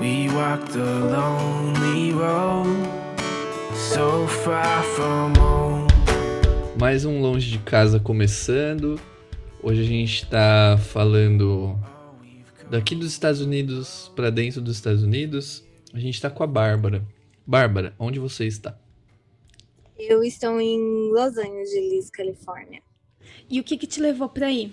We 0.00 0.30
walked 0.30 0.72
the 0.72 0.82
lonely 0.82 2.12
road, 2.14 2.66
so 3.74 4.26
far 4.26 4.82
from 4.82 5.34
home. 5.38 5.88
Mais 6.78 7.04
um 7.04 7.20
Longe 7.20 7.50
de 7.50 7.58
Casa 7.58 8.00
começando. 8.00 8.98
Hoje 9.62 9.82
a 9.82 9.84
gente 9.84 10.26
tá 10.26 10.78
falando 10.78 11.78
daqui 12.70 12.94
dos 12.94 13.12
Estados 13.12 13.42
Unidos 13.42 14.10
para 14.16 14.30
dentro 14.30 14.62
dos 14.62 14.76
Estados 14.76 15.02
Unidos. 15.02 15.62
A 15.92 15.98
gente 15.98 16.18
tá 16.18 16.30
com 16.30 16.42
a 16.42 16.46
Bárbara. 16.46 17.06
Bárbara, 17.46 17.94
onde 17.98 18.18
você 18.18 18.46
está? 18.46 18.78
Eu 19.98 20.24
estou 20.24 20.58
em 20.58 21.12
Los 21.12 21.36
Angeles, 21.36 22.08
Califórnia. 22.08 22.80
E 23.50 23.60
o 23.60 23.62
que, 23.62 23.76
que 23.76 23.86
te 23.86 24.00
levou 24.00 24.30
para 24.30 24.46
aí? 24.46 24.72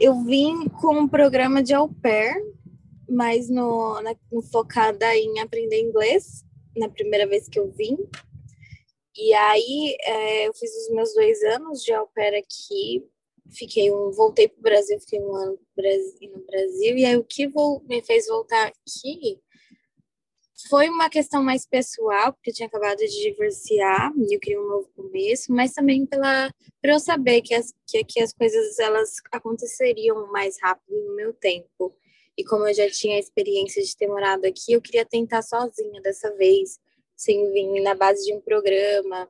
Eu 0.00 0.24
vim 0.24 0.66
com 0.66 0.98
um 0.98 1.06
programa 1.06 1.62
de 1.62 1.72
au 1.72 1.88
pair, 1.88 2.53
mas 3.08 3.48
no, 3.48 4.00
na, 4.00 4.14
no 4.30 4.42
focada 4.42 5.14
em 5.16 5.40
aprender 5.40 5.80
inglês, 5.80 6.44
na 6.76 6.88
primeira 6.88 7.26
vez 7.26 7.48
que 7.48 7.58
eu 7.58 7.70
vim. 7.70 7.96
E 9.16 9.32
aí 9.32 9.96
é, 10.02 10.48
eu 10.48 10.54
fiz 10.54 10.70
os 10.70 10.94
meus 10.94 11.14
dois 11.14 11.42
anos 11.44 11.82
de 11.82 11.92
au 11.92 12.08
pair 12.08 12.34
aqui, 12.34 13.04
fiquei 13.56 13.92
um, 13.92 14.10
voltei 14.10 14.48
para 14.48 14.58
o 14.58 14.62
Brasil, 14.62 14.98
fiquei 15.00 15.20
um 15.20 15.34
ano 15.36 15.52
no 15.52 16.46
Brasil, 16.46 16.96
e 16.96 17.04
aí 17.04 17.16
o 17.16 17.24
que 17.24 17.46
vou, 17.46 17.82
me 17.88 18.02
fez 18.02 18.26
voltar 18.26 18.66
aqui 18.66 19.40
foi 20.68 20.88
uma 20.88 21.10
questão 21.10 21.42
mais 21.42 21.66
pessoal, 21.66 22.32
porque 22.32 22.50
eu 22.50 22.54
tinha 22.54 22.66
acabado 22.66 22.98
de 22.98 23.22
divorciar 23.22 24.12
e 24.16 24.34
eu 24.34 24.40
queria 24.40 24.60
um 24.60 24.68
novo 24.68 24.88
começo, 24.96 25.52
mas 25.52 25.72
também 25.72 26.06
pela 26.06 26.50
para 26.80 26.92
eu 26.92 27.00
saber 27.00 27.42
que 27.42 27.54
as 27.54 27.72
que 27.86 27.98
aqui 27.98 28.20
as 28.20 28.32
coisas 28.32 28.78
elas 28.78 29.16
aconteceriam 29.32 30.30
mais 30.30 30.56
rápido 30.60 30.96
no 31.06 31.16
meu 31.16 31.32
tempo. 31.32 31.94
E 32.36 32.44
como 32.44 32.66
eu 32.66 32.74
já 32.74 32.90
tinha 32.90 33.16
a 33.16 33.20
experiência 33.20 33.82
de 33.82 33.96
ter 33.96 34.06
morado 34.06 34.46
aqui, 34.46 34.72
eu 34.72 34.82
queria 34.82 35.04
tentar 35.04 35.42
sozinha 35.42 36.00
dessa 36.02 36.34
vez, 36.36 36.78
sem 37.16 37.52
vir 37.52 37.80
na 37.80 37.94
base 37.94 38.24
de 38.24 38.34
um 38.34 38.40
programa 38.40 39.28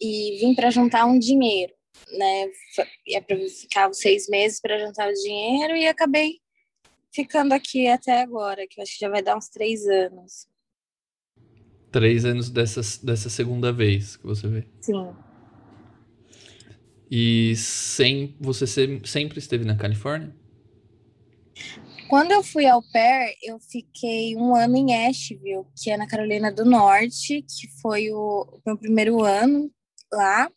e 0.00 0.38
vim 0.40 0.54
para 0.54 0.70
juntar 0.70 1.06
um 1.06 1.18
dinheiro, 1.18 1.72
né? 2.12 2.50
Ia 3.06 3.22
para 3.22 3.36
ficar 3.48 3.92
seis 3.94 4.28
meses 4.28 4.60
para 4.60 4.78
juntar 4.78 5.08
o 5.08 5.14
dinheiro 5.14 5.76
e 5.76 5.86
acabei 5.86 6.40
ficando 7.14 7.52
aqui 7.52 7.86
até 7.86 8.20
agora, 8.20 8.66
que 8.68 8.80
eu 8.80 8.82
acho 8.82 8.94
que 8.94 9.00
já 9.00 9.08
vai 9.08 9.22
dar 9.22 9.36
uns 9.36 9.48
três 9.48 9.86
anos. 9.86 10.48
Três 11.92 12.24
anos 12.24 12.50
dessa, 12.50 12.80
dessa 13.04 13.30
segunda 13.30 13.72
vez 13.72 14.16
que 14.16 14.26
você 14.26 14.48
veio. 14.48 14.68
Sim. 14.80 15.14
E 17.08 17.54
sem, 17.54 18.36
você 18.40 18.66
sempre 18.66 19.38
esteve 19.38 19.64
na 19.64 19.76
Califórnia? 19.76 20.34
Quando 22.08 22.32
eu 22.32 22.42
fui 22.42 22.66
ao 22.66 22.82
pair, 22.82 23.36
eu 23.42 23.58
fiquei 23.58 24.36
um 24.36 24.54
ano 24.54 24.76
em 24.76 25.06
Asheville, 25.06 25.64
que 25.76 25.90
é 25.90 25.96
na 25.96 26.06
Carolina 26.06 26.52
do 26.52 26.64
Norte, 26.64 27.42
que 27.42 27.68
foi 27.80 28.10
o 28.10 28.60
meu 28.66 28.76
primeiro 28.76 29.22
ano 29.22 29.70
lá. 30.12 30.50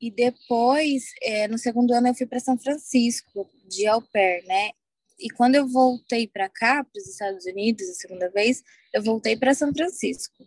E 0.00 0.10
depois, 0.10 1.04
é, 1.22 1.48
no 1.48 1.58
segundo 1.58 1.92
ano, 1.92 2.08
eu 2.08 2.14
fui 2.14 2.26
para 2.26 2.40
São 2.40 2.58
Francisco, 2.58 3.50
de 3.68 3.86
au 3.86 4.00
pair, 4.00 4.44
né? 4.46 4.70
E 5.18 5.28
quando 5.28 5.54
eu 5.56 5.68
voltei 5.68 6.26
para 6.26 6.48
cá, 6.48 6.82
para 6.82 6.98
os 6.98 7.06
Estados 7.06 7.44
Unidos, 7.44 7.88
a 7.88 7.94
segunda 7.94 8.30
vez, 8.30 8.62
eu 8.94 9.02
voltei 9.02 9.36
para 9.36 9.52
São 9.52 9.72
Francisco. 9.74 10.44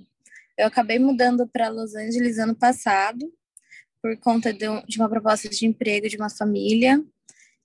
Eu 0.57 0.67
acabei 0.67 0.97
mudando 0.97 1.47
para 1.47 1.69
Los 1.69 1.95
Angeles 1.95 2.39
ano 2.39 2.55
passado, 2.55 3.31
por 4.01 4.17
conta 4.17 4.51
de, 4.51 4.65
de 4.87 4.97
uma 4.97 5.09
proposta 5.09 5.47
de 5.47 5.65
emprego 5.65 6.09
de 6.09 6.17
uma 6.17 6.29
família, 6.29 7.03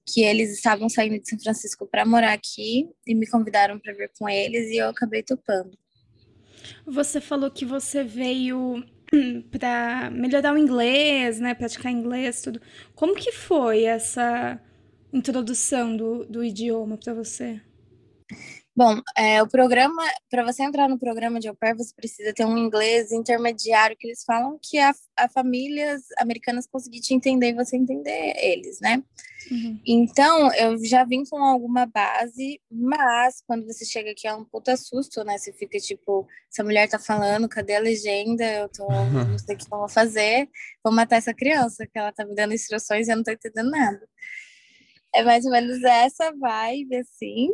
que 0.09 0.23
eles 0.23 0.53
estavam 0.55 0.89
saindo 0.89 1.21
de 1.21 1.29
São 1.29 1.39
Francisco 1.39 1.87
para 1.87 2.07
morar 2.07 2.33
aqui 2.33 2.89
e 3.07 3.15
me 3.15 3.27
convidaram 3.29 3.79
para 3.79 3.93
vir 3.93 4.11
com 4.19 4.29
eles 4.29 4.71
e 4.71 4.79
eu 4.79 4.89
acabei 4.89 5.23
topando. 5.23 5.77
Você 6.87 7.21
falou 7.21 7.51
que 7.51 7.65
você 7.65 8.03
veio 8.03 8.83
para 9.51 10.11
melhorar 10.11 10.55
o 10.55 10.59
inglês, 10.59 11.41
né, 11.41 11.55
praticar 11.55 11.93
inglês, 11.93 12.43
tudo. 12.43 12.61
Como 12.95 13.15
que 13.15 13.33
foi 13.33 13.85
essa 13.85 14.61
introdução 15.13 15.97
do, 15.97 16.25
do 16.25 16.45
idioma 16.45 16.97
para 16.97 17.15
você? 17.15 17.61
Bom, 18.79 19.03
é, 19.17 19.43
o 19.43 19.49
programa, 19.49 20.05
para 20.31 20.45
você 20.45 20.63
entrar 20.63 20.89
no 20.89 21.01
programa 21.01 21.41
de 21.41 21.49
au 21.49 21.57
pair, 21.57 21.77
você 21.77 21.93
precisa 21.93 22.33
ter 22.33 22.45
um 22.45 22.57
inglês 22.57 23.11
intermediário, 23.11 23.97
que 23.99 24.07
eles 24.07 24.23
falam 24.23 24.57
que 24.63 24.79
a, 24.79 24.95
a 25.17 25.29
famílias 25.29 26.03
americanas 26.17 26.65
conseguir 26.65 27.01
te 27.01 27.13
entender 27.13 27.49
e 27.49 27.55
você 27.55 27.77
entender 27.77 28.35
eles, 28.37 28.79
né? 28.81 29.03
Uhum. 29.51 29.81
Então, 29.85 30.55
eu 30.55 30.79
já 30.85 31.03
vim 31.03 31.25
com 31.25 31.43
alguma 31.43 31.87
base, 31.87 32.61
mas 32.71 33.43
quando 33.49 33.67
você 33.67 33.85
chega 33.85 34.13
aqui 34.13 34.29
é 34.29 34.33
um 34.33 34.45
puta 34.45 34.77
susto, 34.77 35.25
né? 35.25 35.37
Você 35.39 35.53
fica 35.53 35.77
tipo, 35.81 36.25
essa 36.49 36.63
mulher 36.63 36.89
tá 36.89 37.01
falando, 37.01 37.49
cadê 37.49 37.75
a 37.75 37.81
legenda? 37.81 38.45
Eu 38.45 38.69
tô, 38.69 38.87
não 39.29 39.39
sei 39.41 39.57
o 39.57 39.59
que 39.59 39.65
eu 39.65 39.77
vou 39.77 39.89
fazer, 39.89 40.49
vou 40.85 40.95
matar 40.95 41.17
essa 41.17 41.35
criança, 41.35 41.85
que 41.85 41.99
ela 41.99 42.13
tá 42.13 42.25
me 42.25 42.33
dando 42.37 42.55
instruções 42.55 43.09
e 43.09 43.11
eu 43.11 43.17
não 43.17 43.25
tô 43.25 43.33
entendendo 43.33 43.73
nada. 43.73 44.09
É 45.13 45.25
mais 45.25 45.45
ou 45.45 45.51
menos 45.51 45.83
essa 45.83 46.31
vibe, 46.31 46.95
assim. 46.95 47.49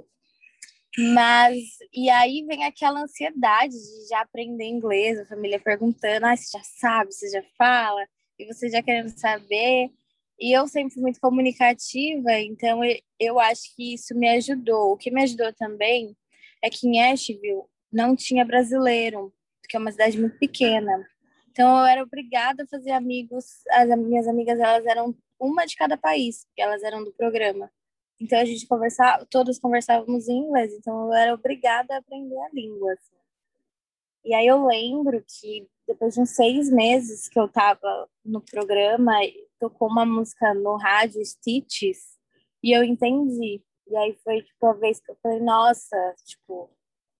Mas, 0.96 1.58
e 1.92 2.08
aí 2.08 2.44
vem 2.46 2.64
aquela 2.64 3.02
ansiedade 3.02 3.72
de 3.72 4.08
já 4.08 4.20
aprender 4.20 4.64
inglês, 4.64 5.18
a 5.18 5.26
família 5.26 5.58
perguntando, 5.58 6.26
ah, 6.26 6.36
você 6.36 6.56
já 6.56 6.64
sabe, 6.64 7.12
você 7.12 7.28
já 7.30 7.42
fala, 7.58 8.06
e 8.38 8.46
você 8.46 8.68
já 8.68 8.80
querendo 8.82 9.08
saber. 9.08 9.90
E 10.38 10.52
eu 10.52 10.66
sempre 10.68 10.94
fui 10.94 11.02
muito 11.02 11.20
comunicativa, 11.20 12.32
então 12.40 12.80
eu 13.18 13.40
acho 13.40 13.74
que 13.74 13.94
isso 13.94 14.14
me 14.16 14.28
ajudou. 14.30 14.92
O 14.92 14.96
que 14.96 15.10
me 15.10 15.22
ajudou 15.22 15.52
também 15.52 16.16
é 16.62 16.70
que 16.70 16.86
em 16.86 17.02
Asheville 17.02 17.64
não 17.92 18.14
tinha 18.16 18.44
brasileiro, 18.44 19.32
porque 19.60 19.76
é 19.76 19.80
uma 19.80 19.92
cidade 19.92 20.18
muito 20.18 20.38
pequena. 20.38 21.04
Então 21.50 21.78
eu 21.78 21.84
era 21.86 22.02
obrigada 22.02 22.64
a 22.64 22.66
fazer 22.66 22.90
amigos, 22.90 23.44
as 23.70 23.88
minhas 23.98 24.26
amigas 24.26 24.58
elas 24.58 24.84
eram 24.86 25.14
uma 25.38 25.64
de 25.66 25.76
cada 25.76 25.96
país, 25.96 26.44
porque 26.46 26.62
elas 26.62 26.82
eram 26.82 27.04
do 27.04 27.12
programa. 27.12 27.70
Então 28.20 28.38
a 28.38 28.44
gente 28.44 28.66
conversava, 28.66 29.26
todos 29.26 29.58
conversávamos 29.58 30.28
em 30.28 30.38
inglês, 30.38 30.72
então 30.72 31.06
eu 31.06 31.12
era 31.12 31.34
obrigada 31.34 31.94
a 31.94 31.98
aprender 31.98 32.38
a 32.38 32.48
língua. 32.52 32.92
Assim. 32.92 33.14
E 34.24 34.34
aí 34.34 34.46
eu 34.46 34.64
lembro 34.66 35.22
que 35.26 35.68
depois 35.86 36.14
de 36.14 36.20
uns 36.20 36.30
seis 36.30 36.70
meses 36.70 37.28
que 37.28 37.38
eu 37.38 37.48
tava 37.48 38.08
no 38.24 38.40
programa, 38.40 39.12
tocou 39.58 39.88
uma 39.88 40.06
música 40.06 40.54
no 40.54 40.76
rádio, 40.76 41.24
Stitches, 41.24 42.18
e 42.62 42.72
eu 42.72 42.82
entendi. 42.82 43.62
E 43.86 43.96
aí 43.96 44.16
foi 44.24 44.42
tipo 44.42 44.66
a 44.66 44.72
vez 44.72 44.98
que 45.00 45.10
eu 45.10 45.16
falei, 45.22 45.40
nossa, 45.40 45.96
tipo, 46.24 46.70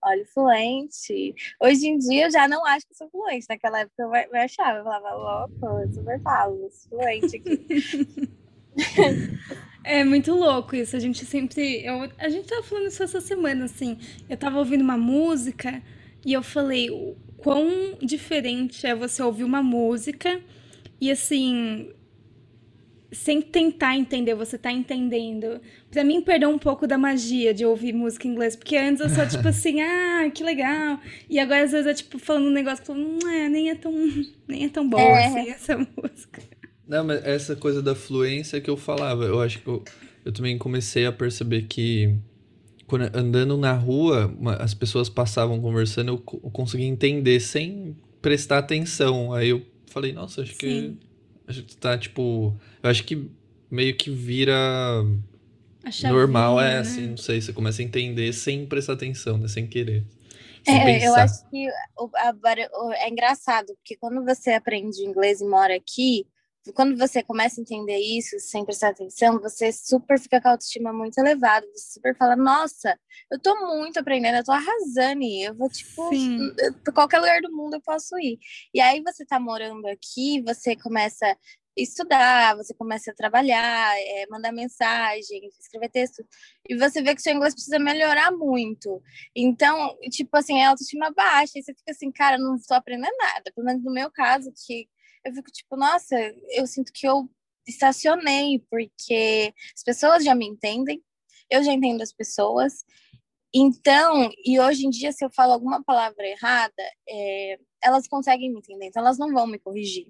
olha, 0.02 0.24
fluente. 0.26 1.34
Hoje 1.60 1.88
em 1.88 1.98
dia 1.98 2.26
eu 2.26 2.30
já 2.30 2.48
não 2.48 2.64
acho 2.64 2.86
que 2.86 2.94
sou 2.94 3.10
fluente. 3.10 3.46
Naquela 3.48 3.80
época 3.80 4.02
eu 4.02 4.40
achava, 4.40 4.78
eu 4.78 4.84
falava, 4.84 5.14
louco, 5.14 5.80
eu 5.82 5.92
super 5.92 6.22
falo, 6.22 6.70
fluente 6.88 7.36
aqui. 7.36 7.66
É 9.84 10.02
muito 10.02 10.32
louco 10.34 10.74
isso. 10.74 10.96
A 10.96 10.98
gente 10.98 11.26
sempre. 11.26 11.84
Eu, 11.84 12.10
a 12.18 12.28
gente 12.30 12.48
tava 12.48 12.62
falando 12.62 12.86
isso 12.86 13.02
essa 13.02 13.20
semana, 13.20 13.66
assim. 13.66 13.98
Eu 14.28 14.36
tava 14.36 14.58
ouvindo 14.58 14.80
uma 14.80 14.96
música 14.96 15.82
e 16.24 16.32
eu 16.32 16.42
falei 16.42 16.90
o 16.90 17.14
quão 17.36 17.98
diferente 18.00 18.86
é 18.86 18.94
você 18.94 19.22
ouvir 19.22 19.44
uma 19.44 19.62
música 19.62 20.40
e 20.98 21.10
assim. 21.10 21.90
Sem 23.12 23.40
tentar 23.40 23.96
entender, 23.96 24.34
você 24.34 24.58
tá 24.58 24.72
entendendo. 24.72 25.60
Pra 25.88 26.02
mim, 26.02 26.20
perdeu 26.20 26.48
um 26.48 26.58
pouco 26.58 26.84
da 26.84 26.98
magia 26.98 27.54
de 27.54 27.64
ouvir 27.64 27.92
música 27.92 28.26
em 28.26 28.32
inglês. 28.32 28.56
Porque 28.56 28.76
antes 28.76 29.00
eu 29.00 29.08
só, 29.08 29.24
tipo 29.24 29.46
assim, 29.46 29.80
ah, 29.84 30.28
que 30.34 30.42
legal. 30.42 30.98
E 31.30 31.38
agora, 31.38 31.62
às 31.62 31.70
vezes, 31.70 31.86
é 31.86 31.94
tipo 31.94 32.18
falando 32.18 32.48
um 32.48 32.50
negócio 32.50 32.82
que 32.82 32.90
eu 32.90 32.96
falo, 32.96 33.06
não 33.22 33.30
é, 33.30 33.48
nem 33.48 33.70
é 33.70 33.76
tão, 33.76 33.92
nem 34.48 34.64
é 34.64 34.68
tão 34.68 34.88
boa 34.88 35.02
é. 35.02 35.26
assim 35.26 35.50
essa 35.50 35.76
música. 35.96 36.42
Não, 36.86 37.04
mas 37.04 37.24
essa 37.24 37.56
coisa 37.56 37.82
da 37.82 37.94
fluência 37.94 38.60
que 38.60 38.68
eu 38.68 38.76
falava, 38.76 39.24
eu 39.24 39.40
acho 39.40 39.60
que 39.60 39.68
eu, 39.68 39.82
eu 40.24 40.32
também 40.32 40.58
comecei 40.58 41.06
a 41.06 41.12
perceber 41.12 41.62
que 41.62 42.16
quando, 42.86 43.10
andando 43.16 43.56
na 43.56 43.72
rua, 43.72 44.26
uma, 44.38 44.56
as 44.56 44.74
pessoas 44.74 45.08
passavam 45.08 45.60
conversando, 45.60 46.08
eu, 46.08 46.40
eu 46.44 46.50
conseguia 46.50 46.86
entender 46.86 47.40
sem 47.40 47.96
prestar 48.20 48.58
atenção. 48.58 49.32
Aí 49.32 49.48
eu 49.48 49.64
falei, 49.86 50.12
nossa, 50.12 50.42
acho 50.42 50.52
Sim. 50.52 50.58
que 50.58 50.98
a 51.46 51.52
gente 51.52 51.76
tá 51.76 51.96
tipo. 51.96 52.54
Eu 52.82 52.90
acho 52.90 53.04
que 53.04 53.30
meio 53.70 53.96
que 53.96 54.10
vira 54.10 55.02
normal, 56.04 56.60
é 56.60 56.74
né? 56.74 56.78
assim, 56.78 57.08
não 57.08 57.16
sei, 57.16 57.40
você 57.40 57.52
começa 57.52 57.82
a 57.82 57.84
entender 57.84 58.32
sem 58.32 58.66
prestar 58.66 58.94
atenção, 58.94 59.38
né? 59.38 59.48
Sem 59.48 59.66
querer. 59.66 60.04
Sem 60.64 60.80
é, 60.80 60.84
pensar. 60.84 61.06
eu 61.06 61.14
acho 61.16 61.50
que 61.50 61.68
o, 61.98 62.10
a, 62.14 62.34
é 62.96 63.10
engraçado, 63.10 63.74
porque 63.76 63.96
quando 63.96 64.24
você 64.24 64.52
aprende 64.52 65.02
inglês 65.02 65.40
e 65.40 65.46
mora 65.46 65.74
aqui, 65.74 66.26
quando 66.72 66.96
você 66.96 67.22
começa 67.22 67.60
a 67.60 67.62
entender 67.62 67.98
isso, 67.98 68.38
sem 68.38 68.64
prestar 68.64 68.90
atenção, 68.90 69.40
você 69.40 69.70
super 69.72 70.18
fica 70.18 70.40
com 70.40 70.48
a 70.48 70.50
autoestima 70.52 70.92
muito 70.92 71.18
elevada. 71.18 71.66
Você 71.74 71.92
super 71.94 72.16
fala, 72.16 72.36
nossa, 72.36 72.98
eu 73.30 73.38
tô 73.38 73.54
muito 73.66 73.98
aprendendo, 73.98 74.38
eu 74.38 74.44
tô 74.44 74.52
arrasando. 74.52 75.22
Eu 75.22 75.54
vou, 75.54 75.68
tipo, 75.68 76.10
pra 76.82 76.92
qualquer 76.92 77.18
lugar 77.18 77.40
do 77.42 77.52
mundo 77.52 77.74
eu 77.74 77.82
posso 77.82 78.18
ir. 78.18 78.38
E 78.72 78.80
aí 78.80 79.02
você 79.02 79.24
tá 79.26 79.38
morando 79.38 79.86
aqui, 79.86 80.42
você 80.42 80.74
começa 80.76 81.36
estudar, 81.76 82.56
você 82.56 82.72
começa 82.72 83.10
a 83.10 83.14
trabalhar, 83.14 83.94
é, 83.98 84.26
mandar 84.30 84.52
mensagem, 84.52 85.48
escrever 85.58 85.90
texto, 85.90 86.24
e 86.68 86.76
você 86.76 87.02
vê 87.02 87.14
que 87.14 87.22
seu 87.22 87.34
inglês 87.34 87.52
precisa 87.52 87.78
melhorar 87.78 88.30
muito. 88.30 89.02
Então, 89.34 89.96
tipo 90.10 90.36
assim, 90.36 90.60
é 90.60 90.66
autoestima 90.66 91.10
baixa, 91.10 91.58
e 91.58 91.62
você 91.62 91.74
fica 91.74 91.90
assim, 91.90 92.12
cara, 92.12 92.38
não 92.38 92.54
estou 92.54 92.76
aprendendo 92.76 93.16
nada. 93.18 93.52
Pelo 93.54 93.66
menos 93.66 93.82
no 93.82 93.92
meu 93.92 94.10
caso, 94.10 94.52
que 94.66 94.88
eu 95.24 95.32
fico 95.34 95.50
tipo, 95.50 95.76
nossa, 95.76 96.16
eu 96.50 96.66
sinto 96.66 96.92
que 96.92 97.06
eu 97.06 97.28
estacionei, 97.66 98.64
porque 98.70 99.52
as 99.74 99.82
pessoas 99.82 100.24
já 100.24 100.34
me 100.34 100.46
entendem, 100.46 101.02
eu 101.50 101.62
já 101.64 101.72
entendo 101.72 102.02
as 102.02 102.12
pessoas. 102.12 102.84
Então, 103.54 104.30
e 104.44 104.58
hoje 104.60 104.86
em 104.86 104.90
dia, 104.90 105.12
se 105.12 105.24
eu 105.24 105.30
falo 105.30 105.52
alguma 105.52 105.82
palavra 105.82 106.26
errada, 106.26 106.82
é, 107.08 107.58
elas 107.82 108.08
conseguem 108.08 108.52
me 108.52 108.58
entender, 108.58 108.86
então 108.86 109.02
elas 109.02 109.18
não 109.18 109.32
vão 109.32 109.46
me 109.46 109.58
corrigir, 109.58 110.08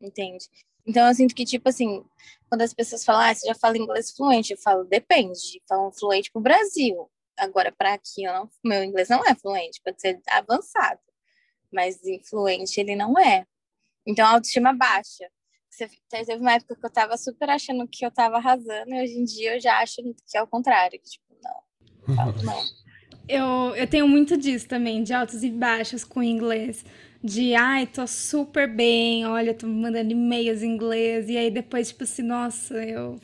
entende? 0.00 0.46
Então, 0.86 1.06
eu 1.08 1.14
sinto 1.14 1.34
que, 1.34 1.44
tipo 1.44 1.68
assim, 1.68 2.04
quando 2.48 2.62
as 2.62 2.74
pessoas 2.74 3.04
falam, 3.04 3.22
ah, 3.22 3.34
você 3.34 3.46
já 3.46 3.54
fala 3.54 3.78
inglês 3.78 4.10
fluente, 4.10 4.52
eu 4.52 4.58
falo, 4.58 4.84
depende, 4.84 5.62
falam 5.68 5.92
fluente 5.92 6.30
pro 6.30 6.42
Brasil. 6.42 7.10
Agora, 7.38 7.72
para 7.72 7.94
aqui, 7.94 8.24
não, 8.24 8.50
meu 8.64 8.84
inglês 8.84 9.08
não 9.08 9.24
é 9.26 9.34
fluente, 9.34 9.80
pode 9.82 10.00
ser 10.00 10.20
avançado, 10.28 11.00
mas 11.72 12.04
influente 12.04 12.78
ele 12.80 12.94
não 12.94 13.18
é. 13.18 13.46
Então, 14.06 14.26
a 14.26 14.30
autoestima 14.30 14.72
baixa. 14.72 15.28
Você, 15.70 15.88
teve 16.10 16.36
uma 16.36 16.52
época 16.52 16.76
que 16.76 16.84
eu 16.84 16.90
tava 16.90 17.16
super 17.16 17.48
achando 17.48 17.88
que 17.88 18.04
eu 18.04 18.10
tava 18.10 18.36
arrasando, 18.36 18.90
e 18.90 19.02
hoje 19.02 19.18
em 19.18 19.24
dia 19.24 19.54
eu 19.54 19.60
já 19.60 19.78
acho 19.78 19.96
que 20.26 20.36
é 20.36 20.42
o 20.42 20.46
contrário, 20.46 21.00
que, 21.00 21.08
tipo, 21.08 21.24
não, 21.42 22.14
falo, 22.16 22.42
não. 22.42 22.62
Eu, 23.28 23.72
eu 23.76 23.86
tenho 23.86 24.08
muito 24.08 24.36
disso 24.36 24.66
também, 24.66 25.00
de 25.04 25.14
altos 25.14 25.44
e 25.44 25.48
baixos 25.48 26.02
com 26.02 26.20
inglês 26.20 26.84
de 27.22 27.54
ai, 27.54 27.86
tô 27.86 28.06
super 28.06 28.68
bem, 28.68 29.24
olha, 29.26 29.54
tô 29.54 29.66
mandando 29.66 30.10
e-mails 30.10 30.62
em 30.62 30.72
inglês, 30.72 31.28
e 31.28 31.36
aí 31.36 31.50
depois, 31.50 31.88
tipo 31.88 32.02
assim, 32.02 32.22
nossa, 32.22 32.74
eu 32.84 33.20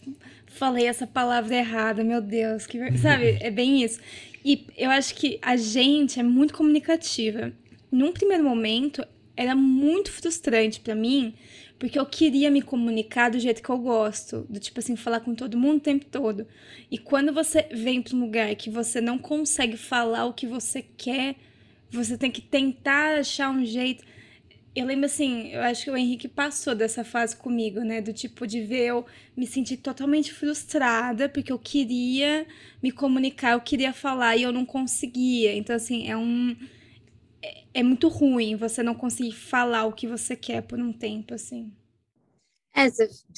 falei 0.47 0.87
essa 0.87 1.07
palavra 1.07 1.57
errada, 1.57 2.05
meu 2.05 2.21
Deus, 2.21 2.67
que 2.67 2.79
sabe? 2.99 3.39
É 3.43 3.51
bem 3.51 3.83
isso. 3.83 3.99
E 4.45 4.67
eu 4.77 4.91
acho 4.91 5.15
que 5.15 5.39
a 5.43 5.57
gente 5.57 6.21
é 6.21 6.23
muito 6.23 6.55
comunicativa. 6.55 7.53
Num 7.91 8.13
primeiro 8.13 8.45
momento, 8.45 9.05
era 9.39 9.55
muito 9.55 10.11
frustrante 10.11 10.81
para 10.81 10.97
mim, 10.97 11.33
porque 11.79 11.97
eu 11.97 12.05
queria 12.05 12.51
me 12.51 12.61
comunicar 12.61 13.31
do 13.31 13.39
jeito 13.39 13.63
que 13.63 13.71
eu 13.71 13.79
gosto, 13.79 14.45
do 14.51 14.59
tipo 14.59 14.81
assim, 14.81 14.97
falar 14.97 15.21
com 15.21 15.33
todo 15.33 15.57
mundo 15.57 15.77
o 15.77 15.81
tempo 15.81 16.05
todo. 16.07 16.45
E 16.91 16.99
quando 16.99 17.33
você 17.33 17.69
vem 17.71 18.03
para 18.03 18.17
um 18.17 18.21
lugar 18.21 18.53
que 18.57 18.69
você 18.69 19.01
não 19.01 19.17
consegue 19.17 19.77
falar 19.77 20.25
o 20.25 20.35
que 20.35 20.45
você 20.45 20.83
quer, 20.83 21.37
você 21.89 22.19
tem 22.19 22.33
que 22.33 22.41
tentar 22.41 23.21
achar 23.21 23.49
um 23.51 23.65
jeito. 23.65 24.05
Eu 24.75 24.85
lembro 24.85 25.07
assim, 25.07 25.51
eu 25.53 25.63
acho 25.63 25.85
que 25.85 25.91
o 25.93 25.97
Henrique 25.97 26.27
passou 26.27 26.75
dessa 26.75 27.05
fase 27.05 27.37
comigo, 27.37 27.79
né? 27.81 28.01
Do 28.01 28.13
tipo 28.13 28.45
de 28.45 28.61
ver 28.61 28.87
eu 28.87 29.07
me 29.37 29.47
sentir 29.47 29.77
totalmente 29.77 30.35
frustrada, 30.35 31.29
porque 31.29 31.53
eu 31.53 31.59
queria 31.61 32.45
me 32.83 32.91
comunicar, 32.91 33.53
eu 33.53 33.61
queria 33.61 33.93
falar 33.93 34.37
e 34.37 34.43
eu 34.43 34.53
não 34.53 34.67
conseguia. 34.67 35.55
Então, 35.55 35.77
assim, 35.77 36.11
é 36.11 36.17
um. 36.17 36.57
É, 37.43 37.65
é 37.75 37.83
muito 37.83 38.09
ruim 38.09 38.57
você 38.57 38.83
não 38.83 38.95
conseguir 38.95 39.33
falar 39.33 39.87
o 39.87 39.93
que 39.93 40.07
você 40.07 40.37
quer 40.37 40.63
por 40.63 40.79
um 40.79 40.93
tempo, 40.93 41.35
assim. 41.35 41.73
É, 42.75 42.87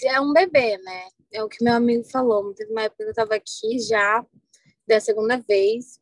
é 0.08 0.20
um 0.20 0.32
bebê, 0.32 0.78
né? 0.78 1.08
É 1.32 1.42
o 1.42 1.48
que 1.48 1.62
meu 1.62 1.74
amigo 1.74 2.04
falou. 2.04 2.52
Teve 2.54 2.72
uma 2.72 2.82
época 2.82 3.04
que 3.04 3.10
eu 3.10 3.14
tava 3.14 3.34
aqui 3.34 3.78
já, 3.78 4.24
da 4.86 5.00
segunda 5.00 5.38
vez, 5.38 6.00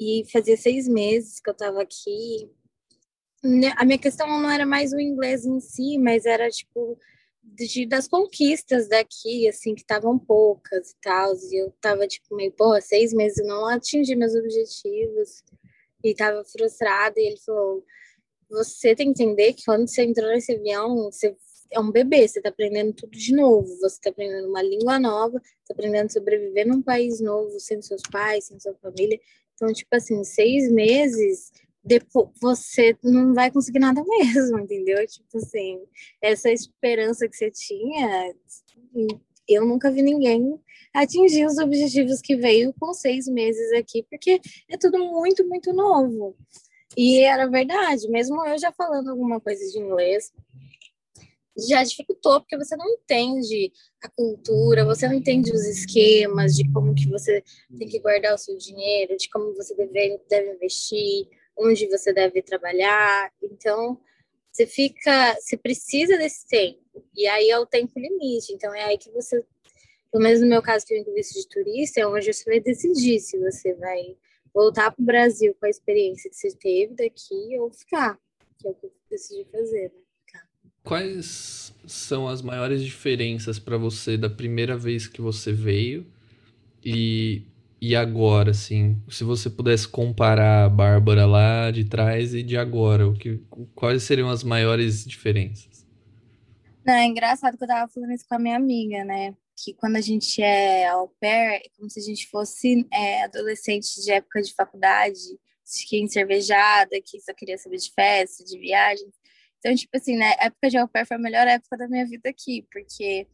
e 0.00 0.24
fazia 0.30 0.56
seis 0.56 0.88
meses 0.88 1.40
que 1.40 1.50
eu 1.50 1.52
estava 1.52 1.82
aqui. 1.82 2.50
Né, 3.42 3.72
a 3.76 3.84
minha 3.84 3.98
questão 3.98 4.26
não 4.26 4.50
era 4.50 4.64
mais 4.64 4.92
o 4.92 5.00
inglês 5.00 5.44
em 5.44 5.58
si, 5.60 5.98
mas 5.98 6.26
era 6.26 6.48
tipo 6.48 6.96
de, 7.42 7.86
das 7.86 8.06
conquistas 8.06 8.88
daqui, 8.88 9.48
assim, 9.48 9.74
que 9.74 9.80
estavam 9.80 10.18
poucas 10.18 10.90
e 10.90 10.96
tal. 11.00 11.34
E 11.34 11.62
eu 11.62 11.72
tava 11.80 12.06
tipo 12.06 12.36
meio, 12.36 12.52
porra, 12.52 12.80
seis 12.80 13.12
meses 13.12 13.44
não 13.46 13.66
atingi 13.66 14.14
meus 14.14 14.34
objetivos 14.34 15.42
e 16.02 16.14
tava 16.14 16.44
frustrada. 16.44 17.20
E 17.20 17.26
ele 17.28 17.38
falou: 17.38 17.84
Você 18.50 18.94
tem 18.94 19.12
que 19.12 19.22
entender 19.22 19.52
que 19.54 19.64
quando 19.64 19.88
você 19.88 20.02
entrou 20.04 20.28
nesse 20.28 20.52
avião, 20.52 21.10
você 21.10 21.36
é 21.70 21.80
um 21.80 21.90
bebê, 21.90 22.28
você 22.28 22.38
está 22.38 22.50
aprendendo 22.50 22.92
tudo 22.92 23.12
de 23.16 23.34
novo, 23.34 23.66
você 23.78 23.96
está 23.96 24.10
aprendendo 24.10 24.48
uma 24.48 24.62
língua 24.62 25.00
nova, 25.00 25.38
está 25.38 25.72
aprendendo 25.72 26.06
a 26.06 26.10
sobreviver 26.10 26.66
num 26.66 26.82
país 26.82 27.20
novo, 27.20 27.58
sem 27.58 27.80
seus 27.80 28.02
pais, 28.10 28.46
sem 28.46 28.60
sua 28.60 28.74
família. 28.74 29.18
Então, 29.54 29.72
tipo 29.72 29.94
assim, 29.94 30.22
seis 30.22 30.70
meses, 30.70 31.50
depois 31.84 32.28
você 32.40 32.96
não 33.02 33.34
vai 33.34 33.50
conseguir 33.50 33.78
nada 33.78 34.02
mesmo, 34.06 34.58
entendeu? 34.58 35.06
Tipo 35.06 35.38
assim, 35.38 35.80
essa 36.20 36.50
esperança 36.50 37.28
que 37.28 37.36
você 37.36 37.50
tinha, 37.50 38.34
eu 39.48 39.64
nunca 39.66 39.90
vi 39.90 40.02
ninguém 40.02 40.60
atingir 40.94 41.46
os 41.46 41.58
objetivos 41.58 42.20
que 42.20 42.36
veio 42.36 42.74
com 42.78 42.92
seis 42.92 43.26
meses 43.26 43.72
aqui, 43.72 44.04
porque 44.10 44.40
é 44.68 44.76
tudo 44.76 44.98
muito, 44.98 45.46
muito 45.48 45.72
novo. 45.72 46.36
E 46.96 47.20
era 47.20 47.46
verdade, 47.46 48.08
mesmo 48.08 48.44
eu 48.46 48.58
já 48.58 48.70
falando 48.72 49.10
alguma 49.10 49.40
coisa 49.40 49.64
de 49.70 49.78
inglês, 49.78 50.30
já 51.56 51.82
dificultou, 51.82 52.40
porque 52.40 52.56
você 52.56 52.76
não 52.76 52.88
entende 52.88 53.72
a 54.02 54.08
cultura, 54.10 54.84
você 54.84 55.06
não 55.06 55.14
entende 55.14 55.50
os 55.52 55.64
esquemas 55.66 56.54
de 56.54 56.70
como 56.72 56.94
que 56.94 57.08
você 57.08 57.42
tem 57.78 57.88
que 57.88 57.98
guardar 57.98 58.34
o 58.34 58.38
seu 58.38 58.56
dinheiro, 58.56 59.16
de 59.16 59.28
como 59.30 59.54
você 59.54 59.74
deve, 59.74 60.20
deve 60.28 60.52
investir, 60.54 61.28
onde 61.56 61.86
você 61.88 62.12
deve 62.12 62.42
trabalhar. 62.42 63.30
Então, 63.42 63.98
você 64.52 64.66
fica, 64.66 65.34
você 65.40 65.56
precisa 65.56 66.18
desse 66.18 66.46
tempo. 66.46 66.78
E 67.16 67.26
aí 67.26 67.48
é 67.48 67.58
o 67.58 67.66
tempo 67.66 67.98
limite. 67.98 68.52
Então, 68.52 68.74
é 68.74 68.84
aí 68.84 68.98
que 68.98 69.10
você, 69.10 69.42
pelo 70.10 70.22
menos 70.22 70.40
no 70.40 70.46
meu 70.46 70.60
caso, 70.60 70.86
que 70.86 70.94
eu 70.94 71.02
tenho 71.02 71.16
visto 71.16 71.40
de 71.40 71.48
turista, 71.48 72.00
é 72.00 72.06
onde 72.06 72.32
você 72.32 72.44
vai 72.44 72.60
decidir 72.60 73.18
se 73.20 73.38
você 73.38 73.74
vai 73.74 74.16
voltar 74.52 74.90
para 74.90 75.02
o 75.02 75.06
Brasil 75.06 75.56
com 75.58 75.64
a 75.64 75.70
experiência 75.70 76.28
que 76.28 76.36
você 76.36 76.54
teve 76.54 76.94
daqui 76.94 77.58
ou 77.58 77.70
ficar, 77.70 78.18
que 78.58 78.68
é 78.68 78.70
o 78.70 78.74
que 78.74 78.86
eu 78.86 78.92
decidi 79.10 79.46
fazer. 79.50 79.84
Né? 79.84 80.02
Quais 80.84 81.72
são 81.86 82.28
as 82.28 82.42
maiores 82.42 82.82
diferenças 82.82 83.58
para 83.58 83.78
você 83.78 84.18
da 84.18 84.28
primeira 84.28 84.76
vez 84.76 85.06
que 85.06 85.22
você 85.22 85.52
veio 85.52 86.06
e, 86.84 87.42
e 87.82 87.96
agora, 87.96 88.52
assim? 88.52 89.02
Se 89.08 89.24
você 89.24 89.50
pudesse 89.50 89.88
comparar 89.88 90.66
a 90.66 90.68
Bárbara 90.68 91.26
lá 91.26 91.68
de 91.72 91.84
trás 91.84 92.32
e 92.32 92.40
de 92.40 92.56
agora, 92.56 93.08
o 93.08 93.12
que, 93.12 93.38
quais 93.74 94.04
seriam 94.04 94.30
as 94.30 94.44
maiores 94.44 95.04
diferenças? 95.04 95.84
Não, 96.86 96.94
é 96.94 97.06
engraçado 97.06 97.58
que 97.58 97.64
eu 97.64 97.66
tava 97.66 97.90
falando 97.90 98.12
isso 98.12 98.24
com 98.28 98.36
a 98.36 98.38
minha 98.38 98.54
amiga, 98.54 99.04
né? 99.04 99.34
Que 99.56 99.74
quando 99.74 99.96
a 99.96 100.00
gente 100.00 100.40
é 100.40 100.86
au 100.86 101.08
pair, 101.20 101.56
é 101.56 101.62
como 101.76 101.90
se 101.90 101.98
a 101.98 102.02
gente 102.04 102.28
fosse 102.28 102.86
é, 102.92 103.24
adolescente 103.24 104.00
de 104.00 104.12
época 104.12 104.40
de 104.42 104.54
faculdade, 104.54 105.18
que 105.88 106.00
encervejada, 106.00 107.00
que 107.04 107.20
só 107.20 107.34
queria 107.34 107.58
saber 107.58 107.78
de 107.78 107.90
festa, 107.92 108.44
de 108.44 108.60
viagens. 108.60 109.12
Então, 109.58 109.74
tipo 109.74 109.96
assim, 109.96 110.16
né, 110.16 110.36
época 110.38 110.70
de 110.70 110.78
au 110.78 110.86
pair 110.86 111.04
foi 111.04 111.16
a 111.16 111.20
melhor 111.20 111.48
época 111.48 111.76
da 111.76 111.88
minha 111.88 112.06
vida 112.06 112.30
aqui, 112.30 112.64
porque 112.72 113.26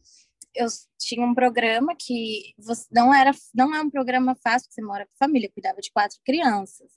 eu 0.55 0.67
tinha 0.97 1.25
um 1.25 1.33
programa 1.33 1.95
que 1.95 2.53
você, 2.57 2.85
não 2.91 3.13
era 3.13 3.31
não 3.53 3.73
é 3.73 3.81
um 3.81 3.89
programa 3.89 4.35
fácil, 4.35 4.69
você 4.71 4.81
mora 4.81 5.05
com 5.05 5.17
família, 5.17 5.51
cuidava 5.51 5.79
de 5.79 5.91
quatro 5.91 6.17
crianças, 6.25 6.91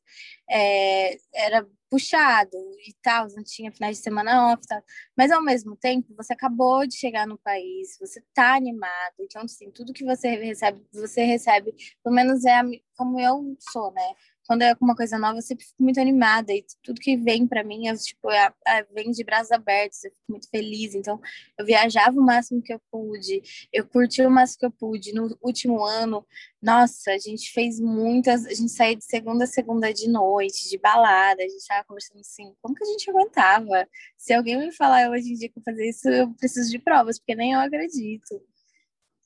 é, 0.50 1.16
era 1.34 1.66
puxado 1.90 2.56
e 2.86 2.94
tal, 3.02 3.28
não 3.36 3.44
tinha 3.44 3.70
finais 3.70 3.98
de 3.98 4.02
semana 4.02 4.52
off, 4.52 4.66
tal. 4.66 4.82
mas 5.16 5.30
ao 5.30 5.42
mesmo 5.42 5.76
tempo 5.76 6.14
você 6.16 6.32
acabou 6.32 6.86
de 6.86 6.96
chegar 6.96 7.26
no 7.26 7.38
país, 7.38 7.96
você 8.00 8.22
tá 8.34 8.54
animado, 8.54 9.14
então 9.20 9.42
assim, 9.42 9.70
tudo 9.70 9.92
que 9.92 10.04
você 10.04 10.36
recebe, 10.36 10.80
você 10.92 11.24
recebe, 11.24 11.74
pelo 12.02 12.14
menos 12.14 12.44
é 12.44 12.62
como 12.96 13.20
eu 13.20 13.56
sou, 13.70 13.92
né? 13.92 14.14
Quando 14.52 14.60
é 14.60 14.70
alguma 14.70 14.94
coisa 14.94 15.18
nova, 15.18 15.38
eu 15.38 15.42
sempre 15.42 15.64
fico 15.64 15.82
muito 15.82 15.98
animada 15.98 16.52
e 16.52 16.62
tudo 16.82 17.00
que 17.00 17.16
vem 17.16 17.46
para 17.46 17.64
mim 17.64 17.88
é, 17.88 17.94
tipo, 17.94 18.30
é, 18.30 18.52
vem 18.92 19.10
de 19.10 19.24
braços 19.24 19.50
abertos, 19.50 20.04
eu 20.04 20.10
fico 20.10 20.24
muito 20.28 20.50
feliz. 20.50 20.94
Então, 20.94 21.18
eu 21.58 21.64
viajava 21.64 22.20
o 22.20 22.22
máximo 22.22 22.60
que 22.60 22.70
eu 22.70 22.78
pude, 22.90 23.40
eu 23.72 23.86
curti 23.86 24.20
o 24.20 24.30
máximo 24.30 24.60
que 24.60 24.66
eu 24.66 24.70
pude. 24.70 25.14
No 25.14 25.34
último 25.40 25.82
ano, 25.82 26.26
nossa, 26.60 27.12
a 27.12 27.18
gente 27.18 27.50
fez 27.50 27.80
muitas, 27.80 28.44
a 28.44 28.50
gente 28.50 28.68
saía 28.68 28.94
de 28.94 29.04
segunda 29.06 29.44
a 29.44 29.46
segunda 29.46 29.90
de 29.90 30.06
noite, 30.06 30.68
de 30.68 30.76
balada, 30.76 31.42
a 31.42 31.48
gente 31.48 31.66
tava 31.66 31.84
conversando 31.84 32.20
assim, 32.20 32.52
como 32.60 32.74
que 32.74 32.84
a 32.84 32.88
gente 32.88 33.08
aguentava? 33.08 33.88
Se 34.18 34.34
alguém 34.34 34.58
me 34.58 34.70
falar 34.70 35.08
hoje 35.10 35.32
em 35.32 35.34
dia 35.34 35.48
que 35.48 35.58
eu 35.58 35.62
fazer 35.62 35.88
isso, 35.88 36.10
eu 36.10 36.30
preciso 36.34 36.70
de 36.70 36.78
provas, 36.78 37.18
porque 37.18 37.34
nem 37.34 37.54
eu 37.54 37.60
acredito. 37.60 38.38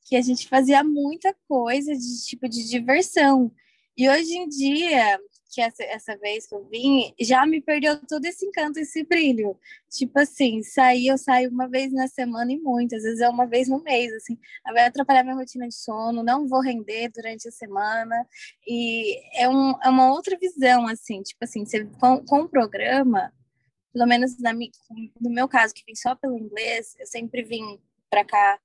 Que 0.04 0.14
a 0.14 0.22
gente 0.22 0.48
fazia 0.48 0.84
muita 0.84 1.34
coisa 1.48 1.92
de 1.92 2.24
tipo 2.24 2.48
de 2.48 2.68
diversão. 2.70 3.50
E 3.96 4.08
hoje 4.08 4.36
em 4.36 4.48
dia, 4.48 5.18
que 5.56 5.60
essa, 5.62 5.82
essa 5.84 6.16
vez 6.18 6.46
que 6.46 6.54
eu 6.54 6.64
vim, 6.68 7.14
já 7.18 7.46
me 7.46 7.62
perdeu 7.62 7.98
todo 8.06 8.24
esse 8.26 8.44
encanto, 8.44 8.78
esse 8.78 9.02
brilho. 9.02 9.58
Tipo 9.88 10.20
assim, 10.20 10.62
sair, 10.62 11.06
eu 11.06 11.16
saio 11.16 11.50
uma 11.50 11.66
vez 11.66 11.90
na 11.94 12.06
semana 12.08 12.52
e 12.52 12.58
muitas, 12.58 13.02
vezes 13.02 13.20
é 13.20 13.28
uma 13.28 13.46
vez 13.46 13.66
no 13.68 13.82
mês, 13.82 14.12
assim. 14.12 14.38
Vai 14.66 14.84
atrapalhar 14.84 15.22
minha 15.22 15.34
rotina 15.34 15.66
de 15.66 15.74
sono, 15.74 16.22
não 16.22 16.46
vou 16.46 16.60
render 16.60 17.08
durante 17.08 17.48
a 17.48 17.50
semana. 17.50 18.26
E 18.66 19.18
é, 19.40 19.48
um, 19.48 19.70
é 19.82 19.88
uma 19.88 20.12
outra 20.12 20.36
visão, 20.38 20.86
assim, 20.86 21.22
tipo 21.22 21.42
assim, 21.42 21.64
você, 21.64 21.86
com, 21.98 22.22
com 22.24 22.40
o 22.40 22.48
programa, 22.48 23.32
pelo 23.94 24.06
menos 24.06 24.38
na, 24.38 24.52
no 24.52 25.30
meu 25.30 25.48
caso, 25.48 25.72
que 25.72 25.84
vim 25.86 25.94
só 25.94 26.14
pelo 26.14 26.38
inglês, 26.38 26.94
eu 27.00 27.06
sempre 27.06 27.42
vim 27.42 27.80
para 28.10 28.24
cá 28.26 28.58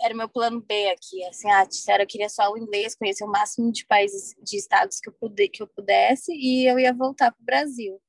era 0.00 0.14
meu 0.14 0.28
plano 0.28 0.60
B 0.60 0.90
aqui, 0.90 1.24
assim, 1.24 1.50
ah, 1.50 1.64
disseram 1.64 2.02
eu 2.02 2.08
queria 2.08 2.28
só 2.28 2.50
o 2.50 2.58
inglês, 2.58 2.94
conhecer 2.94 3.24
o 3.24 3.28
máximo 3.28 3.70
de 3.70 3.86
países, 3.86 4.34
de 4.42 4.56
estados 4.56 4.98
que 5.00 5.08
eu, 5.08 5.12
pude, 5.12 5.48
que 5.48 5.62
eu 5.62 5.66
pudesse 5.66 6.32
e 6.32 6.66
eu 6.66 6.78
ia 6.78 6.92
voltar 6.92 7.30
para 7.32 7.42
o 7.42 7.44
Brasil. 7.44 8.00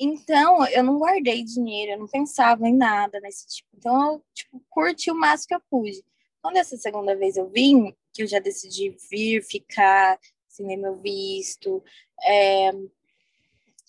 Então, 0.00 0.66
eu 0.68 0.82
não 0.82 0.98
guardei 0.98 1.42
dinheiro, 1.42 1.92
eu 1.92 1.98
não 1.98 2.06
pensava 2.06 2.68
em 2.68 2.76
nada 2.76 3.18
nesse 3.20 3.46
tipo. 3.48 3.68
Então, 3.74 4.12
eu, 4.12 4.24
tipo, 4.32 4.62
curti 4.70 5.10
o 5.10 5.14
máximo 5.14 5.48
que 5.48 5.54
eu 5.54 5.62
pude. 5.68 6.04
Quando 6.40 6.56
essa 6.56 6.76
segunda 6.76 7.16
vez 7.16 7.36
eu 7.36 7.48
vim, 7.48 7.94
que 8.12 8.22
eu 8.22 8.26
já 8.26 8.38
decidi 8.38 8.96
vir, 9.10 9.42
ficar, 9.42 10.18
assinei 10.48 10.76
meu 10.76 10.96
visto, 10.96 11.82
é, 12.22 12.70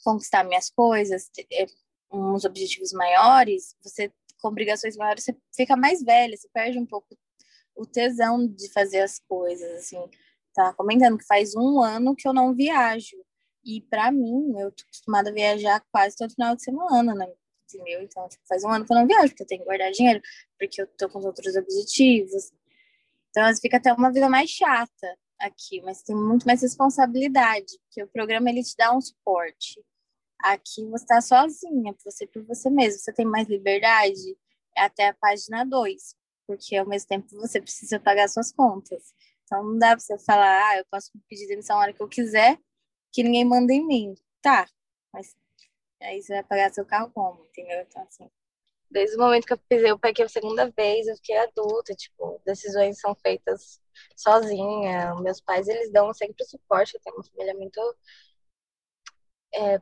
conquistar 0.03 0.43
minhas 0.43 0.69
coisas, 0.69 1.29
é, 1.51 1.65
uns 2.11 2.43
objetivos 2.43 2.91
maiores, 2.91 3.75
você 3.83 4.11
com 4.41 4.47
obrigações 4.47 4.95
maiores, 4.95 5.25
você 5.25 5.35
fica 5.53 5.75
mais 5.75 6.01
velha, 6.01 6.35
você 6.35 6.47
perde 6.53 6.79
um 6.79 6.85
pouco 6.85 7.07
o 7.79 7.85
tesão 7.85 8.45
de 8.45 8.69
fazer 8.71 8.99
as 8.99 9.19
coisas, 9.19 9.71
assim. 9.79 9.97
Tá 10.53 10.73
comentando 10.73 11.17
que 11.17 11.25
faz 11.25 11.55
um 11.55 11.81
ano 11.81 12.15
que 12.15 12.27
eu 12.27 12.33
não 12.33 12.53
viajo. 12.53 13.15
E 13.63 13.81
para 13.81 14.11
mim, 14.11 14.53
eu 14.59 14.71
tô 14.71 14.83
acostumada 14.83 15.29
a 15.29 15.33
viajar 15.33 15.83
quase 15.91 16.17
todo 16.17 16.33
final 16.33 16.55
de 16.55 16.63
semana, 16.63 17.15
né? 17.15 17.31
Entendeu? 17.63 18.01
Então, 18.01 18.27
tipo, 18.27 18.43
faz 18.47 18.63
um 18.63 18.69
ano 18.69 18.85
que 18.85 18.91
eu 18.91 18.97
não 18.97 19.07
viajo, 19.07 19.29
porque 19.29 19.43
eu 19.43 19.47
tenho 19.47 19.61
que 19.61 19.67
guardar 19.67 19.91
dinheiro, 19.91 20.21
porque 20.57 20.81
eu 20.81 20.87
tô 20.87 21.07
com 21.09 21.19
outros 21.19 21.55
objetivos. 21.55 22.51
Então, 23.29 23.43
fica 23.61 23.77
até 23.77 23.93
uma 23.93 24.11
vida 24.11 24.27
mais 24.27 24.49
chata 24.49 25.17
aqui, 25.39 25.81
mas 25.81 26.01
tem 26.01 26.15
muito 26.15 26.45
mais 26.45 26.61
responsabilidade, 26.61 27.79
porque 27.83 28.03
o 28.03 28.07
programa 28.07 28.49
ele 28.49 28.63
te 28.63 28.75
dá 28.75 28.91
um 28.93 28.99
suporte. 28.99 29.81
Aqui 30.41 30.85
você 30.85 31.03
está 31.03 31.21
sozinha, 31.21 31.95
você 32.03 32.27
por 32.27 32.43
você 32.43 32.69
mesmo. 32.69 32.99
Você 32.99 33.13
tem 33.13 33.25
mais 33.25 33.47
liberdade 33.47 34.37
até 34.75 35.09
a 35.09 35.13
página 35.13 35.63
2, 35.65 36.15
porque 36.49 36.75
ao 36.75 36.87
mesmo 36.87 37.07
tempo 37.07 37.27
você 37.35 37.61
precisa 37.61 37.99
pagar 37.99 38.27
suas 38.27 38.51
contas. 38.51 39.13
Então 39.43 39.63
não 39.63 39.77
dá 39.77 39.89
para 39.89 39.99
você 39.99 40.17
falar, 40.17 40.69
ah, 40.71 40.77
eu 40.79 40.85
posso 40.89 41.11
pedir 41.27 41.47
demissão 41.47 41.77
a 41.77 41.81
hora 41.81 41.93
que 41.93 42.01
eu 42.01 42.07
quiser, 42.07 42.57
que 43.11 43.21
ninguém 43.21 43.45
manda 43.45 43.71
em 43.71 43.85
mim. 43.85 44.15
Tá, 44.41 44.67
mas 45.13 45.35
aí 46.01 46.19
você 46.23 46.33
vai 46.33 46.43
pagar 46.43 46.73
seu 46.73 46.83
carro 46.85 47.11
como, 47.13 47.45
entendeu? 47.45 47.81
Então, 47.81 48.01
assim, 48.01 48.27
desde 48.89 49.15
o 49.15 49.19
momento 49.19 49.45
que 49.45 49.53
eu 49.53 49.59
pisei 49.59 49.91
o 49.91 49.99
pé 49.99 50.09
aqui 50.09 50.23
a 50.23 50.29
segunda 50.29 50.71
vez, 50.71 51.07
eu 51.07 51.15
fiquei 51.17 51.37
adulta, 51.37 51.93
tipo, 51.93 52.41
decisões 52.43 52.99
são 52.99 53.13
feitas 53.13 53.79
sozinha. 54.15 55.13
Meus 55.21 55.39
pais, 55.41 55.67
eles 55.67 55.91
dão 55.91 56.11
sempre 56.15 56.45
suporte, 56.45 56.95
eu 56.95 57.01
tenho 57.01 57.15
uma 57.15 57.23
família 57.25 57.53
muito 57.53 57.79
é, 59.53 59.79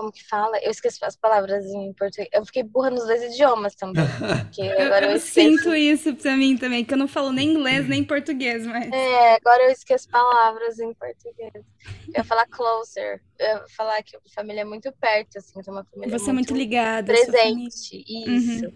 como 0.00 0.10
que 0.10 0.26
fala? 0.26 0.58
Eu 0.62 0.70
esqueci 0.70 0.98
as 1.04 1.14
palavras 1.14 1.66
em 1.66 1.92
português. 1.92 2.30
Eu 2.32 2.46
fiquei 2.46 2.62
burra 2.62 2.88
nos 2.88 3.04
dois 3.04 3.22
idiomas 3.22 3.74
também. 3.74 4.02
Eu, 4.58 4.66
eu, 4.66 5.10
eu 5.10 5.20
sinto 5.20 5.74
isso 5.74 6.14
pra 6.16 6.36
mim 6.36 6.56
também, 6.56 6.84
que 6.84 6.92
eu 6.92 6.98
não 6.98 7.08
falo 7.08 7.32
nem 7.32 7.50
inglês 7.50 7.88
nem 7.88 8.04
português, 8.04 8.66
mas. 8.66 8.90
É, 8.92 9.34
agora 9.34 9.64
eu 9.64 9.70
esqueço 9.70 10.08
palavras 10.08 10.78
em 10.78 10.92
português. 10.94 11.52
Eu 11.54 12.14
ia 12.18 12.24
falar 12.24 12.46
closer. 12.46 13.22
Eu 13.38 13.46
ia 13.46 13.64
falar 13.76 14.02
que 14.02 14.16
a 14.16 14.20
família 14.34 14.62
é 14.62 14.64
muito 14.64 14.92
perto, 15.00 15.38
assim, 15.38 15.60
tem 15.60 15.72
uma 15.72 15.84
família. 15.84 16.18
Você 16.18 16.32
muito 16.32 16.50
é 16.50 16.52
muito 16.52 16.54
ligada. 16.54 17.12
Presente. 17.12 18.04
Isso. 18.06 18.66
Uhum. 18.66 18.72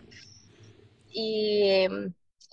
E 1.13 1.89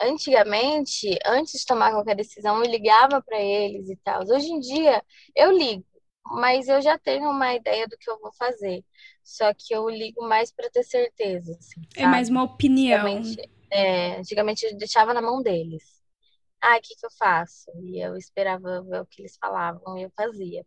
antigamente, 0.01 1.17
antes 1.25 1.59
de 1.59 1.65
tomar 1.65 1.91
qualquer 1.91 2.15
decisão, 2.15 2.63
eu 2.63 2.69
ligava 2.69 3.21
para 3.21 3.39
eles 3.39 3.89
e 3.89 3.95
tal. 3.97 4.23
Hoje 4.23 4.47
em 4.47 4.59
dia, 4.59 5.01
eu 5.35 5.51
ligo 5.51 5.85
mas 6.25 6.67
eu 6.67 6.81
já 6.81 6.97
tenho 6.97 7.29
uma 7.29 7.53
ideia 7.53 7.87
do 7.87 7.97
que 7.97 8.09
eu 8.09 8.19
vou 8.19 8.31
fazer. 8.33 8.83
Só 9.23 9.53
que 9.53 9.73
eu 9.73 9.89
ligo 9.89 10.27
mais 10.27 10.51
para 10.51 10.69
ter 10.69 10.83
certeza. 10.83 11.55
Assim, 11.59 11.81
é 11.95 12.05
mais 12.05 12.29
uma 12.29 12.43
opinião. 12.43 13.05
Antigamente, 13.05 13.49
é, 13.71 14.17
antigamente 14.17 14.65
eu 14.65 14.77
deixava 14.77 15.13
na 15.13 15.21
mão 15.21 15.41
deles. 15.41 15.83
Ah, 16.61 16.77
o 16.77 16.81
que, 16.81 16.95
que 16.95 17.05
eu 17.05 17.11
faço? 17.17 17.71
E 17.83 17.99
eu 17.99 18.15
esperava 18.15 18.83
ver 18.83 19.01
o 19.01 19.05
que 19.05 19.21
eles 19.21 19.37
falavam 19.39 19.97
e 19.97 20.03
eu 20.03 20.11
fazia. 20.15 20.63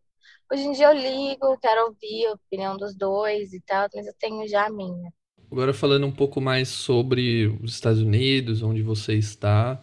Hoje 0.50 0.62
em 0.62 0.72
dia 0.72 0.86
eu 0.86 0.92
ligo, 0.92 1.58
quero 1.58 1.86
ouvir 1.86 2.26
a 2.26 2.32
opinião 2.32 2.76
dos 2.76 2.94
dois 2.96 3.52
e 3.52 3.60
tal, 3.60 3.88
mas 3.94 4.06
eu 4.06 4.14
tenho 4.18 4.46
já 4.48 4.66
a 4.66 4.70
minha. 4.70 5.12
Agora 5.50 5.72
falando 5.72 6.06
um 6.06 6.12
pouco 6.12 6.40
mais 6.40 6.68
sobre 6.68 7.46
os 7.62 7.74
Estados 7.74 8.00
Unidos, 8.00 8.62
onde 8.62 8.82
você 8.82 9.14
está, 9.14 9.80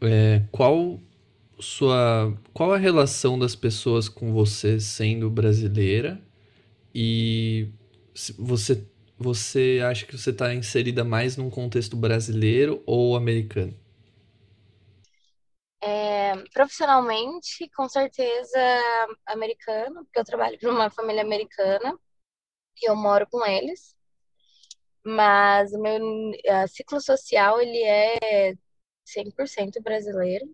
é, 0.00 0.42
qual 0.50 0.98
sua 1.62 2.36
qual 2.52 2.72
a 2.72 2.78
relação 2.78 3.38
das 3.38 3.54
pessoas 3.56 4.08
com 4.08 4.32
você 4.32 4.80
sendo 4.80 5.30
brasileira 5.30 6.20
e 6.94 7.68
você 8.38 8.86
você 9.18 9.80
acha 9.88 10.06
que 10.06 10.18
você 10.18 10.30
está 10.30 10.54
inserida 10.54 11.04
mais 11.04 11.36
num 11.36 11.50
contexto 11.50 11.96
brasileiro 11.96 12.82
ou 12.86 13.16
americano? 13.16 13.74
É, 15.80 16.34
profissionalmente, 16.52 17.68
com 17.70 17.88
certeza 17.88 18.58
americano, 19.26 20.04
porque 20.04 20.18
eu 20.20 20.24
trabalho 20.24 20.58
para 20.58 20.70
uma 20.70 20.90
família 20.90 21.22
americana 21.22 21.98
e 22.82 22.90
eu 22.90 22.96
moro 22.96 23.26
com 23.30 23.44
eles. 23.46 23.96
Mas 25.04 25.72
o 25.72 25.80
meu 25.80 26.00
ciclo 26.68 27.00
social 27.00 27.60
ele 27.60 27.82
é 27.82 28.54
100% 29.04 29.80
brasileiro 29.82 30.46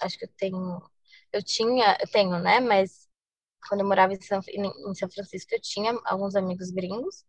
acho 0.00 0.18
que 0.18 0.24
eu 0.24 0.30
tenho, 0.36 0.82
eu 1.32 1.42
tinha, 1.42 1.96
eu 2.00 2.08
tenho, 2.10 2.38
né? 2.40 2.60
Mas 2.60 3.08
quando 3.68 3.80
eu 3.82 3.86
morava 3.88 4.12
em 4.14 4.20
São, 4.20 4.40
em 4.48 4.94
São 4.94 5.10
Francisco, 5.10 5.54
eu 5.54 5.60
tinha 5.60 5.92
alguns 6.06 6.36
amigos 6.36 6.70
gringos 6.70 7.24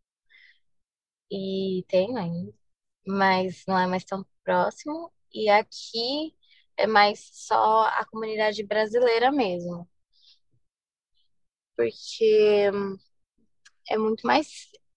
e 1.32 1.84
tenho 1.88 2.18
ainda, 2.18 2.54
mas 3.08 3.64
não 3.68 3.78
é 3.80 3.88
mais 3.88 4.04
tão 4.06 4.26
próximo. 4.44 5.12
E 5.34 5.50
aqui 5.50 6.36
é 6.78 6.88
mais 6.88 7.30
só 7.34 7.84
a 7.86 8.06
comunidade 8.06 8.64
brasileira 8.66 9.32
mesmo, 9.32 9.90
porque 11.76 12.72
é 13.90 13.98
muito 13.98 14.26
mais 14.26 14.48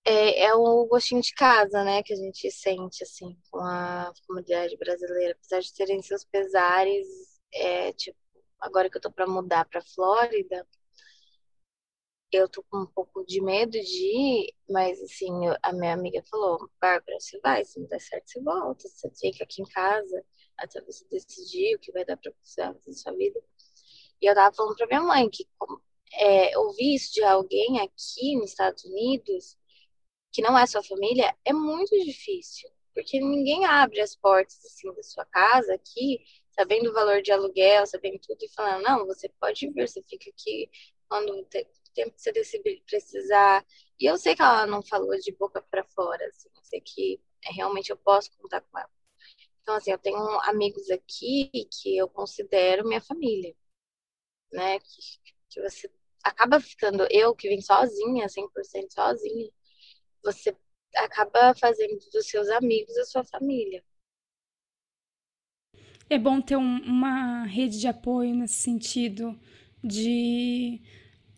é, 0.04 0.44
é 0.46 0.54
o 0.54 0.87
gostinho 0.87 1.20
de 1.22 1.32
casa, 1.34 1.84
né, 1.84 2.02
que 2.02 2.12
a 2.12 2.16
gente 2.16 2.50
sente 2.50 3.02
assim 3.04 3.37
com 3.50 3.58
a 3.60 4.12
comunidade 4.26 4.76
brasileira, 4.78 5.32
apesar 5.34 5.60
de 5.60 5.72
terem 5.75 6.00
seus 6.02 6.25
pesares 6.25 7.06
é, 7.52 7.93
tipo, 7.93 8.19
agora 8.61 8.90
que 8.90 8.97
eu 8.97 9.00
tô 9.00 9.11
para 9.11 9.26
mudar 9.26 9.64
para 9.67 9.83
Flórida, 9.83 10.67
eu 12.31 12.49
tô 12.49 12.62
com 12.64 12.83
um 12.83 12.87
pouco 12.87 13.25
de 13.25 13.40
medo 13.40 13.73
de 13.73 13.81
ir, 13.81 14.55
mas 14.69 15.00
assim, 15.02 15.33
a 15.62 15.73
minha 15.73 15.95
amiga 15.95 16.23
falou, 16.31 16.71
Bárbara, 16.81 17.19
você 17.19 17.38
vai, 17.40 17.64
se 17.64 17.81
não 17.81 17.88
der 17.88 18.00
certo, 18.00 18.31
você 18.31 18.43
volta, 18.43 18.88
você 18.88 19.11
fica 19.19 19.45
aqui 19.45 19.62
em 19.62 19.67
casa 19.67 20.25
até 20.59 20.81
você 20.83 21.07
decidir 21.09 21.76
o 21.76 21.78
que 21.78 21.93
vai 21.93 22.05
dar 22.05 22.17
para 22.17 22.33
você 22.43 22.62
na 22.62 22.75
sua 22.93 23.12
vida. 23.12 23.40
E 24.21 24.26
eu 24.26 24.35
tava 24.35 24.55
falando 24.55 24.76
para 24.76 24.87
minha 24.87 25.02
mãe 25.02 25.31
que 25.31 25.47
é, 26.14 26.59
ouvir 26.59 26.97
isso 26.97 27.14
de 27.14 27.23
alguém 27.23 27.81
aqui 27.81 28.37
nos 28.37 28.50
Estados 28.50 28.85
Unidos, 28.85 29.57
que 30.33 30.43
não 30.43 30.59
é 30.59 30.67
sua 30.67 30.83
família, 30.83 31.35
é 31.45 31.52
muito 31.52 31.97
difícil, 32.05 32.69
porque 32.95 33.21
ninguém 33.21 33.64
abre 33.64 34.00
as 34.00 34.17
portas 34.17 34.59
assim 34.64 34.93
da 34.93 35.02
sua 35.02 35.25
casa 35.25 35.75
aqui 35.75 36.21
sabendo 36.59 36.91
o 36.91 36.93
valor 36.93 37.23
de 37.23 37.31
aluguel, 37.31 37.87
sabendo 37.87 38.19
tudo, 38.19 38.45
e 38.45 38.49
falando, 38.49 38.83
não, 38.83 39.07
você 39.07 39.29
pode 39.41 39.69
vir, 39.69 39.87
você 39.88 40.03
fica 40.03 40.29
aqui 40.31 40.69
quando 41.09 41.31
o 41.31 41.45
tempo 41.45 41.71
que 41.95 42.21
você 42.21 42.33
decidir 42.33 42.83
precisar. 42.85 43.65
E 44.00 44.07
eu 44.07 44.19
sei 44.19 44.35
que 44.35 44.43
ela 44.43 44.67
não 44.67 44.83
falou 44.83 45.17
de 45.21 45.31
boca 45.33 45.62
para 45.62 45.85
fora, 45.85 46.27
assim, 46.27 46.49
eu 46.57 46.65
sei 46.65 46.81
que 46.81 47.21
é, 47.45 47.53
realmente 47.53 47.91
eu 47.91 47.97
posso 47.97 48.31
contar 48.38 48.61
com 48.62 48.79
ela. 48.79 48.91
Então, 49.62 49.77
assim, 49.77 49.93
eu 49.93 49.99
tenho 49.99 50.19
amigos 50.43 50.91
aqui 50.91 51.50
que 51.71 51.97
eu 51.97 52.09
considero 52.09 52.87
minha 52.88 53.00
família, 53.00 53.55
né? 54.53 54.81
Que, 54.81 55.00
que 55.50 55.62
você 55.62 55.91
acaba 56.25 56.61
ficando, 56.61 57.07
eu 57.11 57.35
que 57.37 57.49
vim 57.49 57.61
sozinha, 57.61 58.29
100% 58.29 58.93
sozinha, 58.93 59.50
você 60.25 60.57
acaba 60.97 61.55
fazendo 61.55 61.99
dos 62.12 62.29
seus 62.29 62.49
amigos 62.49 62.97
a 62.99 63.05
sua 63.05 63.25
família. 63.25 63.85
É 66.11 66.19
bom 66.19 66.41
ter 66.41 66.57
um, 66.57 66.79
uma 66.83 67.45
rede 67.45 67.79
de 67.79 67.87
apoio 67.87 68.35
nesse 68.35 68.55
sentido, 68.55 69.38
de. 69.83 70.81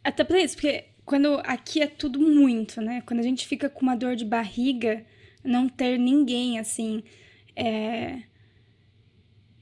Até 0.03 0.25
pra 0.25 0.41
isso, 0.41 0.55
porque 0.55 0.85
quando 1.05 1.41
aqui 1.45 1.83
é 1.83 1.87
tudo 1.87 2.21
muito, 2.21 2.81
né? 2.81 3.03
Quando 3.03 3.21
a 3.21 3.25
gente 3.25 3.47
fica 3.47 3.69
com 3.69 3.83
uma 3.83 3.97
dor 3.97 4.15
de 4.15 4.25
barriga, 4.25 5.05
não 5.43 5.69
ter 5.69 5.99
ninguém 5.99 6.59
assim. 6.59 7.03
É, 7.57 8.23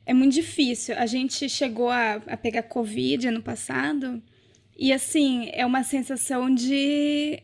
é 0.05 0.15
muito 0.15 0.35
difícil. 0.35 0.95
A 0.99 1.07
gente 1.07 1.49
chegou 1.49 1.91
a, 1.91 2.15
a 2.27 2.37
pegar 2.37 2.65
Covid 2.65 3.29
ano 3.29 3.43
passado. 3.43 4.23
E 4.77 4.93
assim, 4.93 5.51
é 5.53 5.67
uma 5.67 5.83
sensação 5.83 6.55
de 6.55 7.43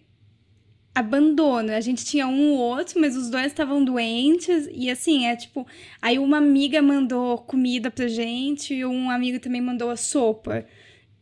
abandono. 0.94 1.72
A 1.72 1.80
gente 1.80 2.04
tinha 2.04 2.26
um 2.26 2.52
ou 2.52 2.58
outro, 2.58 3.00
mas 3.00 3.16
os 3.16 3.28
dois 3.30 3.46
estavam 3.46 3.84
doentes. 3.84 4.68
E 4.72 4.90
assim, 4.90 5.26
é 5.26 5.34
tipo. 5.36 5.66
Aí 6.00 6.18
uma 6.18 6.38
amiga 6.38 6.80
mandou 6.80 7.38
comida 7.38 7.90
pra 7.90 8.06
gente 8.08 8.74
e 8.74 8.84
um 8.86 9.10
amigo 9.10 9.38
também 9.40 9.60
mandou 9.60 9.90
a 9.90 9.96
sopa. 9.96 10.64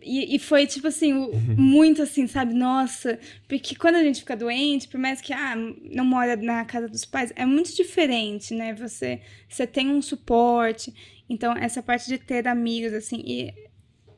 E, 0.04 0.34
e 0.34 0.38
foi, 0.40 0.66
tipo 0.66 0.88
assim, 0.88 1.12
o- 1.12 1.32
muito 1.56 2.02
assim, 2.02 2.26
sabe? 2.26 2.52
Nossa, 2.54 3.20
porque 3.48 3.76
quando 3.76 3.94
a 3.94 4.02
gente 4.02 4.18
fica 4.20 4.36
doente, 4.36 4.88
por 4.88 4.98
mais 4.98 5.20
que 5.20 5.32
ah, 5.32 5.54
não 5.56 6.04
mora 6.04 6.34
na 6.36 6.64
casa 6.64 6.88
dos 6.88 7.04
pais, 7.04 7.32
é 7.36 7.46
muito 7.46 7.72
diferente, 7.74 8.52
né? 8.52 8.74
Você, 8.74 9.20
você 9.48 9.64
tem 9.64 9.88
um 9.88 10.02
suporte. 10.02 10.92
Então, 11.30 11.56
essa 11.56 11.80
parte 11.82 12.08
de 12.08 12.18
ter 12.18 12.48
amigos, 12.48 12.92
assim, 12.92 13.22
e 13.24 13.54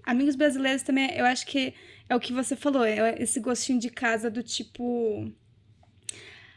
amigos 0.02 0.36
brasileiros 0.36 0.82
também, 0.82 1.10
eu 1.14 1.26
acho 1.26 1.46
que 1.46 1.74
é 2.08 2.16
o 2.16 2.20
que 2.20 2.32
você 2.32 2.56
falou, 2.56 2.84
é 2.84 3.16
esse 3.22 3.38
gostinho 3.38 3.78
de 3.78 3.90
casa 3.90 4.30
do 4.30 4.42
tipo. 4.42 5.30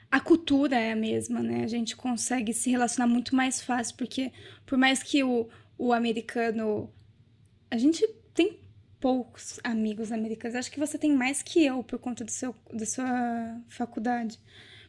A 0.10 0.20
cultura 0.20 0.78
é 0.80 0.94
a 0.94 0.96
mesma, 0.96 1.42
né? 1.42 1.64
A 1.64 1.68
gente 1.68 1.96
consegue 1.96 2.54
se 2.54 2.70
relacionar 2.70 3.08
muito 3.08 3.36
mais 3.36 3.62
fácil, 3.62 3.96
porque 3.98 4.32
por 4.66 4.78
mais 4.78 5.04
que 5.04 5.24
o, 5.24 5.50
o 5.78 5.94
americano. 5.94 6.90
A 7.70 7.78
gente 7.78 8.08
tem 8.34 8.60
poucos 9.00 9.60
amigos 9.64 10.12
americanos. 10.12 10.56
Acho 10.56 10.72
que 10.72 10.80
você 10.80 10.98
tem 10.98 11.12
mais 11.12 11.42
que 11.42 11.66
eu 11.66 11.84
por 11.84 12.00
conta 12.00 12.24
do 12.24 12.32
seu, 12.32 12.56
da 12.74 12.86
sua 12.86 13.62
faculdade. 13.68 14.40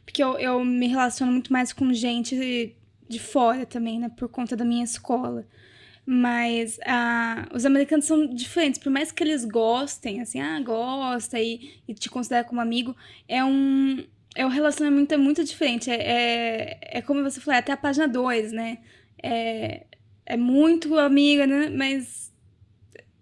Porque 0.05 0.23
eu, 0.23 0.39
eu 0.39 0.63
me 0.63 0.87
relaciono 0.87 1.31
muito 1.31 1.51
mais 1.51 1.73
com 1.73 1.93
gente 1.93 2.75
de 3.07 3.19
fora 3.19 3.65
também, 3.65 3.99
né? 3.99 4.09
Por 4.09 4.29
conta 4.29 4.55
da 4.55 4.63
minha 4.63 4.83
escola. 4.83 5.45
Mas 6.05 6.79
ah, 6.85 7.47
os 7.53 7.65
americanos 7.65 8.05
são 8.05 8.25
diferentes. 8.25 8.79
Por 8.79 8.91
mais 8.91 9.11
que 9.11 9.23
eles 9.23 9.45
gostem, 9.45 10.21
assim, 10.21 10.39
ah, 10.39 10.59
gosta 10.61 11.39
e, 11.39 11.81
e 11.87 11.93
te 11.93 12.09
considera 12.09 12.43
como 12.43 12.61
amigo, 12.61 12.95
é 13.27 13.43
um, 13.43 14.03
é 14.35 14.45
um 14.45 14.49
relacionamento 14.49 15.13
é 15.13 15.17
muito 15.17 15.43
diferente. 15.43 15.89
É, 15.89 16.71
é, 16.73 16.99
é 16.99 17.01
como 17.01 17.23
você 17.23 17.39
falou, 17.41 17.55
é 17.55 17.59
até 17.59 17.71
a 17.73 17.77
página 17.77 18.07
2, 18.07 18.51
né? 18.51 18.79
É, 19.21 19.85
é 20.25 20.37
muito 20.37 20.97
amiga, 20.97 21.45
né? 21.47 21.69
Mas 21.69 22.33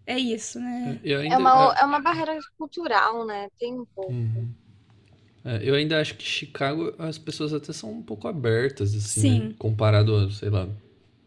é 0.06 0.18
isso, 0.20 0.60
né? 0.60 1.00
Ainda, 1.04 1.36
É 1.36 1.38
uma, 1.38 1.74
é 1.80 1.86
uma 1.86 2.02
barreira 2.02 2.38
cultural, 2.58 3.26
né? 3.26 3.50
Tem 3.60 3.74
um 3.80 3.86
pouco. 3.96 4.14
Uhum. 4.14 4.48
É, 5.46 5.60
eu 5.64 5.76
ainda 5.76 6.00
acho 6.02 6.16
que 6.16 6.24
Chicago 6.24 6.94
as 7.00 7.18
pessoas 7.18 7.54
até 7.54 7.74
são 7.74 7.92
um 7.92 8.02
pouco 8.04 8.28
abertas, 8.28 8.94
assim, 8.96 9.22
Sim. 9.22 9.50
né? 9.50 9.56
Comparado 9.58 10.16
a, 10.16 10.30
sei 10.32 10.50
lá, 10.50 10.68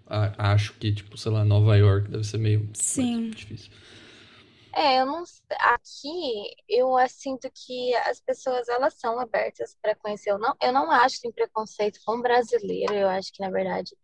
a- 0.06 0.52
acho 0.54 0.74
que, 0.74 0.92
tipo, 0.92 1.16
sei 1.18 1.32
lá, 1.32 1.44
Nova 1.44 1.76
York 1.76 2.10
deve 2.10 2.24
ser 2.24 2.38
meio 2.38 2.68
Sim. 2.72 3.32
difícil. 3.34 3.70
É, 4.72 5.00
eu 5.00 5.06
não 5.06 5.24
aqui 5.60 6.54
eu 6.68 6.98
eh, 6.98 7.08
sinto 7.08 7.50
que 7.52 7.94
as 7.96 8.20
pessoas 8.20 8.68
elas 8.68 8.94
são 8.94 9.18
abertas 9.18 9.76
para 9.82 9.94
conhecer. 9.96 10.30
Eu 10.30 10.38
não, 10.38 10.56
eu 10.62 10.72
não 10.72 10.90
acho 10.90 11.16
que 11.16 11.22
tem 11.22 11.32
preconceito 11.32 11.98
com 12.04 12.20
brasileiro. 12.20 12.94
Eu 12.94 13.08
acho 13.08 13.32
que 13.32 13.40
na 13.42 13.50
verdade 13.50 13.96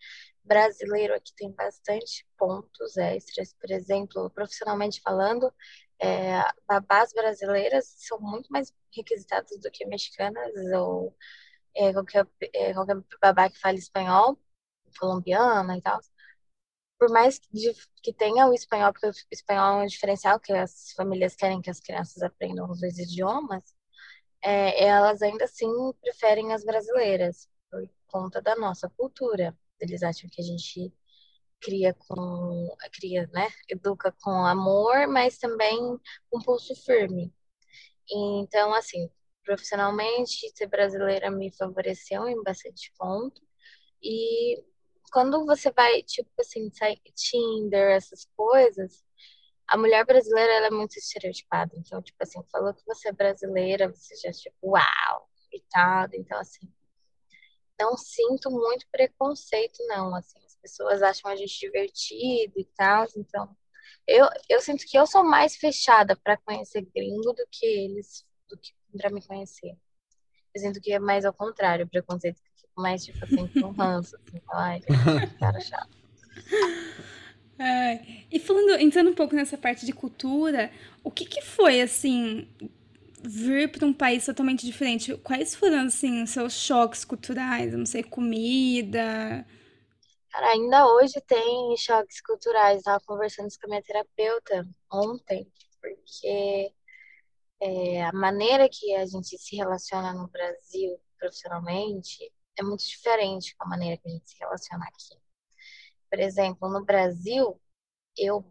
brasileiro 0.44 1.14
aqui 1.14 1.32
tem 1.36 1.52
bastante 1.52 2.26
pontos 2.36 2.96
extras. 2.96 3.54
Por 3.54 3.70
exemplo, 3.70 4.30
profissionalmente 4.30 5.00
falando, 5.02 5.52
é, 6.00 6.42
babás 6.66 7.12
brasileiras 7.12 7.86
são 7.98 8.18
muito 8.20 8.48
mais 8.52 8.72
requisitadas 8.94 9.58
do 9.60 9.70
que 9.70 9.86
mexicanas 9.86 10.52
ou 10.74 11.16
é, 11.74 11.92
qualquer, 11.92 12.26
é, 12.54 12.74
qualquer 12.74 12.96
babá 13.20 13.50
que 13.50 13.60
fale 13.60 13.78
espanhol, 13.78 14.38
colombiana 14.98 15.76
e 15.76 15.82
tal 15.82 16.00
por 16.98 17.10
mais 17.10 17.38
que, 17.38 17.48
que 18.02 18.12
tenha 18.12 18.46
o 18.48 18.54
espanhol, 18.54 18.92
porque 18.92 19.08
o 19.08 19.12
espanhol 19.30 19.80
é 19.80 19.84
um 19.84 19.86
diferencial, 19.86 20.40
que 20.40 20.52
as 20.52 20.92
famílias 20.92 21.36
querem 21.36 21.60
que 21.60 21.70
as 21.70 21.80
crianças 21.80 22.22
aprendam 22.22 22.70
os 22.70 22.80
dois 22.80 22.98
idiomas, 22.98 23.64
é, 24.42 24.84
elas 24.86 25.22
ainda 25.22 25.44
assim 25.44 25.68
preferem 26.00 26.52
as 26.52 26.64
brasileiras, 26.64 27.48
por 27.70 27.88
conta 28.08 28.40
da 28.42 28.56
nossa 28.56 28.88
cultura. 28.90 29.56
Eles 29.80 30.02
acham 30.02 30.28
que 30.30 30.40
a 30.40 30.44
gente 30.44 30.92
cria 31.60 31.94
com, 31.94 32.76
cria, 32.92 33.28
né, 33.32 33.48
educa 33.68 34.12
com 34.22 34.30
amor, 34.46 35.06
mas 35.08 35.38
também 35.38 35.78
com 36.30 36.40
pulso 36.42 36.74
firme. 36.76 37.32
Então, 38.10 38.74
assim, 38.74 39.10
profissionalmente, 39.44 40.50
ser 40.54 40.66
brasileira 40.66 41.30
me 41.30 41.52
favoreceu 41.56 42.28
em 42.28 42.42
bastante 42.42 42.92
ponto. 42.98 43.40
E 44.02 44.64
quando 45.12 45.44
você 45.46 45.70
vai, 45.70 46.02
tipo 46.02 46.30
assim, 46.38 46.70
Tinder, 47.14 47.90
essas 47.92 48.26
coisas, 48.36 49.04
a 49.68 49.76
mulher 49.76 50.04
brasileira, 50.04 50.52
ela 50.52 50.66
é 50.68 50.70
muito 50.70 50.96
estereotipada. 50.98 51.72
Então, 51.76 52.02
tipo 52.02 52.18
assim, 52.20 52.42
falou 52.50 52.74
que 52.74 52.84
você 52.86 53.08
é 53.08 53.12
brasileira, 53.12 53.88
você 53.88 54.14
já, 54.16 54.30
tipo, 54.32 54.56
uau, 54.62 55.28
e 55.52 55.62
tal. 55.70 56.06
Então, 56.12 56.38
assim, 56.38 56.72
não 57.78 57.96
sinto 57.96 58.50
muito 58.50 58.86
preconceito, 58.90 59.78
não. 59.86 60.14
Assim, 60.14 60.38
as 60.44 60.56
pessoas 60.56 61.02
acham 61.02 61.30
a 61.30 61.36
gente 61.36 61.58
divertido 61.58 62.58
e 62.58 62.64
tal. 62.76 63.06
Então, 63.16 63.56
eu, 64.06 64.26
eu 64.48 64.60
sinto 64.60 64.84
que 64.86 64.98
eu 64.98 65.06
sou 65.06 65.24
mais 65.24 65.56
fechada 65.56 66.16
para 66.16 66.36
conhecer 66.38 66.82
gringo 66.94 67.32
do 67.32 67.46
que 67.50 67.66
eles, 67.66 68.26
do 68.48 68.56
que 68.58 68.72
para 68.96 69.10
me 69.10 69.24
conhecer. 69.26 69.76
Eu 70.54 70.60
sinto 70.60 70.80
que 70.80 70.92
é 70.92 70.98
mais 70.98 71.24
ao 71.24 71.34
contrário, 71.34 71.84
o 71.84 71.88
preconceito 71.88 72.40
que 72.40 72.50
mais, 72.76 73.04
tipo 73.04 73.24
assim, 73.24 73.46
com 73.48 73.70
ranço, 73.70 74.16
assim, 74.16 74.40
ai, 74.52 74.80
cara 75.40 75.60
chato. 75.60 75.96
Ai, 77.58 78.26
e 78.30 78.38
falando, 78.38 78.80
entrando 78.80 79.10
um 79.10 79.14
pouco 79.14 79.34
nessa 79.34 79.56
parte 79.56 79.86
de 79.86 79.92
cultura, 79.92 80.70
o 81.02 81.10
que 81.10 81.24
que 81.24 81.40
foi, 81.40 81.80
assim, 81.80 82.46
vir 83.22 83.70
para 83.72 83.86
um 83.86 83.92
país 83.92 84.24
totalmente 84.24 84.66
diferente? 84.66 85.16
Quais 85.18 85.54
foram, 85.54 85.86
assim, 85.86 86.22
os 86.22 86.30
seus 86.30 86.52
choques 86.52 87.04
culturais? 87.04 87.72
Não 87.72 87.86
sei, 87.86 88.02
comida. 88.02 89.46
Cara, 90.30 90.48
ainda 90.52 90.86
hoje 90.86 91.14
tem 91.26 91.74
choques 91.78 92.20
culturais. 92.20 92.78
Eu 92.78 92.84
tava 92.84 93.04
conversando 93.06 93.48
isso 93.48 93.58
com 93.58 93.66
a 93.66 93.70
minha 93.70 93.82
terapeuta 93.82 94.68
ontem, 94.92 95.50
porque 95.80 96.72
é, 97.60 98.04
a 98.04 98.12
maneira 98.12 98.68
que 98.70 98.94
a 98.94 99.06
gente 99.06 99.38
se 99.38 99.56
relaciona 99.56 100.12
no 100.12 100.28
Brasil 100.28 101.00
profissionalmente 101.18 102.30
é 102.58 102.62
muito 102.62 102.84
diferente 102.86 103.54
a 103.58 103.66
maneira 103.68 103.96
que 103.98 104.08
a 104.08 104.12
gente 104.12 104.28
se 104.30 104.36
relaciona 104.38 104.84
aqui. 104.86 105.20
Por 106.10 106.20
exemplo, 106.20 106.68
no 106.68 106.84
Brasil, 106.84 107.60
eu 108.18 108.44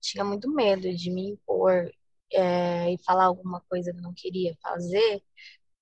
tinha 0.00 0.24
muito 0.24 0.50
medo 0.50 0.94
de 0.94 1.10
me 1.10 1.30
impor, 1.30 1.90
é, 2.32 2.92
e 2.92 2.98
falar 3.04 3.26
alguma 3.26 3.60
coisa 3.62 3.92
que 3.92 3.98
eu 3.98 4.02
não 4.02 4.14
queria 4.14 4.56
fazer 4.62 5.22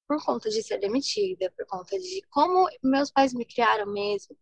por 0.08 0.24
conta 0.24 0.50
de 0.50 0.62
ser 0.62 0.78
demitida, 0.78 1.52
por 1.56 1.66
conta 1.66 1.98
de 1.98 2.22
como 2.30 2.68
meus 2.82 3.10
pais 3.12 3.34
me 3.34 3.44
criaram 3.46 3.86
mesmo. 3.92 4.36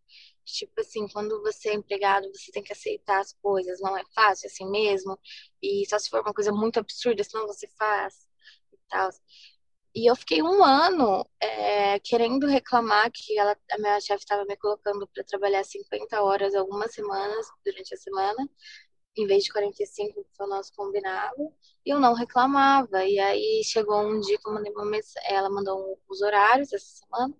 Tipo 0.44 0.80
assim, 0.80 1.08
quando 1.08 1.42
você 1.42 1.70
é 1.70 1.74
empregado, 1.74 2.28
você 2.34 2.52
tem 2.52 2.62
que 2.62 2.72
aceitar 2.72 3.20
as 3.20 3.34
coisas, 3.42 3.80
não 3.80 3.96
é 3.96 4.02
fácil 4.14 4.48
assim 4.48 4.70
mesmo, 4.70 5.18
e 5.62 5.86
só 5.88 5.98
se 5.98 6.10
for 6.10 6.20
uma 6.22 6.34
coisa 6.34 6.52
muito 6.52 6.78
absurda, 6.80 7.24
senão 7.24 7.46
você 7.46 7.68
faz 7.78 8.28
e 8.72 8.78
tal. 8.88 9.10
E 9.98 10.08
eu 10.08 10.14
fiquei 10.14 10.40
um 10.40 10.64
ano 10.64 11.28
é, 11.40 11.98
querendo 11.98 12.46
reclamar 12.46 13.10
que 13.12 13.36
ela, 13.36 13.56
a 13.72 13.78
minha 13.78 14.00
chefe 14.00 14.22
estava 14.22 14.44
me 14.44 14.56
colocando 14.56 15.08
para 15.08 15.24
trabalhar 15.24 15.64
50 15.64 16.22
horas 16.22 16.54
algumas 16.54 16.94
semanas 16.94 17.48
durante 17.66 17.94
a 17.94 17.96
semana, 17.96 18.48
em 19.16 19.26
vez 19.26 19.42
de 19.42 19.50
45 19.52 20.22
que 20.22 20.36
foi 20.36 20.46
o 20.46 20.50
nosso 20.50 20.72
combinado, 20.76 21.52
e 21.84 21.90
eu 21.90 21.98
não 21.98 22.14
reclamava. 22.14 23.04
E 23.04 23.18
aí 23.18 23.60
chegou 23.64 24.00
um 24.02 24.20
dia 24.20 24.38
que 24.38 24.48
ela 25.24 25.50
mandou 25.50 26.00
os 26.08 26.22
horários 26.22 26.72
essa 26.72 26.86
semana, 27.04 27.34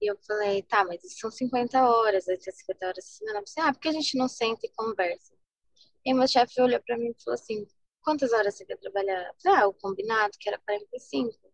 e 0.00 0.08
eu 0.08 0.16
falei, 0.24 0.62
tá, 0.62 0.84
mas 0.84 1.00
são 1.18 1.32
50 1.32 1.84
horas, 1.84 2.26
ter 2.26 2.52
50 2.52 2.86
horas 2.86 2.98
essa 2.98 3.18
semana. 3.18 3.40
Eu 3.40 3.44
falei, 3.52 3.70
ah, 3.70 3.72
por 3.72 3.80
que 3.80 3.88
a 3.88 3.92
gente 3.92 4.16
não 4.16 4.28
senta 4.28 4.66
e 4.66 4.70
conversa? 4.76 5.34
E 6.04 6.14
meu 6.14 6.28
chefe 6.28 6.62
olhou 6.62 6.80
pra 6.80 6.96
mim 6.96 7.10
e 7.10 7.24
falou 7.24 7.34
assim, 7.34 7.66
quantas 8.02 8.32
horas 8.32 8.54
você 8.54 8.64
quer 8.64 8.78
trabalhar? 8.78 9.26
Eu 9.26 9.34
falei, 9.42 9.62
ah, 9.62 9.66
o 9.66 9.74
combinado, 9.74 10.38
que 10.38 10.48
era 10.48 10.58
45. 10.60 11.51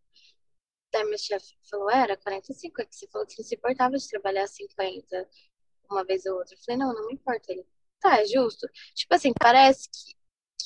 Daí 0.92 1.04
meu 1.04 1.18
chefe 1.18 1.56
falou, 1.70 1.90
era 1.90 2.16
45, 2.16 2.82
é 2.82 2.86
que 2.86 2.94
você 2.96 3.06
falou 3.08 3.26
que 3.26 3.38
não 3.38 3.44
se 3.44 3.54
importava 3.54 3.96
de 3.96 4.08
trabalhar 4.08 4.46
50 4.46 5.28
uma 5.90 6.04
vez 6.04 6.24
ou 6.26 6.36
outra. 6.38 6.54
Eu 6.54 6.58
falei, 6.64 6.78
não, 6.78 6.94
não 6.94 7.06
me 7.06 7.14
importa. 7.14 7.52
Ele, 7.52 7.66
tá, 8.00 8.20
é 8.20 8.26
justo. 8.26 8.66
Tipo 8.94 9.14
assim, 9.14 9.32
parece 9.38 9.88
que, 9.90 10.14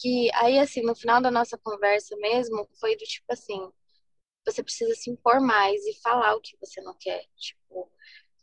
que 0.00 0.30
aí 0.34 0.58
assim, 0.58 0.82
no 0.82 0.94
final 0.94 1.20
da 1.20 1.30
nossa 1.30 1.58
conversa 1.58 2.16
mesmo, 2.16 2.68
foi 2.80 2.96
do 2.96 3.04
tipo 3.04 3.26
assim, 3.32 3.70
você 4.46 4.62
precisa 4.62 4.94
se 4.94 5.10
impor 5.10 5.40
mais 5.40 5.84
e 5.86 5.94
falar 6.02 6.34
o 6.34 6.40
que 6.40 6.56
você 6.60 6.80
não 6.80 6.94
quer, 6.98 7.24
tipo, 7.36 7.90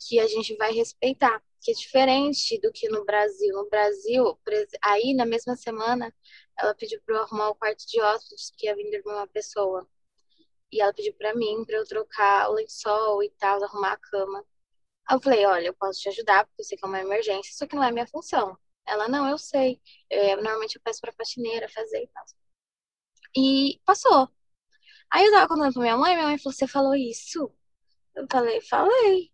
que 0.08 0.20
a 0.20 0.28
gente 0.28 0.56
vai 0.56 0.72
respeitar, 0.72 1.42
que 1.62 1.72
é 1.72 1.74
diferente 1.74 2.60
do 2.62 2.72
que 2.72 2.88
no 2.90 3.06
Brasil. 3.06 3.54
No 3.56 3.70
Brasil, 3.70 4.40
aí 4.82 5.14
na 5.14 5.26
mesma 5.26 5.56
semana, 5.56 6.14
ela 6.58 6.74
pediu 6.76 7.02
para 7.06 7.16
eu 7.16 7.22
arrumar 7.24 7.50
o 7.50 7.56
quarto 7.56 7.86
de 7.88 8.02
hóspedes 8.02 8.52
que 8.58 8.68
ia 8.68 8.76
vir 8.76 9.02
uma 9.06 9.28
pessoa. 9.28 9.88
E 10.72 10.82
ela 10.82 10.94
pediu 10.94 11.14
para 11.16 11.36
mim 11.36 11.64
para 11.66 11.78
eu 11.78 11.86
trocar 11.88 12.50
o 12.50 12.54
lençol 12.54 13.24
e 13.24 13.30
tal, 13.40 13.64
arrumar 13.64 13.94
a 13.94 13.98
cama. 13.98 14.46
Aí 15.08 15.18
eu 15.18 15.22
falei, 15.22 15.46
olha, 15.46 15.68
eu 15.68 15.74
posso 15.76 16.00
te 16.02 16.10
ajudar, 16.10 16.46
porque 16.48 16.62
eu 16.62 16.66
sei 16.66 16.78
que 16.78 16.86
é 16.86 16.88
uma 16.88 17.02
emergência, 17.02 17.54
só 17.56 17.68
que 17.68 17.76
não 17.76 17.84
é 17.84 17.92
minha 17.92 18.08
função. 18.08 18.58
Ela, 18.88 19.08
não, 19.10 19.28
eu 19.30 19.38
sei. 19.38 19.82
É, 20.10 20.36
normalmente 20.38 20.76
eu 20.78 20.82
peço 20.84 21.02
pra 21.02 21.14
faxineira 21.14 21.70
fazer 21.70 22.04
e 22.04 22.08
tal. 22.10 22.26
E 23.36 23.80
passou. 23.86 24.30
Aí 25.12 25.26
eu 25.26 25.32
tava 25.34 25.50
contando 25.50 25.74
pra 25.74 25.82
minha 25.84 25.98
mãe, 25.98 26.16
minha 26.16 26.28
mãe 26.28 26.38
falou, 26.40 26.54
você 26.56 26.68
falou 26.68 26.96
isso? 26.96 27.52
Eu 28.16 28.28
falei, 28.32 28.62
falei. 28.62 29.32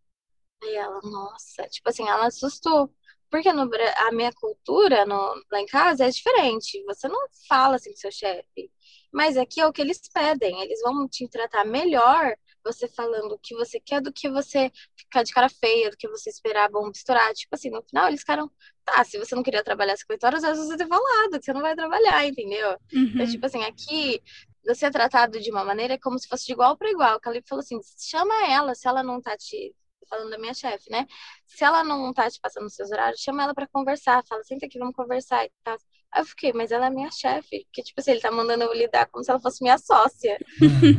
Aí 0.64 0.76
ela, 0.76 1.02
nossa, 1.04 1.68
tipo 1.70 1.90
assim, 1.90 2.08
ela 2.08 2.28
assustou. 2.28 2.94
Porque 3.30 3.54
no, 3.54 3.70
a 4.08 4.12
minha 4.14 4.34
cultura 4.34 5.06
no, 5.06 5.16
lá 5.52 5.62
em 5.62 5.68
casa 5.68 6.06
é 6.06 6.10
diferente. 6.10 6.84
Você 6.86 7.08
não 7.10 7.28
fala 7.50 7.78
assim 7.78 7.92
com 7.92 7.98
seu 7.98 8.12
chefe. 8.12 8.72
Mas 9.16 9.38
aqui 9.38 9.62
é 9.62 9.66
o 9.66 9.72
que 9.72 9.82
eles 9.82 10.02
pedem. 10.14 10.62
Eles 10.62 10.82
vão 10.82 11.08
te 11.08 11.26
tratar 11.30 11.64
melhor 11.64 12.36
você 12.66 12.86
falando 12.86 13.32
o 13.32 13.40
que 13.40 13.56
você 13.56 13.80
quer 13.80 14.02
do 14.02 14.12
que 14.12 14.30
você 14.30 14.70
ficar 14.98 15.24
de 15.24 15.32
cara 15.32 15.48
feia, 15.48 15.90
do 15.90 15.96
que 15.96 16.10
você 16.10 16.30
esperar 16.30 16.70
bom 16.70 16.86
misturar. 16.88 17.34
Tipo 17.34 17.56
assim, 17.56 17.70
no 17.70 17.82
final 17.82 18.10
eles 18.10 18.20
ficaram, 18.20 18.52
tá, 18.84 19.02
se 19.06 19.18
você 19.18 19.34
não 19.34 19.42
queria 19.42 19.64
trabalhar 19.64 19.96
50 19.96 20.28
horas, 20.28 20.44
às 20.44 20.58
vezes 20.58 20.68
você 20.68 20.76
ter 20.76 20.88
falado 20.88 21.40
que 21.40 21.46
você 21.46 21.54
não 21.54 21.62
vai 21.62 21.74
trabalhar, 21.74 22.28
entendeu? 22.28 22.72
Uhum. 22.92 23.12
Então, 23.14 23.26
tipo 23.26 23.46
assim, 23.46 23.64
aqui 23.64 24.22
você 24.66 24.88
é 24.88 24.92
tratado 24.92 25.40
de 25.40 25.50
uma 25.50 25.64
maneira 25.64 25.98
como 25.98 26.20
se 26.20 26.28
fosse 26.28 26.46
de 26.46 26.52
igual 26.52 26.76
para 26.76 26.92
igual. 26.92 27.16
O 27.16 27.22
Calipe 27.22 27.48
falou 27.48 27.62
assim: 27.62 27.80
chama 27.98 28.48
ela, 28.52 28.76
se 28.76 28.86
ela 28.86 29.02
não 29.02 29.22
tá 29.22 29.38
te. 29.38 29.74
Falando 30.10 30.30
da 30.30 30.38
minha 30.38 30.54
chefe, 30.54 30.90
né? 30.90 31.06
Se 31.46 31.64
ela 31.64 31.84
não 31.84 32.14
tá 32.14 32.30
te 32.30 32.40
passando 32.40 32.66
os 32.66 32.76
seus 32.76 32.92
horários, 32.92 33.22
chama 33.22 33.44
ela 33.44 33.54
para 33.54 33.68
conversar. 33.68 34.24
Fala, 34.28 34.44
senta 34.44 34.66
aqui, 34.66 34.80
vamos 34.80 34.96
conversar 34.96 35.46
e 35.46 35.52
tal. 35.64 35.78
Aí 36.12 36.22
eu 36.22 36.26
fiquei, 36.26 36.54
mas 36.54 36.72
ela 36.72 36.88
é 36.88 36.90
minha 36.90 37.12
chefe. 37.12 37.66
Porque, 37.66 37.84
tipo 37.84 38.00
assim, 38.00 38.12
ele 38.12 38.22
tá 38.22 38.32
mandando 38.32 38.64
eu 38.64 38.74
lidar 38.74 39.08
como 39.08 39.24
se 39.24 39.32
ela 39.32 39.40
fosse 39.40 39.64
minha 39.64 39.78
sócia. 39.78 40.38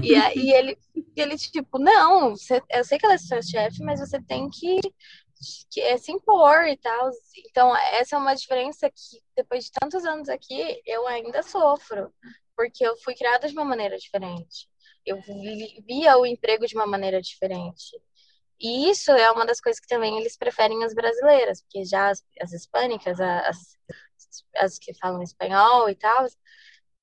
e 0.02 0.14
aí 0.14 0.50
ele, 0.50 0.78
ele, 1.16 1.36
tipo, 1.36 1.78
não, 1.78 2.30
você, 2.36 2.62
eu 2.70 2.84
sei 2.84 2.98
que 2.98 3.06
ela 3.06 3.14
é 3.14 3.18
sua 3.18 3.42
chefe, 3.42 3.82
mas 3.82 4.00
você 4.00 4.20
tem 4.22 4.48
que, 4.50 4.80
que 5.70 5.80
é, 5.80 5.96
se 5.96 6.12
impor 6.12 6.66
e 6.66 6.76
tal. 6.76 7.10
Então, 7.48 7.76
essa 7.76 8.16
é 8.16 8.18
uma 8.18 8.34
diferença 8.34 8.90
que, 8.90 9.22
depois 9.36 9.64
de 9.64 9.72
tantos 9.72 10.04
anos 10.04 10.28
aqui, 10.28 10.82
eu 10.86 11.06
ainda 11.06 11.42
sofro 11.42 12.12
porque 12.56 12.84
eu 12.84 12.96
fui 12.96 13.14
criada 13.14 13.46
de 13.46 13.52
uma 13.52 13.64
maneira 13.64 13.98
diferente. 13.98 14.68
Eu 15.04 15.20
via 15.86 16.16
o 16.18 16.26
emprego 16.26 16.66
de 16.66 16.74
uma 16.74 16.86
maneira 16.86 17.20
diferente. 17.20 18.00
E 18.60 18.90
isso 18.90 19.10
é 19.10 19.30
uma 19.30 19.44
das 19.44 19.60
coisas 19.60 19.78
que 19.80 19.86
também 19.86 20.18
eles 20.18 20.36
preferem 20.36 20.82
as 20.84 20.94
brasileiras, 20.94 21.60
porque 21.62 21.84
já 21.84 22.10
as, 22.10 22.24
as 22.40 22.52
hispânicas, 22.52 23.20
as, 23.20 23.78
as 24.56 24.78
que 24.78 24.94
falam 24.94 25.22
espanhol 25.22 25.90
e 25.90 25.94
tal, 25.94 26.26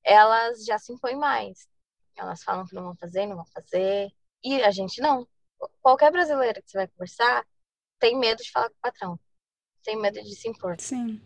elas 0.03 0.65
já 0.65 0.79
se 0.79 0.91
impõem 0.91 1.15
mais. 1.15 1.67
Elas 2.15 2.43
falam 2.43 2.65
que 2.65 2.75
não 2.75 2.83
vão 2.83 2.95
fazer, 2.95 3.25
não 3.25 3.35
vão 3.35 3.45
fazer. 3.45 4.11
E 4.43 4.61
a 4.61 4.71
gente 4.71 5.01
não. 5.01 5.27
Qualquer 5.81 6.11
brasileira 6.11 6.61
que 6.61 6.69
você 6.69 6.77
vai 6.77 6.87
conversar 6.87 7.45
tem 7.99 8.17
medo 8.17 8.43
de 8.43 8.51
falar 8.51 8.69
com 8.69 8.75
o 8.75 8.81
patrão. 8.81 9.19
Tem 9.83 9.97
medo 9.97 10.21
de 10.21 10.35
se 10.35 10.47
impor. 10.49 10.75
Sim. 10.79 11.21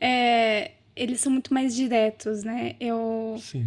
É, 0.00 0.74
eles 0.94 1.20
são 1.20 1.32
muito 1.32 1.52
mais 1.52 1.74
diretos, 1.74 2.44
né? 2.44 2.76
Eu. 2.78 3.36
Sim. 3.40 3.66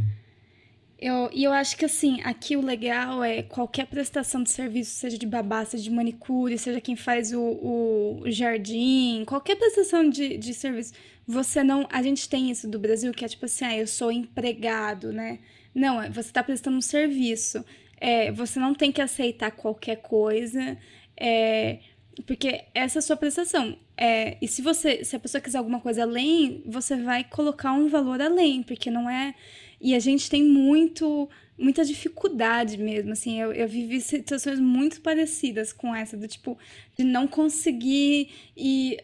Eu, 1.02 1.30
e 1.32 1.46
eu 1.46 1.54
acho 1.54 1.78
que 1.78 1.86
assim, 1.86 2.20
aqui 2.24 2.58
o 2.58 2.62
legal 2.62 3.24
é 3.24 3.42
qualquer 3.42 3.88
prestação 3.88 4.44
de 4.44 4.52
serviço, 4.52 4.92
seja 4.92 5.18
de 5.18 5.26
babá, 5.26 5.64
seja 5.64 5.84
de 5.84 5.92
manicure, 5.92 6.58
seja 6.58 6.82
quem 6.82 6.96
faz 6.98 7.32
o, 7.32 7.42
o 7.42 8.24
jardim, 8.26 9.24
qualquer 9.26 9.56
prestação 9.56 10.10
de, 10.10 10.38
de 10.38 10.54
serviço, 10.54 10.94
você 11.26 11.64
não. 11.64 11.88
A 11.92 12.02
gente 12.02 12.28
tem 12.28 12.50
isso 12.50 12.68
do 12.68 12.80
Brasil, 12.80 13.14
que 13.14 13.24
é 13.24 13.28
tipo 13.28 13.46
assim, 13.46 13.64
ah, 13.64 13.78
eu 13.78 13.88
sou 13.88 14.12
empregado, 14.12 15.14
né? 15.14 15.40
Não, 15.76 16.02
é, 16.02 16.10
você 16.10 16.30
está 16.30 16.44
prestando 16.44 16.78
um 16.78 16.82
serviço. 16.82 17.64
É, 18.02 18.32
você 18.32 18.60
não 18.60 18.74
tem 18.74 18.92
que 18.92 19.02
aceitar 19.02 19.52
qualquer 19.52 19.98
coisa. 19.98 20.78
É, 21.16 21.80
porque 22.26 22.66
essa 22.74 22.98
é 22.98 23.00
a 23.00 23.04
sua 23.04 23.16
prestação. 23.16 23.78
É, 23.96 24.38
e 24.42 24.48
se 24.48 24.62
você, 24.62 25.04
se 25.04 25.16
a 25.16 25.20
pessoa 25.20 25.40
quiser 25.40 25.60
alguma 25.60 25.80
coisa 25.80 26.02
além, 26.02 26.64
você 26.66 26.96
vai 26.96 27.24
colocar 27.24 27.74
um 27.74 27.88
valor 27.90 28.22
além, 28.22 28.64
porque 28.64 28.90
não 28.90 29.10
é. 29.10 29.36
E 29.82 29.96
a 29.96 30.00
gente 30.00 30.30
tem 30.30 30.44
muito, 30.44 31.30
muita 31.58 31.86
dificuldade 31.86 32.78
mesmo, 32.78 33.12
assim, 33.14 33.40
eu, 33.40 33.54
eu 33.54 33.68
vivi 33.68 34.02
situações 34.02 34.60
muito 34.60 35.02
parecidas 35.02 35.72
com 35.72 35.96
essa, 35.96 36.18
do 36.18 36.28
tipo, 36.28 36.58
de 36.98 37.04
não 37.04 37.28
conseguir 37.28 38.30
e 38.56 38.98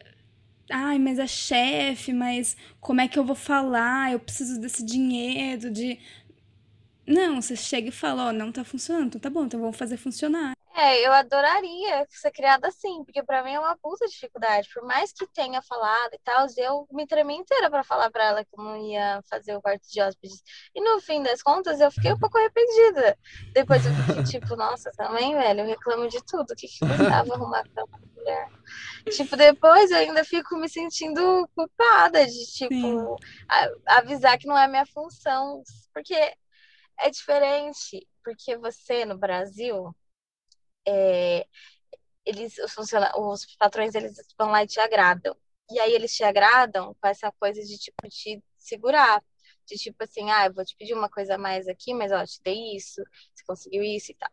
ai, 0.69 0.97
mas 0.97 1.19
é 1.19 1.27
chefe, 1.27 2.11
mas 2.11 2.57
como 2.79 3.01
é 3.01 3.07
que 3.07 3.17
eu 3.17 3.23
vou 3.23 3.35
falar? 3.35 4.11
Eu 4.11 4.19
preciso 4.19 4.59
desse 4.59 4.83
dinheiro, 4.83 5.69
de 5.71 5.99
não, 7.07 7.41
você 7.41 7.55
chega 7.55 7.89
e 7.89 7.91
fala, 7.91 8.25
ó, 8.25 8.29
oh, 8.29 8.33
não 8.33 8.51
tá 8.51 8.63
funcionando, 8.63 9.07
então 9.07 9.21
tá 9.21 9.29
bom, 9.29 9.45
então 9.45 9.59
vamos 9.59 9.77
fazer 9.77 9.97
funcionar. 9.97 10.55
É, 10.77 11.07
eu 11.07 11.13
adoraria 11.13 12.05
ser 12.09 12.31
criada 12.31 12.67
assim, 12.67 13.01
porque 13.05 13.23
para 13.23 13.41
mim 13.41 13.53
é 13.53 13.59
uma 13.59 13.77
puta 13.77 14.05
dificuldade. 14.07 14.67
Por 14.73 14.83
mais 14.83 15.13
que 15.13 15.25
tenha 15.27 15.61
falado 15.61 16.13
e 16.13 16.19
tal, 16.21 16.45
eu 16.57 16.85
me 16.91 17.07
tremi 17.07 17.33
inteira 17.33 17.69
para 17.69 17.81
falar 17.81 18.11
para 18.11 18.25
ela 18.25 18.43
que 18.43 18.49
eu 18.59 18.61
não 18.61 18.75
ia 18.85 19.21
fazer 19.29 19.55
o 19.55 19.61
quarto 19.61 19.87
de 19.89 20.01
hóspedes. 20.01 20.43
E 20.75 20.81
no 20.81 20.99
fim 20.99 21.23
das 21.23 21.41
contas, 21.41 21.79
eu 21.79 21.89
fiquei 21.89 22.11
um 22.11 22.19
pouco 22.19 22.37
arrependida. 22.37 23.17
Depois 23.53 23.85
eu 23.85 23.93
fiquei 23.93 24.23
tipo, 24.23 24.53
nossa, 24.57 24.91
também, 24.97 25.33
velho, 25.33 25.61
eu 25.61 25.65
reclamo 25.65 26.09
de 26.09 26.21
tudo. 26.25 26.51
O 26.51 26.55
que 26.55 26.67
que 26.67 26.79
custava 26.79 27.33
arrumar 27.33 27.63
cama 27.73 27.87
pra 27.87 27.99
mulher? 28.13 28.49
Tipo, 29.09 29.37
depois 29.37 29.91
eu 29.91 29.97
ainda 29.97 30.25
fico 30.25 30.57
me 30.57 30.67
sentindo 30.67 31.49
culpada 31.55 32.25
de, 32.25 32.45
tipo, 32.51 33.15
a, 33.47 33.97
avisar 33.99 34.37
que 34.37 34.45
não 34.45 34.57
é 34.57 34.67
minha 34.67 34.85
função. 34.85 35.63
Porque 35.93 36.35
é 36.99 37.09
diferente, 37.09 38.07
porque 38.23 38.57
você 38.57 39.05
no 39.05 39.17
Brasil 39.17 39.95
é, 40.87 41.47
eles, 42.25 42.57
os, 42.59 42.75
os 42.77 43.55
patrões, 43.57 43.95
eles 43.95 44.15
vão 44.37 44.49
lá 44.51 44.63
e 44.63 44.67
te 44.67 44.79
agradam. 44.79 45.35
E 45.71 45.79
aí 45.79 45.93
eles 45.93 46.15
te 46.15 46.23
agradam 46.23 46.95
com 47.01 47.07
essa 47.07 47.31
coisa 47.39 47.61
de, 47.61 47.77
tipo, 47.77 48.07
te 48.09 48.43
segurar. 48.57 49.23
De, 49.67 49.75
tipo, 49.77 50.03
assim, 50.03 50.29
ah, 50.31 50.45
eu 50.47 50.53
vou 50.53 50.63
te 50.65 50.75
pedir 50.77 50.93
uma 50.93 51.09
coisa 51.09 51.35
a 51.35 51.37
mais 51.37 51.67
aqui, 51.67 51.93
mas, 51.93 52.11
ó, 52.11 52.23
te 52.25 52.41
dei 52.43 52.75
isso, 52.75 53.01
você 53.33 53.43
conseguiu 53.47 53.83
isso 53.83 54.11
e 54.11 54.15
tal. 54.15 54.29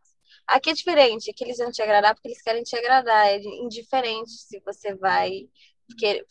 Aqui 0.46 0.70
é 0.70 0.74
diferente, 0.74 1.30
aqui 1.30 1.44
eles 1.44 1.58
vão 1.58 1.70
te 1.70 1.82
agradar 1.82 2.14
porque 2.14 2.28
eles 2.28 2.42
querem 2.42 2.62
te 2.62 2.76
agradar. 2.76 3.28
É 3.28 3.38
indiferente 3.38 4.30
se 4.30 4.60
você 4.60 4.94
vai 4.94 5.48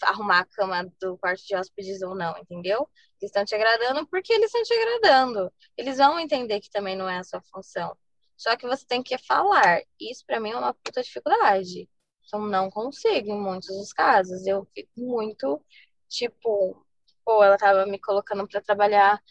arrumar 0.04 0.40
a 0.40 0.46
cama 0.46 0.92
do 1.00 1.18
quarto 1.18 1.46
de 1.46 1.56
hóspedes 1.56 2.02
ou 2.02 2.16
não, 2.16 2.38
entendeu? 2.38 2.90
Estão 3.22 3.46
te 3.46 3.56
agradando 3.56 4.08
porque 4.08 4.34
eles 4.34 4.48
estão 4.48 4.64
te 4.64 4.74
agradando. 4.74 5.54
Eles 5.78 5.98
vão 5.98 6.20
entender 6.20 6.60
que 6.60 6.70
também 6.70 6.96
não 6.96 7.10
é 7.10 7.20
a 7.20 7.24
sua 7.24 7.42
função. 7.42 7.96
Só 8.36 8.56
que 8.56 8.68
você 8.68 8.86
tem 8.86 9.04
que 9.04 9.18
falar. 9.18 9.82
Isso 10.00 10.26
para 10.26 10.40
mim 10.40 10.52
é 10.52 10.58
uma 10.58 10.74
puta 10.74 11.04
dificuldade. 11.04 11.90
Então 12.26 12.42
não 12.42 12.70
consigo 12.72 13.30
em 13.30 13.40
muitos 13.40 13.70
dos 13.70 13.94
casos. 13.94 14.48
Eu 14.48 14.66
fico 14.74 14.90
muito 14.98 15.64
tipo, 16.10 16.86
pô, 17.26 17.44
ela 17.44 17.58
tava 17.58 17.86
me 17.86 18.00
colocando 18.00 18.48
para 18.48 18.62
trabalhar 18.62 19.22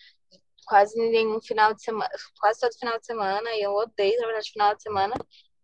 quase 0.66 0.96
nenhum 0.96 1.40
final 1.40 1.74
de 1.74 1.82
semana, 1.82 2.10
quase 2.40 2.60
todo 2.60 2.78
final 2.78 2.98
de 2.98 3.06
semana, 3.06 3.50
e 3.54 3.62
eu 3.62 3.72
odeio 3.72 4.16
trabalhar 4.16 4.40
de 4.40 4.52
final 4.52 4.74
de 4.76 4.82
semana. 4.82 5.14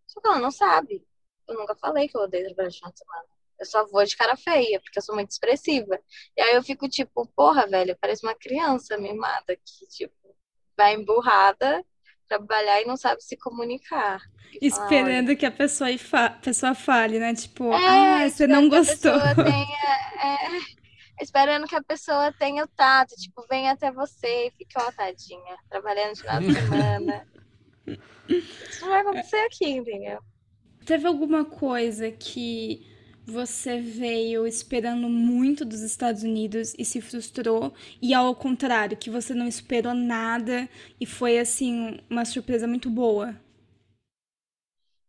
Só 0.07 0.21
que 0.21 0.27
ela 0.27 0.39
não 0.41 0.51
sabe. 0.51 1.07
Eu 1.49 1.55
nunca 1.57 1.77
falei 1.77 2.09
que 2.09 2.17
eu 2.17 2.23
odeio 2.23 2.47
trabalhar 2.47 2.71
de 2.71 2.79
final 2.79 2.93
de 2.93 2.99
semana. 2.99 3.36
Eu 3.59 3.67
só 3.67 3.87
vou 3.87 4.05
de 4.05 4.17
cara 4.17 4.37
feia, 4.37 4.81
porque 4.81 4.99
eu 4.99 5.03
sou 5.03 5.15
muito 5.15 5.31
expressiva. 5.31 5.99
E 6.37 6.41
aí 6.41 6.55
eu 6.55 6.63
fico 6.63 6.89
tipo, 6.89 7.27
porra, 7.35 7.67
velho, 7.67 7.97
parece 8.01 8.25
uma 8.25 8.35
criança 8.35 8.97
mimada 8.99 9.57
que, 9.57 9.87
tipo, 9.89 10.37
vai 10.77 10.95
emburrada 10.95 11.85
trabalhar 12.27 12.83
e 12.83 12.85
não 12.85 12.97
sabe 12.97 13.23
se 13.23 13.37
comunicar. 13.37 14.21
Esperando 14.61 15.37
que 15.37 15.47
a 15.47 15.51
pessoa, 15.51 15.97
fa 15.99 16.31
pessoa 16.31 16.75
fale, 16.75 17.19
né? 17.19 17.35
Tipo, 17.35 17.73
é, 17.73 18.25
ah, 18.25 18.29
você 18.29 18.47
não 18.47 18.69
gostou. 18.69 19.13
Tenha, 19.35 19.97
é, 20.23 21.23
esperando 21.23 21.67
que 21.67 21.77
a 21.77 21.83
pessoa 21.83 22.33
tenha 22.33 22.65
o 22.65 22.69
tato, 22.69 23.15
tipo, 23.17 23.45
venha 23.49 23.73
até 23.73 23.91
você 23.91 24.49
e 24.49 24.51
fique, 24.53 24.75
ó, 24.77 24.91
tadinha, 24.93 25.57
trabalhando 25.69 26.15
de 26.15 26.21
final 26.21 26.41
de 26.41 26.55
semana. 26.55 27.29
Isso 28.29 28.81
não 28.83 28.89
vai 28.89 29.01
acontecer 29.01 29.37
aqui, 29.47 29.71
entendeu? 29.71 30.21
Teve 30.85 31.07
alguma 31.07 31.45
coisa 31.45 32.11
que 32.11 32.87
você 33.27 33.81
veio 33.81 34.47
esperando 34.47 35.09
muito 35.09 35.65
dos 35.65 35.81
Estados 35.81 36.23
Unidos 36.23 36.75
e 36.79 36.85
se 36.85 37.01
frustrou, 37.01 37.75
e 38.01 38.15
ao 38.15 38.35
contrário, 38.35 38.97
que 38.97 39.11
você 39.11 39.35
não 39.35 39.49
esperou 39.49 39.95
nada 39.95 40.69
e 41.01 41.05
foi 41.05 41.39
assim 41.39 41.99
uma 42.09 42.25
surpresa 42.25 42.67
muito 42.69 42.89
boa? 42.89 43.35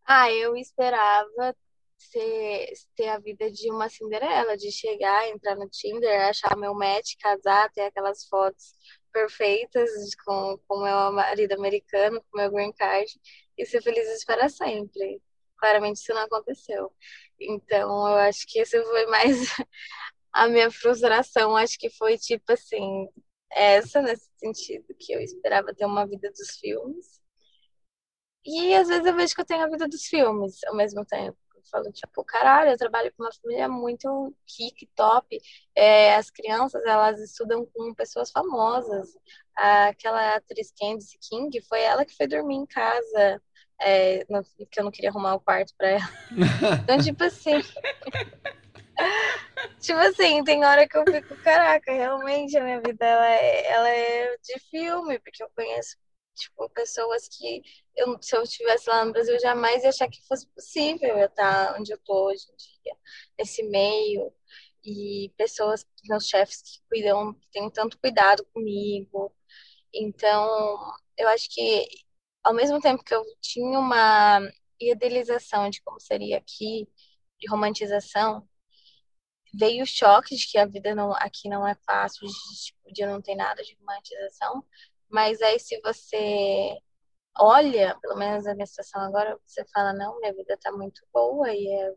Ah, 0.05 0.31
eu 0.31 0.55
esperava 0.55 1.55
ter 2.95 3.09
a 3.09 3.19
vida 3.19 3.51
de 3.51 3.69
uma 3.71 3.89
Cinderela, 3.89 4.57
de 4.57 4.71
chegar, 4.71 5.27
entrar 5.29 5.55
no 5.55 5.69
Tinder, 5.69 6.27
achar 6.27 6.55
meu 6.57 6.73
match, 6.73 7.15
casar, 7.19 7.71
ter 7.71 7.81
aquelas 7.81 8.25
fotos 8.25 8.73
perfeitas 9.11 9.89
com 10.25 10.59
o 10.69 10.83
meu 10.83 11.11
marido 11.11 11.53
americano, 11.53 12.23
com 12.31 12.37
meu 12.37 12.51
green 12.51 12.71
card 12.73 13.11
e 13.57 13.65
ser 13.65 13.81
feliz 13.81 14.23
para 14.25 14.47
sempre. 14.49 15.21
Claramente 15.57 15.97
isso 15.97 16.13
não 16.13 16.21
aconteceu. 16.21 16.91
Então, 17.39 17.89
eu 18.09 18.15
acho 18.19 18.45
que 18.47 18.61
isso 18.61 18.81
foi 18.83 19.05
mais 19.07 19.37
a 20.33 20.47
minha 20.49 20.71
frustração. 20.71 21.55
Acho 21.57 21.77
que 21.79 21.89
foi 21.91 22.17
tipo 22.17 22.51
assim, 22.53 23.07
essa 23.51 24.01
nesse 24.01 24.29
sentido, 24.37 24.85
que 24.99 25.13
eu 25.13 25.21
esperava 25.21 25.73
ter 25.75 25.85
uma 25.85 26.07
vida 26.07 26.29
dos 26.31 26.57
filmes. 26.59 27.21
E 28.45 28.73
às 28.75 28.87
vezes 28.87 29.05
eu 29.05 29.15
vejo 29.15 29.35
que 29.35 29.41
eu 29.41 29.45
tenho 29.45 29.63
a 29.63 29.69
vida 29.69 29.87
dos 29.87 30.05
filmes 30.05 30.63
ao 30.65 30.75
mesmo 30.75 31.05
tempo. 31.05 31.37
Eu 31.55 31.61
falo, 31.69 31.91
tipo, 31.91 32.23
caralho, 32.23 32.71
eu 32.71 32.77
trabalho 32.77 33.11
com 33.15 33.23
uma 33.23 33.31
família 33.33 33.67
muito 33.67 34.33
rica 34.57 34.85
top. 34.95 35.37
É, 35.75 36.15
as 36.15 36.29
crianças, 36.31 36.81
elas 36.85 37.19
estudam 37.19 37.65
com 37.73 37.93
pessoas 37.93 38.31
famosas. 38.31 39.09
Aquela 39.55 40.35
atriz 40.35 40.71
Candice 40.79 41.17
King, 41.29 41.61
foi 41.67 41.81
ela 41.81 42.05
que 42.05 42.15
foi 42.15 42.27
dormir 42.27 42.55
em 42.55 42.65
casa 42.65 43.41
é, 43.79 44.25
no, 44.29 44.43
que 44.43 44.79
eu 44.79 44.83
não 44.83 44.91
queria 44.91 45.09
arrumar 45.09 45.35
o 45.35 45.39
quarto 45.39 45.73
pra 45.77 45.89
ela. 45.89 46.09
Então, 46.83 46.97
tipo 46.99 47.23
assim. 47.23 47.61
Tipo 49.79 49.99
assim, 49.99 50.43
tem 50.43 50.65
hora 50.65 50.87
que 50.87 50.97
eu 50.97 51.03
fico, 51.05 51.35
caraca, 51.43 51.91
realmente 51.91 52.57
a 52.57 52.63
minha 52.63 52.81
vida 52.81 53.05
ela 53.05 53.29
é, 53.29 53.71
ela 53.71 53.89
é 53.89 54.37
de 54.37 54.59
filme, 54.71 55.19
porque 55.19 55.43
eu 55.43 55.49
conheço 55.55 55.97
tipo, 56.37 56.69
pessoas 56.69 57.27
que 57.27 57.61
eu, 57.95 58.17
se 58.21 58.35
eu 58.35 58.43
estivesse 58.43 58.89
lá 58.89 59.03
no 59.03 59.11
Brasil, 59.11 59.33
eu 59.33 59.39
jamais 59.39 59.83
ia 59.83 59.89
achar 59.89 60.07
que 60.07 60.25
fosse 60.27 60.47
possível 60.47 61.17
eu 61.17 61.25
estar 61.25 61.75
onde 61.79 61.91
eu 61.91 61.97
tô 61.97 62.27
hoje 62.27 62.45
em 62.51 62.55
dia, 62.55 62.95
nesse 63.37 63.63
meio, 63.63 64.31
e 64.83 65.33
pessoas, 65.35 65.85
meus 66.07 66.27
chefes 66.27 66.61
que 66.61 66.79
cuidam, 66.89 67.33
que 67.33 67.49
têm 67.51 67.69
tanto 67.69 67.97
cuidado 67.99 68.45
comigo. 68.53 69.33
Então, 69.93 70.47
eu 71.17 71.27
acho 71.29 71.49
que 71.49 71.87
ao 72.47 72.53
mesmo 72.53 72.79
tempo 72.79 73.03
que 73.03 73.13
eu 73.13 73.25
tinha 73.41 73.77
uma 73.77 74.39
idealização 74.79 75.69
de 75.69 75.81
como 75.81 75.99
seria 75.99 76.37
aqui, 76.37 76.87
de 77.39 77.49
romantização, 77.49 78.47
veio 79.53 79.83
o 79.83 79.87
choque 79.87 80.35
de 80.35 80.47
que 80.47 80.57
a 80.57 80.65
vida 80.65 80.95
não, 80.95 81.11
aqui 81.13 81.49
não 81.49 81.67
é 81.67 81.75
fácil, 81.85 82.25
de, 82.25 82.33
tipo, 82.65 82.93
de 82.93 83.05
não 83.05 83.21
ter 83.21 83.35
nada 83.35 83.61
de 83.63 83.75
romantização, 83.75 84.63
mas 85.09 85.41
aí 85.41 85.59
se 85.59 85.79
você 85.81 86.77
olha, 87.37 87.97
pelo 88.01 88.15
menos 88.17 88.47
a 88.47 88.55
minha 88.55 88.65
situação 88.65 89.01
agora, 89.01 89.37
você 89.45 89.65
fala, 89.73 89.93
não, 89.93 90.17
minha 90.19 90.33
vida 90.33 90.57
tá 90.57 90.71
muito 90.71 91.01
boa 91.13 91.53
e 91.53 91.67
é... 91.67 91.89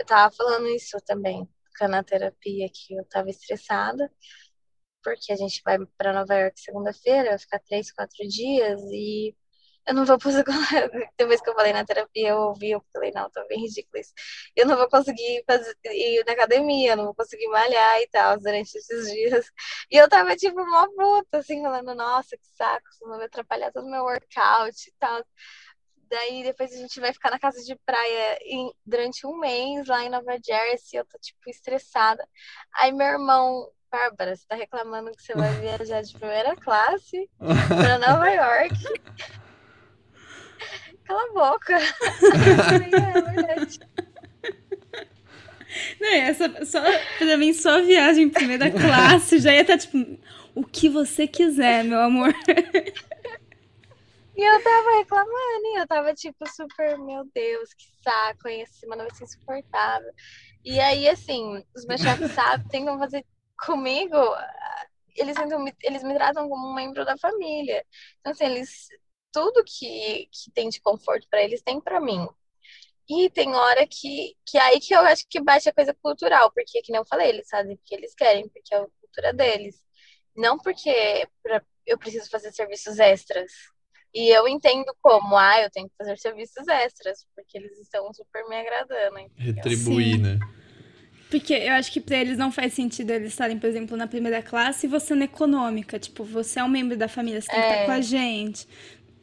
eu 0.00 0.06
tava 0.06 0.34
falando 0.34 0.66
isso 0.68 0.98
também 1.06 1.48
na 1.82 2.02
terapia 2.02 2.68
que 2.68 2.94
eu 2.96 3.04
tava 3.04 3.30
estressada, 3.30 4.10
porque 5.04 5.32
a 5.32 5.36
gente 5.36 5.62
vai 5.64 5.78
para 5.96 6.12
Nova 6.12 6.34
York 6.34 6.60
segunda-feira, 6.60 7.38
ficar 7.38 7.60
três, 7.60 7.92
quatro 7.92 8.26
dias 8.26 8.80
e 8.90 9.36
eu 9.88 9.94
não 9.94 10.04
vou 10.04 10.18
conseguir. 10.20 10.44
Depois 11.16 11.40
que 11.40 11.48
eu 11.48 11.54
falei 11.54 11.72
na 11.72 11.84
terapia, 11.84 12.28
eu 12.28 12.36
ouvi, 12.36 12.70
eu 12.72 12.84
falei, 12.92 13.10
não, 13.10 13.30
tá 13.30 13.44
bem 13.48 13.62
ridículo 13.62 13.98
isso. 13.98 14.12
Eu 14.54 14.66
não 14.66 14.76
vou 14.76 14.88
conseguir 14.88 15.42
fazer, 15.46 15.74
ir 15.84 16.24
na 16.26 16.32
academia, 16.32 16.92
eu 16.92 16.96
não 16.96 17.04
vou 17.06 17.14
conseguir 17.14 17.48
malhar 17.48 18.00
e 18.02 18.06
tal 18.08 18.38
durante 18.38 18.76
esses 18.76 19.10
dias. 19.10 19.46
E 19.90 19.96
eu 19.96 20.06
tava, 20.08 20.36
tipo, 20.36 20.60
uma 20.60 20.86
puta, 20.90 21.38
assim, 21.38 21.62
falando, 21.62 21.94
nossa, 21.94 22.36
que 22.36 22.46
saco, 22.54 22.86
isso 22.90 23.08
vai 23.08 23.24
atrapalhar 23.24 23.72
todo 23.72 23.86
o 23.86 23.90
meu 23.90 24.02
workout 24.04 24.88
e 24.88 24.92
tal. 24.98 25.24
Daí 26.10 26.42
depois 26.42 26.72
a 26.72 26.76
gente 26.76 27.00
vai 27.00 27.12
ficar 27.12 27.30
na 27.30 27.38
casa 27.38 27.62
de 27.62 27.74
praia 27.84 28.38
em, 28.42 28.72
durante 28.84 29.26
um 29.26 29.38
mês 29.38 29.86
lá 29.86 30.04
em 30.04 30.10
Nova 30.10 30.36
Jersey. 30.44 30.98
Eu 30.98 31.06
tô, 31.06 31.18
tipo, 31.18 31.48
estressada. 31.48 32.26
Aí 32.74 32.92
meu 32.92 33.06
irmão, 33.06 33.70
Bárbara, 33.90 34.36
você 34.36 34.46
tá 34.46 34.54
reclamando 34.54 35.10
que 35.12 35.22
você 35.22 35.34
vai 35.34 35.50
viajar 35.60 36.02
de 36.02 36.12
primeira 36.12 36.54
classe 36.56 37.28
pra 37.38 37.98
Nova 37.98 38.28
York. 38.28 38.74
Cala 41.08 41.22
a 41.22 41.32
boca. 41.32 41.74
é. 41.80 41.88
Não, 45.98 46.08
essa, 46.08 46.64
só, 46.66 46.80
pra 47.16 47.36
mim, 47.38 47.54
só 47.54 47.80
viagem 47.82 48.24
em 48.24 48.30
primeira 48.30 48.70
classe 48.70 49.38
já 49.38 49.54
ia 49.54 49.62
estar, 49.62 49.78
tá, 49.78 49.78
tipo, 49.78 50.18
o 50.54 50.64
que 50.64 50.88
você 50.88 51.26
quiser, 51.26 51.82
meu 51.82 51.98
amor. 51.98 52.34
E 54.36 54.42
eu 54.42 54.62
tava 54.62 54.98
reclamando, 54.98 55.64
e 55.64 55.80
eu 55.80 55.86
tava 55.86 56.14
tipo 56.14 56.46
super, 56.46 56.98
meu 56.98 57.24
Deus, 57.34 57.74
que 57.74 57.86
saco, 58.04 58.46
hein? 58.46 58.62
Essa 58.62 58.74
semana 58.74 59.02
vai 59.02 59.14
ser 59.14 59.24
insuportável. 59.24 60.12
E 60.64 60.78
aí, 60.78 61.08
assim, 61.08 61.64
os 61.74 61.86
meus 61.86 62.00
chefes 62.00 62.32
sabem, 62.32 62.68
tentam 62.68 62.98
fazer 62.98 63.24
comigo, 63.64 64.16
eles, 65.16 65.34
tentam, 65.34 65.64
eles 65.82 66.02
me 66.04 66.14
tratam 66.14 66.48
como 66.48 66.70
um 66.70 66.74
membro 66.74 67.04
da 67.04 67.16
família. 67.16 67.84
Então, 68.20 68.32
assim, 68.32 68.44
eles 68.44 68.88
tudo 69.38 69.62
que, 69.64 70.28
que 70.32 70.50
tem 70.52 70.68
de 70.68 70.80
conforto 70.80 71.28
para 71.30 71.42
eles 71.42 71.62
tem 71.62 71.80
para 71.80 72.00
mim. 72.00 72.26
E 73.08 73.30
tem 73.30 73.54
hora 73.54 73.86
que, 73.86 74.36
que 74.44 74.58
aí 74.58 74.80
que 74.80 74.92
eu 74.92 75.00
acho 75.00 75.24
que 75.30 75.40
bate 75.40 75.68
a 75.68 75.72
coisa 75.72 75.94
cultural, 75.94 76.50
porque, 76.52 76.82
que 76.82 76.90
nem 76.90 76.98
eu 76.98 77.06
falei, 77.06 77.28
eles 77.28 77.48
fazem 77.48 77.76
porque 77.76 77.94
eles 77.94 78.14
querem, 78.14 78.48
porque 78.48 78.74
é 78.74 78.78
a 78.78 78.86
cultura 79.00 79.32
deles. 79.32 79.76
Não 80.36 80.58
porque 80.58 81.26
pra, 81.42 81.62
eu 81.86 81.96
preciso 81.96 82.28
fazer 82.28 82.52
serviços 82.52 82.98
extras. 82.98 83.52
E 84.12 84.28
eu 84.28 84.48
entendo 84.48 84.92
como, 85.00 85.36
ah, 85.36 85.62
eu 85.62 85.70
tenho 85.70 85.88
que 85.88 85.96
fazer 85.96 86.18
serviços 86.18 86.66
extras, 86.66 87.24
porque 87.34 87.58
eles 87.58 87.78
estão 87.78 88.12
super 88.12 88.44
me 88.48 88.56
agradando. 88.56 89.20
Entendeu? 89.20 89.54
Retribuir, 89.54 90.16
Sim. 90.16 90.22
né? 90.22 90.38
Porque 91.30 91.52
eu 91.52 91.72
acho 91.72 91.92
que 91.92 92.00
para 92.00 92.16
eles 92.16 92.38
não 92.38 92.50
faz 92.50 92.72
sentido 92.72 93.10
eles 93.10 93.32
estarem, 93.32 93.58
por 93.58 93.68
exemplo, 93.68 93.96
na 93.96 94.06
primeira 94.06 94.42
classe 94.42 94.86
e 94.86 94.88
você 94.88 95.14
na 95.14 95.26
econômica. 95.26 95.98
Tipo, 95.98 96.24
você 96.24 96.58
é 96.58 96.64
um 96.64 96.68
membro 96.68 96.96
da 96.96 97.06
família, 97.06 97.40
você 97.40 97.48
tem 97.48 97.58
é. 97.58 97.62
que 97.62 97.72
estar 97.72 97.86
com 97.86 97.92
a 97.92 98.00
gente. 98.00 98.66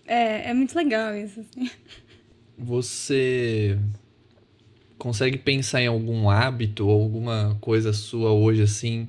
É, 0.06 0.50
é 0.50 0.54
muito 0.54 0.76
legal 0.76 1.15
isso. 1.15 1.39
Assim. 1.39 1.70
Você 2.58 3.78
consegue 4.98 5.38
pensar 5.38 5.82
em 5.82 5.88
algum 5.88 6.30
hábito 6.30 6.88
ou 6.88 7.02
alguma 7.04 7.58
coisa 7.62 7.94
sua 7.94 8.32
hoje 8.32 8.63
assim 8.63 9.08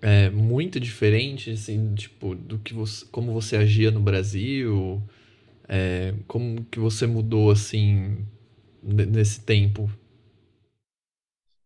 é, 0.00 0.28
muito 0.30 0.78
diferente 0.78 1.50
assim 1.50 1.94
tipo 1.94 2.34
do 2.34 2.58
que 2.58 2.74
você 2.74 3.06
como 3.06 3.32
você 3.32 3.56
agia 3.56 3.90
no 3.90 4.00
Brasil 4.00 5.02
é, 5.68 6.14
como 6.28 6.64
que 6.66 6.78
você 6.78 7.06
mudou 7.06 7.50
assim 7.50 8.26
nesse 8.82 9.40
tempo 9.40 9.90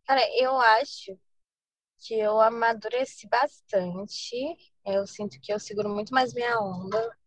cara 0.07 0.23
eu 0.41 0.57
acho 0.59 1.19
que 1.99 2.15
eu 2.19 2.41
amadureci 2.41 3.29
bastante 3.29 4.37
eu 4.87 5.07
sinto 5.07 5.41
que 5.41 5.53
eu 5.53 5.59
seguro 5.59 5.89
muito 5.89 6.15
mais 6.15 6.33
minha 6.33 6.59
onda 6.61 7.18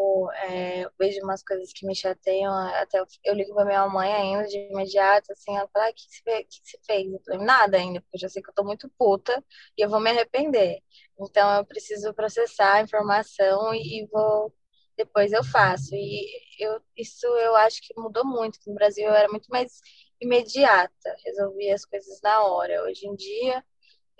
Tipo, 0.00 0.32
é, 0.32 0.84
eu 0.84 0.90
vejo 0.98 1.20
umas 1.22 1.42
coisas 1.42 1.72
que 1.74 1.86
me 1.86 1.94
chateiam, 1.94 2.50
até 2.52 2.98
eu, 3.00 3.06
eu 3.22 3.34
ligo 3.34 3.54
pra 3.54 3.66
minha 3.66 3.86
mãe 3.86 4.10
ainda 4.10 4.46
de 4.46 4.56
imediato, 4.56 5.30
assim, 5.32 5.54
ela 5.54 5.68
fala, 5.68 5.86
ah, 5.88 5.90
o 5.90 5.94
que, 5.94 6.02
você, 6.08 6.78
fez? 6.86 7.12
Eu 7.12 7.20
falei, 7.22 7.44
nada 7.44 7.76
ainda, 7.76 8.00
porque 8.00 8.16
eu 8.16 8.20
já 8.20 8.28
sei 8.30 8.42
que 8.42 8.48
eu 8.48 8.54
tô 8.54 8.64
muito 8.64 8.88
puta 8.98 9.44
e 9.76 9.82
eu 9.84 9.90
vou 9.90 10.00
me 10.00 10.08
arrepender. 10.10 10.78
Então 11.20 11.54
eu 11.56 11.66
preciso 11.66 12.14
processar 12.14 12.76
a 12.76 12.82
informação 12.82 13.74
e, 13.74 14.02
e 14.02 14.06
vou 14.06 14.54
depois 14.96 15.32
eu 15.32 15.44
faço. 15.44 15.94
E 15.94 16.26
eu, 16.58 16.80
isso 16.96 17.26
eu 17.26 17.54
acho 17.56 17.80
que 17.82 17.94
mudou 18.00 18.24
muito. 18.24 18.58
No 18.66 18.74
Brasil 18.74 19.06
eu 19.06 19.14
era 19.14 19.28
muito 19.28 19.48
mais 19.50 19.80
imediata, 20.20 21.16
resolvia 21.26 21.74
as 21.74 21.84
coisas 21.84 22.20
na 22.22 22.42
hora. 22.44 22.84
Hoje 22.84 23.06
em 23.06 23.14
dia 23.16 23.62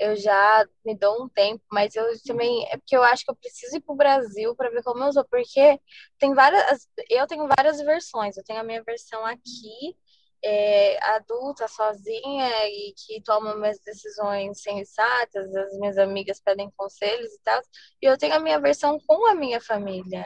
eu 0.00 0.16
já 0.16 0.66
me 0.84 0.96
dou 0.96 1.24
um 1.24 1.28
tempo, 1.28 1.62
mas 1.70 1.94
eu 1.94 2.04
também 2.26 2.66
é 2.70 2.78
porque 2.78 2.96
eu 2.96 3.02
acho 3.02 3.22
que 3.22 3.30
eu 3.30 3.36
preciso 3.36 3.76
ir 3.76 3.80
pro 3.82 3.94
Brasil 3.94 4.56
para 4.56 4.70
ver 4.70 4.82
como 4.82 5.04
eu 5.04 5.12
sou, 5.12 5.24
porque 5.26 5.78
tem 6.18 6.34
várias, 6.34 6.88
eu 7.10 7.26
tenho 7.26 7.46
várias 7.46 7.80
versões. 7.82 8.36
Eu 8.36 8.44
tenho 8.44 8.60
a 8.60 8.64
minha 8.64 8.82
versão 8.82 9.24
aqui, 9.26 9.94
é, 10.42 10.98
adulta, 11.16 11.68
sozinha 11.68 12.48
e 12.68 12.94
que 12.96 13.22
toma 13.22 13.54
minhas 13.56 13.78
decisões 13.80 14.62
sensatas, 14.62 15.54
as 15.54 15.78
minhas 15.78 15.98
amigas 15.98 16.40
pedem 16.40 16.70
conselhos 16.76 17.30
e 17.34 17.40
tal. 17.42 17.60
E 18.02 18.06
eu 18.06 18.16
tenho 18.16 18.34
a 18.34 18.40
minha 18.40 18.58
versão 18.58 18.98
com 19.06 19.26
a 19.28 19.34
minha 19.34 19.60
família, 19.60 20.24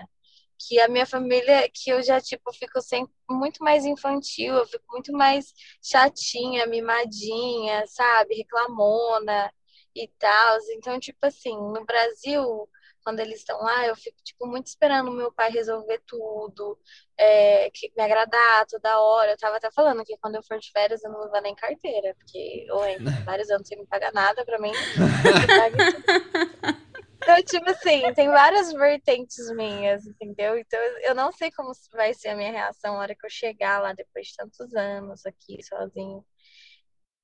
que 0.56 0.78
a 0.80 0.88
minha 0.88 1.06
família, 1.06 1.68
que 1.74 1.90
eu 1.90 2.00
já, 2.02 2.20
tipo, 2.20 2.52
fico 2.52 2.80
sempre 2.80 3.12
muito 3.28 3.62
mais 3.64 3.84
infantil, 3.84 4.54
eu 4.54 4.66
fico 4.66 4.84
muito 4.92 5.12
mais 5.12 5.52
chatinha, 5.82 6.64
mimadinha, 6.66 7.84
sabe, 7.88 8.36
reclamona 8.36 9.52
e 9.94 10.08
tal. 10.18 10.58
Então, 10.70 10.98
tipo 10.98 11.24
assim, 11.26 11.56
no 11.56 11.84
Brasil, 11.84 12.68
quando 13.04 13.20
eles 13.20 13.40
estão 13.40 13.58
lá, 13.58 13.86
eu 13.86 13.94
fico, 13.94 14.16
tipo, 14.24 14.46
muito 14.46 14.66
esperando 14.66 15.10
o 15.10 15.14
meu 15.14 15.32
pai 15.32 15.50
resolver 15.50 16.00
tudo, 16.06 16.78
é, 17.18 17.70
que 17.70 17.92
me 17.96 18.02
agradar 18.02 18.66
toda 18.66 19.00
hora. 19.00 19.32
Eu 19.32 19.38
tava 19.38 19.56
até 19.56 19.70
falando 19.70 20.04
que 20.04 20.16
quando 20.18 20.36
eu 20.36 20.42
for 20.42 20.58
de 20.58 20.70
férias 20.72 21.04
eu 21.04 21.10
não 21.10 21.18
vou 21.18 21.26
levar 21.26 21.42
nem 21.42 21.54
carteira, 21.54 22.14
porque 22.14 22.66
eu 22.68 22.84
entro 22.88 23.24
vários 23.24 23.50
anos 23.50 23.68
sem 23.68 23.78
me 23.78 23.86
pagar 23.86 24.12
nada 24.12 24.44
pra 24.44 24.58
mim. 24.58 24.72
Então, 27.24 27.42
tipo 27.42 27.70
assim, 27.70 28.12
tem 28.12 28.28
várias 28.28 28.70
vertentes 28.70 29.50
minhas, 29.52 30.06
entendeu? 30.06 30.58
Então, 30.58 30.78
eu 31.02 31.14
não 31.14 31.32
sei 31.32 31.50
como 31.50 31.72
vai 31.94 32.12
ser 32.12 32.28
a 32.28 32.36
minha 32.36 32.52
reação 32.52 32.92
na 32.92 33.00
hora 33.00 33.14
que 33.14 33.24
eu 33.24 33.30
chegar 33.30 33.80
lá 33.80 33.94
depois 33.94 34.26
de 34.26 34.36
tantos 34.36 34.74
anos 34.74 35.24
aqui 35.24 35.62
sozinho. 35.62 36.22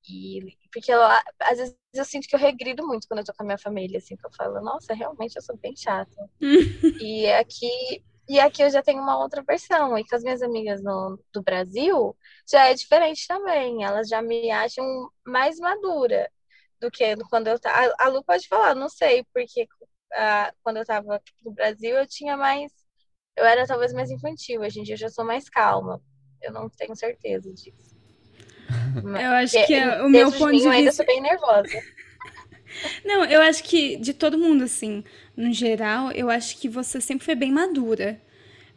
E, 0.09 0.57
porque 0.73 0.91
eu, 0.91 1.01
às 1.03 1.57
vezes 1.57 1.75
eu 1.93 2.05
sinto 2.05 2.27
que 2.27 2.35
eu 2.35 2.39
regrido 2.39 2.85
muito 2.85 3.07
quando 3.07 3.19
eu 3.19 3.25
tô 3.25 3.33
com 3.33 3.43
a 3.43 3.45
minha 3.45 3.57
família, 3.57 3.99
assim, 3.99 4.15
que 4.15 4.25
eu 4.25 4.31
falo, 4.35 4.61
nossa, 4.61 4.93
realmente 4.93 5.35
eu 5.35 5.41
sou 5.41 5.55
bem 5.57 5.75
chata. 5.75 6.29
e 7.01 7.27
aqui 7.27 8.03
e 8.31 8.39
aqui 8.39 8.63
eu 8.63 8.69
já 8.69 8.81
tenho 8.81 9.01
uma 9.01 9.17
outra 9.17 9.43
versão. 9.43 9.97
E 9.97 10.07
com 10.07 10.15
as 10.15 10.23
minhas 10.23 10.41
amigas 10.41 10.81
no, 10.81 11.19
do 11.33 11.41
Brasil, 11.43 12.15
já 12.49 12.69
é 12.69 12.73
diferente 12.73 13.27
também. 13.27 13.83
Elas 13.83 14.07
já 14.07 14.21
me 14.21 14.49
acham 14.51 14.85
mais 15.25 15.59
madura 15.59 16.31
do 16.79 16.89
que 16.89 17.15
quando 17.29 17.47
eu 17.47 17.59
tava. 17.59 17.93
A 17.99 18.07
Lu 18.07 18.23
pode 18.23 18.47
falar, 18.47 18.73
não 18.75 18.87
sei, 18.89 19.25
porque 19.33 19.63
uh, 19.63 20.55
quando 20.63 20.77
eu 20.77 20.85
tava 20.85 21.21
no 21.43 21.51
Brasil 21.51 21.95
eu 21.97 22.07
tinha 22.07 22.37
mais. 22.37 22.71
Eu 23.35 23.45
era 23.45 23.67
talvez 23.67 23.93
mais 23.93 24.09
infantil. 24.09 24.61
Hoje 24.61 24.79
em 24.79 24.83
dia 24.83 24.93
eu 24.95 24.99
já 24.99 25.09
sou 25.09 25.25
mais 25.25 25.49
calma. 25.49 26.01
Eu 26.41 26.53
não 26.53 26.69
tenho 26.69 26.95
certeza 26.95 27.53
disso. 27.53 27.90
Eu 28.95 29.31
acho 29.31 29.65
que 29.65 29.73
é, 29.73 30.01
o 30.01 30.09
meu 30.09 30.31
ponto 30.31 30.51
de 30.51 30.53
vista. 30.53 30.67
Eu 30.67 30.71
ainda 30.71 30.91
sou 30.91 31.05
bem 31.05 31.21
nervosa. 31.21 31.69
Não, 33.05 33.25
eu 33.25 33.41
acho 33.41 33.63
que 33.63 33.97
de 33.97 34.13
todo 34.13 34.37
mundo, 34.37 34.63
assim, 34.63 35.03
no 35.35 35.51
geral, 35.53 36.11
eu 36.11 36.29
acho 36.29 36.57
que 36.57 36.69
você 36.69 36.99
sempre 37.01 37.25
foi 37.25 37.35
bem 37.35 37.51
madura. 37.51 38.19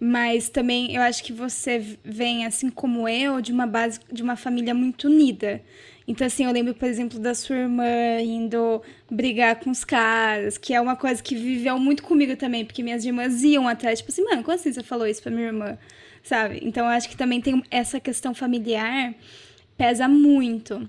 Mas 0.00 0.48
também 0.48 0.94
eu 0.94 1.00
acho 1.00 1.22
que 1.22 1.32
você 1.32 1.96
vem, 2.04 2.44
assim 2.44 2.68
como 2.68 3.08
eu, 3.08 3.40
de 3.40 3.52
uma 3.52 3.66
base, 3.66 4.00
de 4.12 4.22
uma 4.22 4.36
família 4.36 4.74
muito 4.74 5.06
unida. 5.06 5.62
Então, 6.06 6.26
assim, 6.26 6.44
eu 6.44 6.52
lembro, 6.52 6.74
por 6.74 6.86
exemplo, 6.86 7.18
da 7.18 7.34
sua 7.34 7.56
irmã 7.56 8.20
indo 8.20 8.82
brigar 9.10 9.56
com 9.56 9.70
os 9.70 9.84
caras, 9.84 10.58
que 10.58 10.74
é 10.74 10.80
uma 10.80 10.96
coisa 10.96 11.22
que 11.22 11.34
viveu 11.34 11.78
muito 11.78 12.02
comigo 12.02 12.36
também, 12.36 12.64
porque 12.64 12.82
minhas 12.82 13.04
irmãs 13.04 13.42
iam 13.42 13.66
atrás, 13.66 14.00
tipo 14.00 14.12
assim, 14.12 14.22
mano, 14.22 14.42
como 14.42 14.54
assim 14.54 14.72
você 14.72 14.82
falou 14.82 15.06
isso 15.06 15.22
pra 15.22 15.30
minha 15.32 15.46
irmã? 15.46 15.78
Sabe? 16.22 16.60
Então, 16.62 16.84
eu 16.84 16.90
acho 16.90 17.08
que 17.08 17.16
também 17.16 17.40
tem 17.40 17.62
essa 17.70 17.98
questão 17.98 18.34
familiar, 18.34 19.14
pesa 19.76 20.08
muito. 20.08 20.88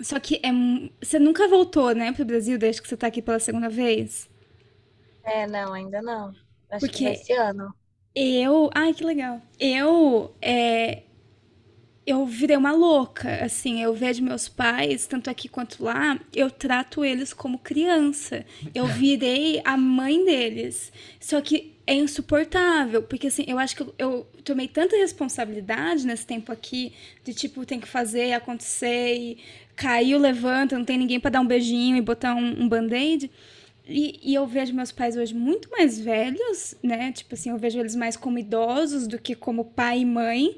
Só 0.00 0.20
que 0.20 0.36
é, 0.44 0.50
você 1.02 1.18
nunca 1.18 1.48
voltou, 1.48 1.94
né, 1.94 2.12
pro 2.12 2.24
Brasil 2.24 2.58
desde 2.58 2.82
que 2.82 2.88
você 2.88 2.96
tá 2.96 3.08
aqui 3.08 3.22
pela 3.22 3.40
segunda 3.40 3.68
vez? 3.68 4.28
É, 5.22 5.46
não, 5.46 5.72
ainda 5.72 6.00
não. 6.02 6.34
Acho 6.70 6.88
Porque 6.88 6.98
que 7.04 7.04
esse 7.06 7.32
ano. 7.32 7.74
Eu. 8.14 8.70
Ai, 8.74 8.94
que 8.94 9.04
legal. 9.04 9.40
Eu. 9.58 10.34
É, 10.40 11.02
eu 12.06 12.26
virei 12.26 12.56
uma 12.56 12.72
louca, 12.72 13.42
assim, 13.42 13.82
eu 13.82 13.94
vejo 13.94 14.22
meus 14.22 14.48
pais, 14.48 15.06
tanto 15.06 15.30
aqui 15.30 15.48
quanto 15.48 15.82
lá, 15.82 16.20
eu 16.34 16.50
trato 16.50 17.04
eles 17.04 17.32
como 17.32 17.58
criança. 17.58 18.44
Eu 18.74 18.86
virei 18.88 19.62
a 19.64 19.76
mãe 19.76 20.22
deles. 20.24 20.92
Só 21.18 21.40
que 21.40 21.72
é 21.86 21.94
insuportável, 21.94 23.02
porque 23.02 23.28
assim, 23.28 23.44
eu 23.46 23.58
acho 23.58 23.76
que 23.76 23.82
eu, 23.82 23.94
eu 23.98 24.26
tomei 24.42 24.68
tanta 24.68 24.96
responsabilidade 24.96 26.06
nesse 26.06 26.26
tempo 26.26 26.52
aqui, 26.52 26.92
de 27.22 27.32
tipo, 27.32 27.64
tem 27.64 27.80
que 27.80 27.88
fazer 27.88 28.32
acontecer, 28.32 29.16
e 29.16 29.38
caiu, 29.76 30.18
levanta, 30.18 30.78
não 30.78 30.84
tem 30.84 30.98
ninguém 30.98 31.20
para 31.20 31.32
dar 31.32 31.40
um 31.40 31.46
beijinho 31.46 31.96
e 31.96 32.00
botar 32.00 32.34
um, 32.34 32.62
um 32.62 32.68
band-aid. 32.68 33.30
E, 33.86 34.18
e, 34.22 34.34
eu 34.34 34.46
vejo 34.46 34.72
meus 34.72 34.90
pais 34.90 35.14
hoje 35.14 35.34
muito 35.34 35.70
mais 35.70 36.00
velhos, 36.00 36.74
né? 36.82 37.12
Tipo 37.12 37.34
assim, 37.34 37.50
eu 37.50 37.58
vejo 37.58 37.78
eles 37.78 37.94
mais 37.94 38.16
como 38.16 38.38
idosos 38.38 39.06
do 39.06 39.18
que 39.18 39.34
como 39.34 39.64
pai 39.64 40.00
e 40.00 40.04
mãe. 40.06 40.56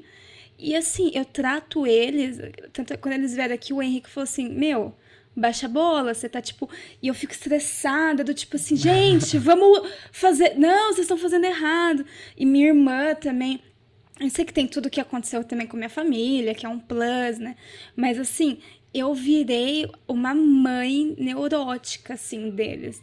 E 0.57 0.75
assim, 0.75 1.11
eu 1.13 1.23
trato 1.23 1.85
eles. 1.85 2.39
Tanto 2.73 2.97
quando 2.97 3.13
eles 3.13 3.33
vieram 3.33 3.53
aqui, 3.53 3.73
o 3.73 3.81
Henrique 3.81 4.09
falou 4.09 4.23
assim: 4.23 4.49
Meu, 4.49 4.95
baixa 5.35 5.67
a 5.67 5.69
bola, 5.69 6.13
você 6.13 6.27
tá 6.27 6.41
tipo. 6.41 6.69
E 7.01 7.07
eu 7.07 7.13
fico 7.13 7.33
estressada, 7.33 8.23
do 8.23 8.33
tipo 8.33 8.55
assim, 8.55 8.75
gente, 8.75 9.37
vamos 9.39 9.87
fazer. 10.11 10.55
Não, 10.57 10.87
vocês 10.87 11.01
estão 11.01 11.17
fazendo 11.17 11.45
errado. 11.45 12.05
E 12.35 12.45
minha 12.45 12.67
irmã 12.67 13.13
também. 13.15 13.61
Eu 14.19 14.31
sei 14.31 14.43
que 14.43 14.53
tem 14.53 14.67
tudo 14.67 14.89
que 14.89 14.99
aconteceu 14.99 15.43
também 15.43 15.67
com 15.67 15.77
minha 15.77 15.89
família, 15.89 16.55
que 16.55 16.65
é 16.65 16.69
um 16.69 16.79
plus, 16.79 17.37
né? 17.37 17.55
Mas 17.95 18.17
assim, 18.17 18.57
eu 18.91 19.13
virei 19.13 19.87
uma 20.07 20.33
mãe 20.33 21.15
neurótica, 21.19 22.15
assim, 22.15 22.49
deles. 22.49 22.99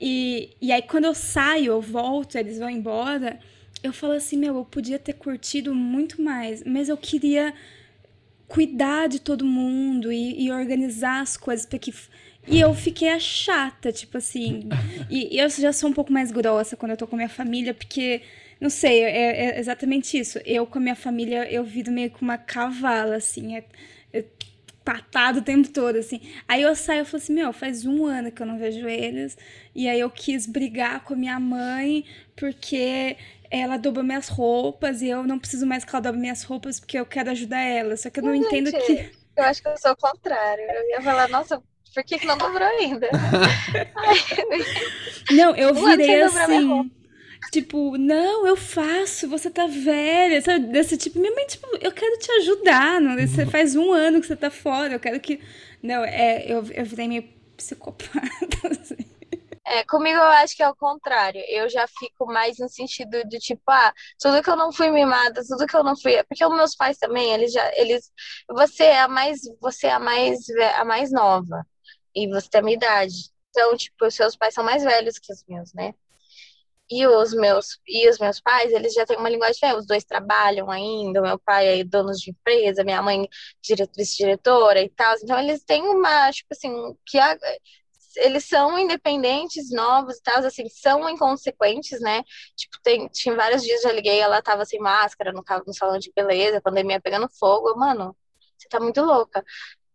E, 0.00 0.50
e 0.60 0.70
aí, 0.70 0.82
quando 0.82 1.04
eu 1.06 1.14
saio, 1.14 1.72
eu 1.72 1.80
volto, 1.80 2.36
eles 2.36 2.58
vão 2.58 2.70
embora, 2.70 3.40
eu 3.82 3.92
falo 3.92 4.12
assim, 4.12 4.36
meu, 4.36 4.56
eu 4.56 4.64
podia 4.64 4.98
ter 4.98 5.14
curtido 5.14 5.74
muito 5.74 6.20
mais, 6.22 6.62
mas 6.64 6.88
eu 6.88 6.96
queria 6.96 7.52
cuidar 8.46 9.08
de 9.08 9.18
todo 9.18 9.44
mundo 9.44 10.12
e, 10.12 10.44
e 10.44 10.52
organizar 10.52 11.20
as 11.20 11.36
coisas 11.36 11.64
para 11.64 11.78
que 11.78 11.92
e 12.46 12.60
eu 12.60 12.74
fiquei 12.74 13.08
a 13.08 13.20
chata, 13.20 13.92
tipo 13.92 14.18
assim. 14.18 14.68
E, 15.08 15.36
e, 15.36 15.38
eu 15.38 15.48
já 15.48 15.72
sou 15.72 15.88
um 15.88 15.92
pouco 15.92 16.12
mais 16.12 16.32
grossa 16.32 16.76
quando 16.76 16.90
eu 16.90 16.96
tô 16.96 17.06
com 17.06 17.14
a 17.14 17.18
minha 17.18 17.28
família, 17.28 17.72
porque, 17.72 18.22
não 18.60 18.68
sei, 18.68 19.02
é, 19.04 19.46
é 19.46 19.60
exatamente 19.60 20.18
isso. 20.18 20.40
Eu 20.44 20.66
com 20.66 20.78
a 20.78 20.80
minha 20.80 20.96
família, 20.96 21.50
eu 21.50 21.62
vivo 21.62 21.92
meio 21.92 22.10
com 22.10 22.24
uma 22.24 22.36
cavala, 22.36 23.16
assim. 23.16 23.56
É, 23.56 23.64
é 24.12 24.24
patado 24.84 25.38
o 25.38 25.42
tempo 25.42 25.68
todo, 25.68 25.96
assim. 25.96 26.20
Aí 26.48 26.62
eu 26.62 26.74
saio 26.74 27.02
e 27.02 27.04
falo 27.04 27.22
assim, 27.22 27.32
meu, 27.32 27.52
faz 27.52 27.86
um 27.86 28.06
ano 28.06 28.32
que 28.32 28.42
eu 28.42 28.46
não 28.46 28.58
vejo 28.58 28.88
eles. 28.88 29.38
E 29.74 29.88
aí 29.88 30.00
eu 30.00 30.10
quis 30.10 30.44
brigar 30.44 31.04
com 31.04 31.14
a 31.14 31.16
minha 31.16 31.38
mãe, 31.38 32.04
porque 32.34 33.16
ela 33.52 33.76
dobra 33.76 34.02
minhas 34.02 34.28
roupas 34.28 35.02
e 35.02 35.08
eu 35.08 35.22
não 35.24 35.38
preciso 35.38 35.66
mais 35.66 35.84
que 35.84 35.94
ela 35.94 36.00
dobre 36.00 36.18
minhas 36.18 36.42
roupas 36.42 36.80
porque 36.80 36.98
eu 36.98 37.04
quero 37.04 37.30
ajudar 37.30 37.60
ela. 37.60 37.96
Só 37.98 38.08
que 38.08 38.18
eu 38.18 38.24
não 38.24 38.32
Gente, 38.32 38.46
entendo 38.46 38.72
que. 38.72 39.12
Eu 39.36 39.44
acho 39.44 39.62
que 39.62 39.68
eu 39.68 39.76
sou 39.76 39.92
o 39.92 39.96
contrário. 39.96 40.64
Eu 40.64 40.90
ia 40.90 41.02
falar, 41.02 41.28
nossa, 41.28 41.62
por 41.94 42.02
que, 42.02 42.18
que 42.18 42.26
não 42.26 42.38
dobrou 42.38 42.66
ainda? 42.66 43.08
não, 45.30 45.54
eu 45.54 45.74
virei 45.74 46.22
assim. 46.22 46.90
Tipo, 47.50 47.98
não, 47.98 48.46
eu 48.46 48.56
faço, 48.56 49.28
você 49.28 49.50
tá 49.50 49.66
velha, 49.66 50.40
sabe? 50.40 50.68
Desse 50.68 50.96
tipo, 50.96 51.18
minha 51.18 51.34
mãe, 51.34 51.46
tipo, 51.46 51.66
eu 51.82 51.92
quero 51.92 52.18
te 52.18 52.30
ajudar, 52.32 53.00
não? 53.00 53.16
Você 53.16 53.44
faz 53.44 53.76
um 53.76 53.92
ano 53.92 54.20
que 54.20 54.26
você 54.26 54.36
tá 54.36 54.50
fora, 54.50 54.94
eu 54.94 55.00
quero 55.00 55.20
que. 55.20 55.40
Não, 55.82 56.02
é, 56.02 56.44
eu, 56.46 56.64
eu 56.72 56.84
virei 56.86 57.08
meio 57.08 57.24
psicopata, 57.56 58.68
assim. 58.70 59.11
É, 59.72 59.84
comigo 59.84 60.18
eu 60.18 60.22
acho 60.24 60.54
que 60.54 60.62
é 60.62 60.68
o 60.68 60.76
contrário. 60.76 61.40
Eu 61.48 61.66
já 61.68 61.86
fico 61.88 62.26
mais 62.26 62.58
no 62.58 62.68
sentido 62.68 63.26
de 63.26 63.38
tipo, 63.38 63.62
ah, 63.70 63.92
tudo 64.20 64.42
que 64.42 64.50
eu 64.50 64.56
não 64.56 64.70
fui 64.72 64.90
mimada, 64.90 65.42
tudo 65.48 65.66
que 65.66 65.74
eu 65.76 65.82
não 65.82 65.96
fui, 65.96 66.22
porque 66.24 66.44
os 66.44 66.54
meus 66.54 66.76
pais 66.76 66.98
também, 66.98 67.32
eles 67.32 67.52
já, 67.52 67.70
eles, 67.76 68.12
você 68.50 68.84
é 68.84 69.00
a 69.00 69.08
mais, 69.08 69.40
você 69.60 69.86
é 69.86 69.92
a 69.92 69.98
mais, 69.98 70.38
a 70.76 70.84
mais 70.84 71.10
nova 71.10 71.66
e 72.14 72.28
você 72.28 72.48
tem 72.50 72.60
a 72.60 72.64
minha 72.64 72.76
idade. 72.76 73.14
Então, 73.50 73.74
tipo, 73.76 74.06
os 74.06 74.14
seus 74.14 74.36
pais 74.36 74.52
são 74.54 74.64
mais 74.64 74.84
velhos 74.84 75.18
que 75.18 75.32
os 75.32 75.42
meus, 75.48 75.72
né? 75.74 75.94
E 76.90 77.06
os 77.06 77.32
meus 77.32 77.78
e 77.88 78.08
os 78.10 78.18
meus 78.18 78.38
pais, 78.40 78.70
eles 78.72 78.92
já 78.92 79.06
têm 79.06 79.16
uma 79.16 79.30
linguagem. 79.30 79.74
Os 79.76 79.86
dois 79.86 80.04
trabalham 80.04 80.70
ainda. 80.70 81.22
Meu 81.22 81.38
pai 81.38 81.80
é 81.80 81.84
dono 81.84 82.12
de 82.12 82.30
empresa, 82.30 82.84
minha 82.84 83.00
mãe 83.02 83.26
diretriz 83.62 84.14
diretora 84.14 84.82
e 84.82 84.90
tal. 84.90 85.14
Então 85.22 85.38
eles 85.38 85.64
têm 85.64 85.82
uma, 85.82 86.30
tipo 86.32 86.48
assim, 86.52 86.70
que 87.06 87.18
a, 87.18 87.38
eles 88.16 88.44
são 88.44 88.78
independentes, 88.78 89.70
novos 89.70 90.16
e 90.16 90.22
tal, 90.22 90.38
assim, 90.44 90.68
são 90.68 91.08
inconsequentes, 91.08 92.00
né? 92.00 92.22
Tipo, 92.56 92.78
tem, 92.82 93.08
tinha 93.08 93.34
vários 93.34 93.62
dias 93.62 93.82
já 93.82 93.92
liguei, 93.92 94.18
ela 94.20 94.42
tava 94.42 94.64
sem 94.64 94.80
máscara 94.80 95.32
no, 95.32 95.42
no 95.66 95.74
salão 95.74 95.98
de 95.98 96.12
beleza, 96.14 96.60
pandemia 96.60 97.00
pegando 97.00 97.28
fogo. 97.28 97.70
Eu, 97.70 97.76
mano, 97.76 98.16
você 98.58 98.68
tá 98.68 98.80
muito 98.80 99.00
louca. 99.02 99.44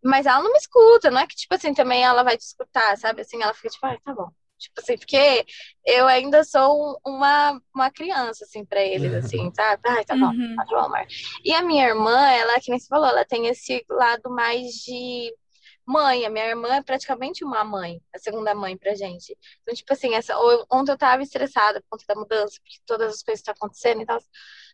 Mas 0.03 0.25
ela 0.25 0.41
não 0.41 0.51
me 0.51 0.57
escuta, 0.57 1.11
não 1.11 1.19
é 1.21 1.27
que, 1.27 1.35
tipo 1.35 1.53
assim, 1.55 1.73
também 1.73 2.03
ela 2.03 2.23
vai 2.23 2.37
te 2.37 2.41
escutar, 2.41 2.97
sabe? 2.97 3.21
Assim, 3.21 3.41
ela 3.41 3.53
fica 3.53 3.69
tipo, 3.69 3.85
ah, 3.85 3.97
tá 4.03 4.13
bom. 4.13 4.29
Tipo 4.57 4.81
assim, 4.81 4.97
porque 4.97 5.45
eu 5.85 6.07
ainda 6.07 6.43
sou 6.43 6.99
uma, 7.05 7.61
uma 7.73 7.91
criança, 7.91 8.43
assim, 8.43 8.65
pra 8.65 8.81
eles, 8.81 9.13
assim, 9.13 9.51
sabe? 9.53 9.81
Ai, 9.85 10.03
tá 10.03 10.15
bom, 10.15 10.27
uhum. 10.27 10.55
tá 10.55 10.65
bom, 10.65 10.77
amor. 10.77 11.05
E 11.43 11.53
a 11.53 11.61
minha 11.61 11.87
irmã, 11.87 12.17
ela, 12.31 12.59
que 12.59 12.71
nem 12.71 12.79
você 12.79 12.87
falou, 12.87 13.07
ela 13.07 13.23
tem 13.23 13.47
esse 13.47 13.85
lado 13.87 14.29
mais 14.31 14.71
de 14.83 15.31
mãe. 15.87 16.25
A 16.25 16.29
minha 16.29 16.45
irmã 16.45 16.75
é 16.75 16.83
praticamente 16.83 17.43
uma 17.43 17.63
mãe, 17.63 18.01
a 18.13 18.19
segunda 18.19 18.53
mãe 18.53 18.77
pra 18.77 18.93
gente. 18.93 19.35
Então, 19.61 19.73
tipo 19.73 19.91
assim, 19.93 20.13
essa, 20.13 20.37
ontem 20.71 20.91
eu 20.91 20.97
tava 20.97 21.23
estressada 21.23 21.81
por 21.81 21.91
conta 21.91 22.05
da 22.07 22.15
mudança, 22.15 22.59
porque 22.61 22.77
todas 22.85 23.15
as 23.15 23.23
coisas 23.23 23.39
estão 23.39 23.53
acontecendo 23.53 24.01
e 24.01 24.05
tal. 24.05 24.19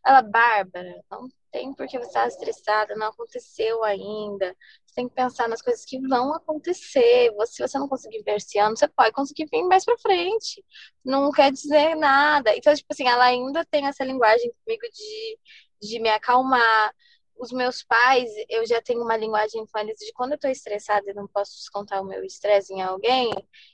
Ela, 0.06 0.22
Bárbara, 0.22 1.04
não 1.10 1.30
tem 1.52 1.74
por 1.74 1.88
que 1.88 2.00
você 2.00 2.08
estar 2.08 2.28
estressada, 2.28 2.96
não 2.96 3.08
aconteceu 3.08 3.84
ainda. 3.84 4.56
Você 4.86 4.96
tem 4.96 5.08
que 5.08 5.16
pensar 5.16 5.48
nas 5.48 5.62
coisas 5.62 5.86
que 5.86 6.00
vão 6.08 6.34
acontecer. 6.34 7.32
Você, 7.36 7.54
se 7.54 7.62
você 7.62 7.78
não 7.78 7.88
conseguir 7.88 8.24
ver 8.24 8.38
esse 8.38 8.58
ano, 8.58 8.76
você 8.76 8.88
pode 8.88 9.12
conseguir 9.14 9.46
vir 9.46 9.64
mais 9.64 9.86
pra 9.86 9.98
frente. 10.00 10.66
Não 11.06 11.32
quer 11.32 11.52
dizer 11.52 11.96
nada. 11.96 12.56
Então, 12.56 12.74
tipo 12.76 12.92
assim, 12.92 13.08
ela 13.08 13.26
ainda 13.26 13.64
tem 13.66 13.86
essa 13.88 14.04
linguagem 14.04 14.52
comigo 14.66 14.84
de, 14.92 15.40
de 15.88 16.00
me 16.00 16.10
acalmar 16.10 16.92
os 17.38 17.52
meus 17.52 17.84
pais, 17.84 18.30
eu 18.50 18.66
já 18.66 18.82
tenho 18.82 19.02
uma 19.02 19.18
linguagem 19.18 19.66
com 19.66 19.80
eles 19.80 19.98
de 19.98 20.14
quando 20.14 20.34
eu 20.34 20.40
tô 20.40 20.48
estressada 20.48 21.10
e 21.10 21.14
não 21.14 21.28
posso 21.28 21.56
descontar 21.58 22.02
o 22.02 22.06
meu 22.06 22.24
estresse 22.24 22.74
em 22.74 22.82
alguém, 22.82 23.32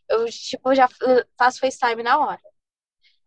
eu, 0.09 0.25
tipo, 0.25 0.73
já 0.73 0.87
faço 1.37 1.59
FaceTime 1.59 2.03
na 2.03 2.17
hora. 2.19 2.41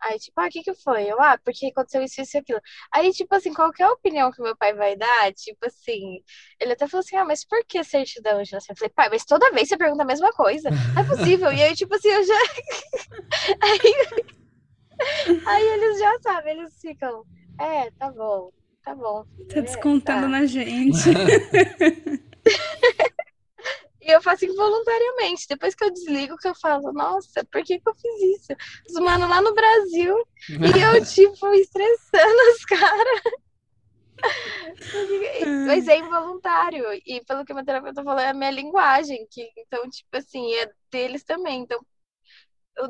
Aí, 0.00 0.18
tipo, 0.18 0.40
ah, 0.40 0.46
o 0.46 0.50
que 0.50 0.62
que 0.64 0.74
foi? 0.74 1.04
Eu, 1.04 1.20
ah, 1.22 1.38
porque 1.44 1.66
aconteceu 1.66 2.02
isso, 2.02 2.20
isso 2.20 2.36
e 2.36 2.40
aquilo. 2.40 2.60
Aí, 2.92 3.12
tipo 3.12 3.32
assim, 3.36 3.54
qualquer 3.54 3.88
opinião 3.88 4.32
que 4.32 4.42
meu 4.42 4.56
pai 4.56 4.74
vai 4.74 4.96
dar, 4.96 5.32
tipo 5.32 5.64
assim, 5.64 6.20
ele 6.58 6.72
até 6.72 6.88
falou 6.88 7.02
assim, 7.04 7.16
ah, 7.16 7.24
mas 7.24 7.44
por 7.44 7.64
que 7.64 7.84
certidão? 7.84 8.40
Eu 8.40 8.46
falei, 8.76 8.90
pai, 8.94 9.08
mas 9.10 9.24
toda 9.24 9.52
vez 9.52 9.68
você 9.68 9.76
pergunta 9.76 10.02
a 10.02 10.06
mesma 10.06 10.32
coisa. 10.32 10.70
Não 10.70 11.02
é 11.02 11.06
possível. 11.06 11.52
E 11.52 11.62
aí, 11.62 11.76
tipo 11.76 11.94
assim, 11.94 12.08
eu 12.08 12.24
já... 12.24 12.34
aí... 13.62 15.40
aí 15.46 15.64
eles 15.64 15.98
já 16.00 16.20
sabem, 16.20 16.58
eles 16.58 16.80
ficam, 16.80 17.24
é, 17.60 17.90
tá 17.92 18.10
bom 18.10 18.50
tá 18.82 18.94
bom. 18.94 19.24
Tá 19.52 19.60
descontando 19.60 20.22
tá. 20.22 20.28
na 20.28 20.46
gente. 20.46 21.10
E 24.04 24.10
eu 24.10 24.20
faço 24.20 24.44
involuntariamente. 24.44 25.46
Depois 25.48 25.74
que 25.74 25.84
eu 25.84 25.92
desligo, 25.92 26.36
que 26.36 26.48
eu 26.48 26.54
falo, 26.56 26.92
nossa, 26.92 27.44
por 27.44 27.62
que, 27.62 27.78
que 27.78 27.88
eu 27.88 27.94
fiz 27.94 28.40
isso? 28.40 28.52
Os 28.88 29.00
mano 29.00 29.28
lá 29.28 29.40
no 29.40 29.54
Brasil. 29.54 30.16
e 30.50 30.54
eu, 30.82 31.04
tipo, 31.04 31.52
estressando 31.54 32.50
os 32.56 32.64
caras. 32.64 33.22
Mas 35.66 35.86
é 35.86 35.98
involuntário. 35.98 36.84
E 37.06 37.24
pelo 37.24 37.44
que 37.44 37.54
meu 37.54 37.64
terapeuta 37.64 38.02
falou, 38.02 38.20
é 38.20 38.30
a 38.30 38.34
minha 38.34 38.50
linguagem. 38.50 39.24
Que, 39.30 39.48
então, 39.56 39.88
tipo 39.88 40.16
assim, 40.16 40.52
é 40.54 40.68
deles 40.90 41.22
também. 41.22 41.60
Então, 41.60 41.80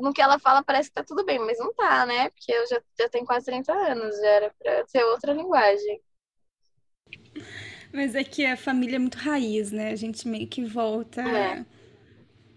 no 0.01 0.13
que 0.13 0.21
ela 0.21 0.39
fala 0.39 0.63
parece 0.63 0.89
que 0.89 0.95
tá 0.95 1.03
tudo 1.03 1.25
bem, 1.25 1.39
mas 1.39 1.59
não 1.59 1.73
tá, 1.73 2.05
né? 2.05 2.29
Porque 2.29 2.51
eu 2.51 2.67
já, 2.67 2.81
já 2.99 3.09
tenho 3.09 3.25
quase 3.25 3.45
30 3.45 3.73
anos, 3.73 4.15
já 4.17 4.27
era 4.27 4.53
pra 4.57 4.87
ser 4.87 5.03
outra 5.03 5.33
linguagem. 5.33 6.01
Mas 7.91 8.15
é 8.15 8.23
que 8.23 8.45
a 8.45 8.57
família 8.57 8.95
é 8.95 8.99
muito 8.99 9.17
raiz, 9.17 9.71
né? 9.71 9.91
A 9.91 9.95
gente 9.95 10.27
meio 10.27 10.47
que 10.47 10.63
volta 10.65 11.21
é. 11.21 11.65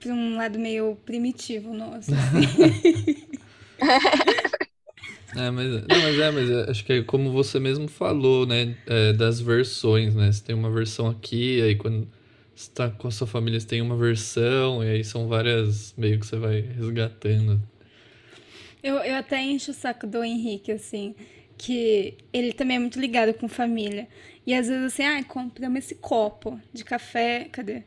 pra 0.01 0.13
um 0.13 0.37
lado 0.37 0.59
meio 0.59 0.97
primitivo 1.05 1.75
nosso. 1.75 2.11
Assim. 2.15 3.29
É, 5.35 5.51
mas, 5.51 5.71
não, 5.71 5.83
mas 5.89 6.19
é, 6.19 6.31
mas 6.31 6.51
é, 6.51 6.71
acho 6.71 6.83
que 6.83 6.93
é 6.95 7.03
como 7.03 7.31
você 7.31 7.61
mesmo 7.61 7.87
falou, 7.89 8.47
né? 8.47 8.75
É, 8.87 9.13
das 9.13 9.39
versões, 9.39 10.15
né? 10.15 10.33
Você 10.33 10.43
tem 10.43 10.55
uma 10.55 10.71
versão 10.71 11.09
aqui, 11.09 11.61
aí 11.61 11.77
quando 11.77 12.09
você 12.57 12.71
tá 12.73 12.91
com 12.91 13.07
a 13.07 13.11
sua 13.11 13.27
família, 13.27 13.61
você 13.61 13.67
tem 13.67 13.83
uma 13.83 13.97
versão, 13.97 14.83
e 14.83 14.89
aí 14.89 15.05
são 15.05 15.29
várias, 15.29 15.95
meio 15.97 16.19
que 16.19 16.27
você 16.27 16.37
vai 16.37 16.61
resgatando. 16.63 17.61
Eu, 18.83 18.97
eu 18.97 19.15
até 19.17 19.43
encho 19.43 19.73
o 19.73 19.75
saco 19.75 20.07
do 20.07 20.25
Henrique, 20.25 20.73
assim, 20.73 21.15
que 21.59 22.17
ele 22.33 22.53
também 22.53 22.79
é 22.79 22.81
muito 22.81 22.99
ligado 22.99 23.35
com 23.35 23.47
família. 23.47 24.09
E 24.47 24.55
às 24.55 24.69
vezes 24.69 24.85
assim, 24.85 25.05
ah, 25.05 25.23
compramos 25.23 25.81
esse 25.81 25.97
copo 25.97 26.59
de 26.73 26.83
café, 26.83 27.49
cadê? 27.53 27.83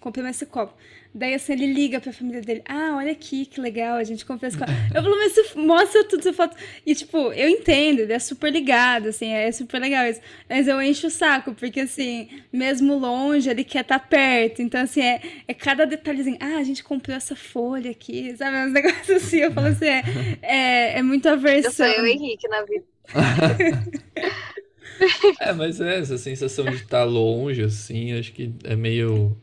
Compramos 0.00 0.36
esse 0.36 0.46
copo. 0.46 0.74
Daí, 1.14 1.32
assim, 1.32 1.54
ele 1.54 1.72
liga 1.72 1.98
pra 1.98 2.12
família 2.12 2.42
dele. 2.42 2.62
Ah, 2.68 2.94
olha 2.96 3.10
aqui, 3.10 3.46
que 3.46 3.58
legal, 3.58 3.96
a 3.96 4.04
gente 4.04 4.26
comprou 4.26 4.46
esse 4.46 4.58
copo. 4.58 4.70
Eu 4.94 5.02
falo, 5.02 5.16
mas 5.16 5.32
você 5.32 5.58
mostra 5.58 6.04
tudo, 6.04 6.22
você 6.22 6.32
foto. 6.32 6.54
E, 6.84 6.94
tipo, 6.94 7.32
eu 7.32 7.48
entendo, 7.48 8.00
ele 8.00 8.12
é 8.12 8.18
super 8.18 8.52
ligado, 8.52 9.08
assim, 9.08 9.32
é 9.32 9.50
super 9.50 9.80
legal 9.80 10.04
isso. 10.04 10.20
Mas 10.46 10.68
eu 10.68 10.80
encho 10.82 11.06
o 11.06 11.10
saco, 11.10 11.54
porque, 11.54 11.80
assim, 11.80 12.28
mesmo 12.52 12.98
longe, 12.98 13.48
ele 13.48 13.64
quer 13.64 13.80
estar 13.80 13.98
tá 13.98 14.06
perto. 14.06 14.60
Então, 14.60 14.82
assim, 14.82 15.00
é, 15.00 15.22
é 15.48 15.54
cada 15.54 15.86
detalhezinho. 15.86 16.36
Ah, 16.38 16.58
a 16.58 16.62
gente 16.62 16.84
comprou 16.84 17.16
essa 17.16 17.34
folha 17.34 17.90
aqui, 17.90 18.36
sabe? 18.36 18.68
Uns 18.68 18.72
negócios 18.74 19.10
assim. 19.10 19.38
Eu 19.38 19.52
falo 19.52 19.68
assim, 19.68 19.86
é, 19.86 20.02
é, 20.42 20.98
é 20.98 21.02
muito 21.02 21.26
aversão. 21.28 21.86
Eu 21.86 21.94
sou 21.94 21.96
eu, 22.04 22.06
Henrique, 22.06 22.46
na 22.48 22.62
vida. 22.62 22.84
é, 25.40 25.52
mas 25.52 25.80
é 25.80 25.98
essa 25.98 26.18
sensação 26.18 26.66
de 26.66 26.76
estar 26.76 26.98
tá 26.98 27.04
longe, 27.04 27.62
assim, 27.62 28.12
acho 28.12 28.32
que 28.32 28.52
é 28.64 28.76
meio. 28.76 29.36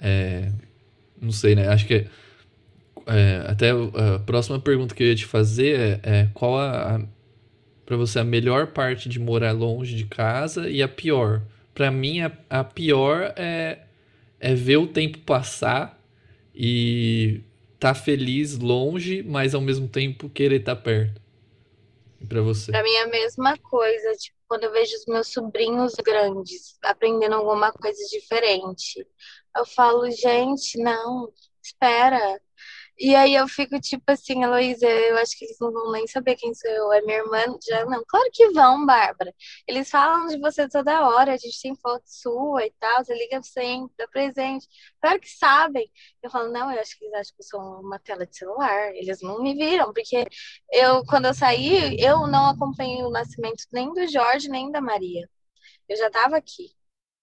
É, 0.00 0.50
não 1.20 1.32
sei, 1.32 1.54
né? 1.54 1.68
Acho 1.68 1.86
que 1.86 2.06
é, 3.06 3.44
até 3.46 3.70
a 3.70 4.18
próxima 4.18 4.58
pergunta 4.58 4.94
que 4.94 5.02
eu 5.02 5.08
ia 5.08 5.14
te 5.14 5.26
fazer 5.26 6.00
é, 6.04 6.20
é 6.20 6.28
qual 6.34 6.58
a, 6.58 6.96
a 6.96 7.00
para 7.84 7.96
você 7.96 8.18
a 8.18 8.24
melhor 8.24 8.68
parte 8.68 9.08
de 9.08 9.20
morar 9.20 9.52
longe 9.52 9.94
de 9.94 10.06
casa 10.06 10.68
e 10.68 10.82
a 10.82 10.88
pior? 10.88 11.42
Para 11.72 11.90
mim 11.90 12.20
a, 12.20 12.32
a 12.50 12.64
pior 12.64 13.32
é 13.36 13.78
é 14.38 14.54
ver 14.54 14.76
o 14.76 14.86
tempo 14.86 15.18
passar 15.20 16.00
e 16.54 17.40
tá 17.78 17.94
feliz 17.94 18.58
longe, 18.58 19.22
mas 19.22 19.54
ao 19.54 19.60
mesmo 19.60 19.88
tempo 19.88 20.28
querer 20.28 20.60
estar 20.60 20.76
tá 20.76 20.82
perto. 20.82 21.20
Para 22.28 22.42
você? 22.42 22.72
Para 22.72 22.82
mim 22.82 22.92
é 22.92 23.02
a 23.02 23.08
mesma 23.08 23.56
coisa, 23.58 24.12
tipo, 24.12 24.36
quando 24.48 24.64
eu 24.64 24.72
vejo 24.72 24.94
os 24.94 25.06
meus 25.06 25.28
sobrinhos 25.32 25.94
grandes 25.94 26.78
aprendendo 26.82 27.34
alguma 27.34 27.72
coisa 27.72 28.00
diferente. 28.10 29.06
Eu 29.56 29.64
falo, 29.66 30.10
gente, 30.10 30.78
não, 30.82 31.32
espera. 31.62 32.40
E 32.98 33.14
aí 33.14 33.34
eu 33.34 33.46
fico 33.46 33.78
tipo 33.80 34.04
assim, 34.10 34.42
Heloísa, 34.42 34.86
eu 34.86 35.18
acho 35.18 35.36
que 35.38 35.44
eles 35.44 35.58
não 35.60 35.70
vão 35.70 35.92
nem 35.92 36.06
saber 36.06 36.34
quem 36.36 36.54
sou 36.54 36.70
eu. 36.70 36.92
É 36.92 37.02
minha 37.02 37.18
irmã, 37.18 37.44
já 37.68 37.84
não. 37.84 38.02
Claro 38.08 38.28
que 38.32 38.50
vão, 38.52 38.86
Bárbara. 38.86 39.34
Eles 39.68 39.90
falam 39.90 40.26
de 40.28 40.38
você 40.40 40.66
toda 40.68 41.06
hora, 41.08 41.34
a 41.34 41.36
gente 41.36 41.60
tem 41.60 41.76
foto 41.76 42.04
sua 42.06 42.64
e 42.66 42.72
tal, 42.80 43.04
você 43.04 43.14
liga 43.14 43.42
sempre, 43.42 43.94
dá 43.98 44.08
presente. 44.08 44.66
Claro 45.00 45.20
que 45.20 45.28
sabem. 45.28 45.90
Eu 46.22 46.30
falo, 46.30 46.50
não, 46.50 46.72
eu 46.72 46.80
acho 46.80 46.98
que 46.98 47.04
eles 47.04 47.14
acham 47.14 47.34
que 47.36 47.42
eu 47.42 47.46
sou 47.46 47.60
uma 47.82 47.98
tela 47.98 48.26
de 48.26 48.36
celular. 48.36 48.94
Eles 48.94 49.20
não 49.22 49.42
me 49.42 49.54
viram, 49.54 49.92
porque 49.92 50.26
eu, 50.72 51.04
quando 51.06 51.26
eu 51.26 51.34
saí, 51.34 51.96
eu 52.00 52.26
não 52.26 52.50
acompanhei 52.50 53.02
o 53.02 53.10
nascimento 53.10 53.64
nem 53.72 53.92
do 53.92 54.06
Jorge, 54.08 54.48
nem 54.48 54.70
da 54.72 54.80
Maria. 54.80 55.28
Eu 55.88 55.96
já 55.96 56.06
estava 56.08 56.36
aqui. 56.36 56.74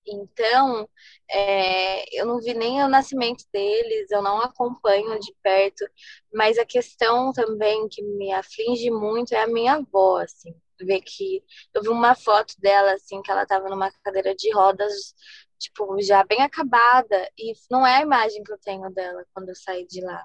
Então, 0.06 0.88
é, 1.30 2.04
eu 2.20 2.26
não 2.26 2.40
vi 2.40 2.54
nem 2.54 2.84
o 2.84 2.90
nascimento 2.90 3.46
deles, 3.54 4.12
eu 4.12 4.22
não 4.22 4.42
acompanho 4.42 5.18
de 5.20 5.34
perto, 5.42 5.86
mas 6.34 6.58
a 6.58 6.66
questão 6.66 7.32
também 7.32 7.88
que 7.90 8.02
me 8.04 8.32
aflige 8.34 8.92
muito 8.92 9.34
é 9.34 9.42
a 9.44 9.48
minha 9.48 9.76
avó, 9.76 10.18
assim, 10.18 10.54
ver 10.82 11.02
que 11.02 11.42
eu 11.74 11.82
vi 11.82 11.90
uma 11.90 12.16
foto 12.16 12.54
dela, 12.60 12.94
assim, 12.94 13.22
que 13.22 13.32
ela 13.32 13.44
estava 13.44 13.70
numa 13.70 13.92
cadeira 14.04 14.36
de 14.36 14.52
rodas, 14.54 15.16
tipo, 15.58 16.02
já 16.02 16.24
bem 16.26 16.42
acabada, 16.42 17.30
e 17.38 17.54
não 17.72 17.86
é 17.88 17.98
a 17.98 18.02
imagem 18.02 18.44
que 18.44 18.52
eu 18.52 18.58
tenho 18.60 18.90
dela 18.92 19.26
quando 19.34 19.50
eu 19.50 19.56
saí 19.56 19.88
de 19.88 20.02
lá. 20.04 20.24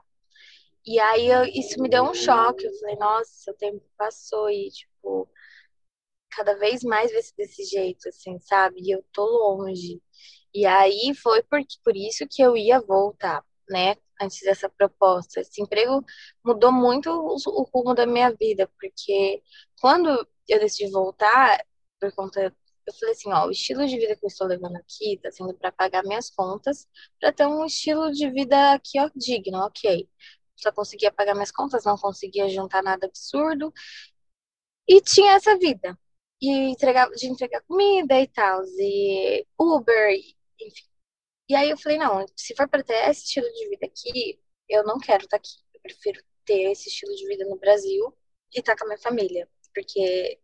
E 0.86 0.98
aí 1.00 1.28
eu, 1.28 1.44
isso 1.44 1.80
me 1.82 1.88
deu 1.88 2.02
um 2.04 2.14
choque, 2.14 2.64
eu 2.66 2.72
falei, 2.80 2.96
nossa, 2.96 3.50
o 3.50 3.54
tempo 3.54 3.82
passou 3.96 4.48
e, 4.50 4.70
tipo, 4.70 5.28
cada 6.30 6.54
vez 6.58 6.82
mais 6.82 7.12
vai 7.12 7.22
ser 7.22 7.34
desse 7.36 7.64
jeito, 7.64 8.08
assim, 8.08 8.38
sabe? 8.40 8.80
E 8.82 8.90
eu 8.94 9.04
tô 9.12 9.24
longe. 9.24 10.00
E 10.54 10.66
aí 10.66 11.14
foi 11.14 11.42
por, 11.42 11.60
por 11.84 11.96
isso 11.96 12.26
que 12.30 12.42
eu 12.42 12.56
ia 12.56 12.80
voltar, 12.80 13.44
né? 13.68 13.96
Antes 14.20 14.40
dessa 14.42 14.68
proposta. 14.68 15.40
Esse 15.40 15.62
emprego 15.62 16.04
mudou 16.44 16.72
muito 16.72 17.10
o, 17.10 17.36
o 17.46 17.62
rumo 17.74 17.94
da 17.94 18.06
minha 18.06 18.30
vida, 18.34 18.68
porque 18.80 19.42
quando 19.80 20.08
eu 20.48 20.58
decidi 20.60 20.90
voltar, 20.90 21.64
por 22.00 22.12
conta 22.14 22.54
eu 22.86 22.94
falei 22.94 23.12
assim, 23.14 23.30
ó, 23.32 23.46
o 23.46 23.50
estilo 23.50 23.86
de 23.86 23.98
vida 23.98 24.16
que 24.16 24.24
eu 24.24 24.28
estou 24.28 24.46
levando 24.46 24.76
aqui 24.76 25.18
tá 25.22 25.30
sendo 25.30 25.52
para 25.54 25.70
pagar 25.70 26.02
minhas 26.04 26.30
contas, 26.30 26.88
para 27.20 27.30
ter 27.32 27.46
um 27.46 27.64
estilo 27.66 28.10
de 28.10 28.30
vida 28.30 28.72
aqui, 28.72 28.98
ó, 28.98 29.10
digno, 29.14 29.58
ok. 29.58 30.08
Só 30.56 30.72
conseguia 30.72 31.12
pagar 31.12 31.34
minhas 31.34 31.52
contas, 31.52 31.84
não 31.84 31.96
conseguia 31.98 32.48
juntar 32.48 32.82
nada 32.82 33.06
absurdo. 33.06 33.72
E 34.88 35.00
tinha 35.00 35.32
essa 35.34 35.56
vida 35.58 35.96
e 36.40 36.50
entregar, 36.70 37.10
de 37.10 37.26
entregar 37.28 37.62
comida 37.62 38.20
e 38.20 38.28
tal, 38.28 38.62
e 38.78 39.46
Uber, 39.58 40.12
enfim. 40.60 40.84
E 41.48 41.54
aí 41.56 41.70
eu 41.70 41.78
falei, 41.78 41.98
não, 41.98 42.26
se 42.36 42.54
for 42.54 42.68
para 42.68 42.82
ter 42.82 43.08
esse 43.10 43.24
estilo 43.24 43.50
de 43.52 43.68
vida 43.70 43.86
aqui, 43.86 44.40
eu 44.68 44.84
não 44.84 44.98
quero 44.98 45.24
estar 45.24 45.38
tá 45.38 45.42
aqui. 45.42 45.58
Eu 45.74 45.80
prefiro 45.80 46.22
ter 46.44 46.70
esse 46.70 46.88
estilo 46.88 47.14
de 47.14 47.26
vida 47.26 47.44
no 47.46 47.58
Brasil 47.58 48.16
e 48.54 48.60
estar 48.60 48.74
tá 48.74 48.78
com 48.78 48.84
a 48.84 48.88
minha 48.88 49.00
família, 49.00 49.48
porque 49.74 50.38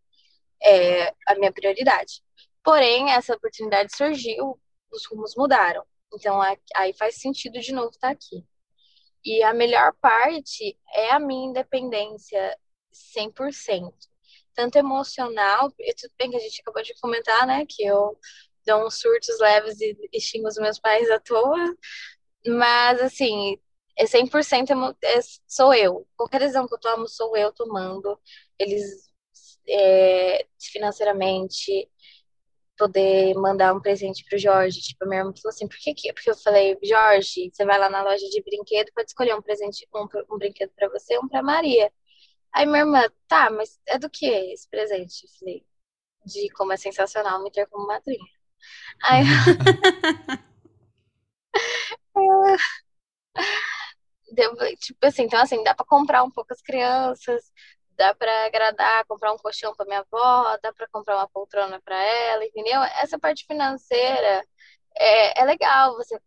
é 0.63 1.09
a 1.29 1.35
minha 1.37 1.53
prioridade. 1.53 2.23
Porém, 2.63 3.11
essa 3.13 3.35
oportunidade 3.35 3.95
surgiu, 3.97 4.61
os 4.91 5.07
rumos 5.07 5.35
mudaram. 5.37 5.85
Então, 6.15 6.41
aí 6.77 6.93
faz 6.95 7.17
sentido 7.17 7.61
de 7.61 7.73
novo 7.73 7.91
estar 7.91 8.09
tá 8.09 8.13
aqui. 8.15 8.45
E 9.25 9.43
a 9.43 9.55
melhor 9.55 9.95
parte 10.01 10.79
é 10.95 11.11
a 11.13 11.21
minha 11.21 11.49
independência 11.51 12.59
100% 13.17 13.93
tanto 14.55 14.77
emocional, 14.77 15.73
e 15.79 15.95
tudo 15.95 16.13
bem 16.19 16.31
que 16.31 16.37
a 16.37 16.41
gente 16.41 16.61
acabou 16.61 16.83
de 16.83 16.95
comentar, 17.01 17.47
né, 17.47 17.65
que 17.69 17.85
eu 17.85 18.19
dou 18.67 18.87
uns 18.87 18.99
surtos 19.01 19.39
leves 19.41 19.81
e, 19.81 19.97
e 20.13 20.21
xingo 20.21 20.49
os 20.49 20.57
meus 20.57 20.79
pais 20.79 21.11
à 21.11 21.21
toa, 21.21 21.75
mas, 22.47 23.01
assim, 23.01 23.59
é 23.97 24.07
100% 24.07 24.73
é, 25.03 25.21
sou 25.47 25.73
eu. 25.75 26.07
Qualquer 26.17 26.41
decisão 26.41 26.67
que 26.67 26.75
eu 26.75 26.81
tomo, 26.81 27.09
sou 27.09 27.37
eu 27.37 27.53
tomando. 27.53 28.19
Eles, 28.59 29.11
é, 29.69 30.47
financeiramente, 30.61 31.89
poder 32.77 33.35
mandar 33.35 33.75
um 33.75 33.81
presente 33.81 34.25
pro 34.29 34.39
Jorge. 34.39 34.81
Tipo, 34.81 35.05
a 35.05 35.09
minha 35.09 35.21
irmã 35.21 35.33
falou 35.41 35.51
assim, 35.55 35.69
por 35.69 35.79
que 35.79 35.95
que? 35.95 36.13
Porque 36.13 36.31
eu 36.31 36.37
falei, 36.37 36.77
Jorge, 36.83 37.51
você 37.53 37.65
vai 37.65 37.79
lá 37.79 37.89
na 37.89 38.03
loja 38.03 38.27
de 38.29 38.43
brinquedo, 38.43 38.91
pode 38.95 39.09
escolher 39.11 39.35
um 39.35 39.43
presente, 39.43 39.87
um, 39.95 40.07
um 40.35 40.39
brinquedo 40.39 40.71
para 40.77 40.89
você, 40.89 41.19
um 41.19 41.29
para 41.29 41.43
Maria. 41.43 41.93
Aí 42.55 42.67
minha 42.67 42.81
irmã, 42.81 43.03
tá, 43.29 43.51
mas 43.51 43.81
é 43.87 43.99
do 43.99 44.09
que 44.11 44.27
esse 44.27 44.69
presente? 44.69 45.25
Eu 45.25 45.31
falei, 45.39 45.67
de 46.27 46.51
como 46.53 46.73
é 46.73 46.77
sensacional 46.77 47.43
me 47.43 47.51
ter 47.53 47.67
como 47.69 47.87
madrinha. 47.87 48.25
Aí 49.05 49.25
ela... 52.17 52.57
Deu, 54.33 54.55
tipo 54.77 55.07
assim, 55.07 55.25
então 55.25 55.41
assim, 55.41 55.63
dá 55.63 55.75
para 55.75 55.87
comprar 55.87 56.25
um 56.25 56.31
pouco 56.31 56.53
as 56.53 56.61
crianças, 56.63 57.53
dá 57.97 58.15
para 58.15 58.47
agradar, 58.47 59.05
comprar 59.07 59.33
um 59.33 59.39
colchão 59.39 59.75
para 59.75 59.87
minha 59.87 60.01
avó, 60.01 60.57
dá 60.63 60.73
para 60.73 60.89
comprar 60.89 61.17
uma 61.17 61.29
poltrona 61.29 61.81
para 61.81 61.97
ela, 62.03 62.45
entendeu? 62.45 62.83
Essa 63.01 63.19
parte 63.19 63.47
financeira 63.47 64.45
é, 64.97 65.41
é 65.43 65.45
legal 65.45 65.97
você 65.97 66.19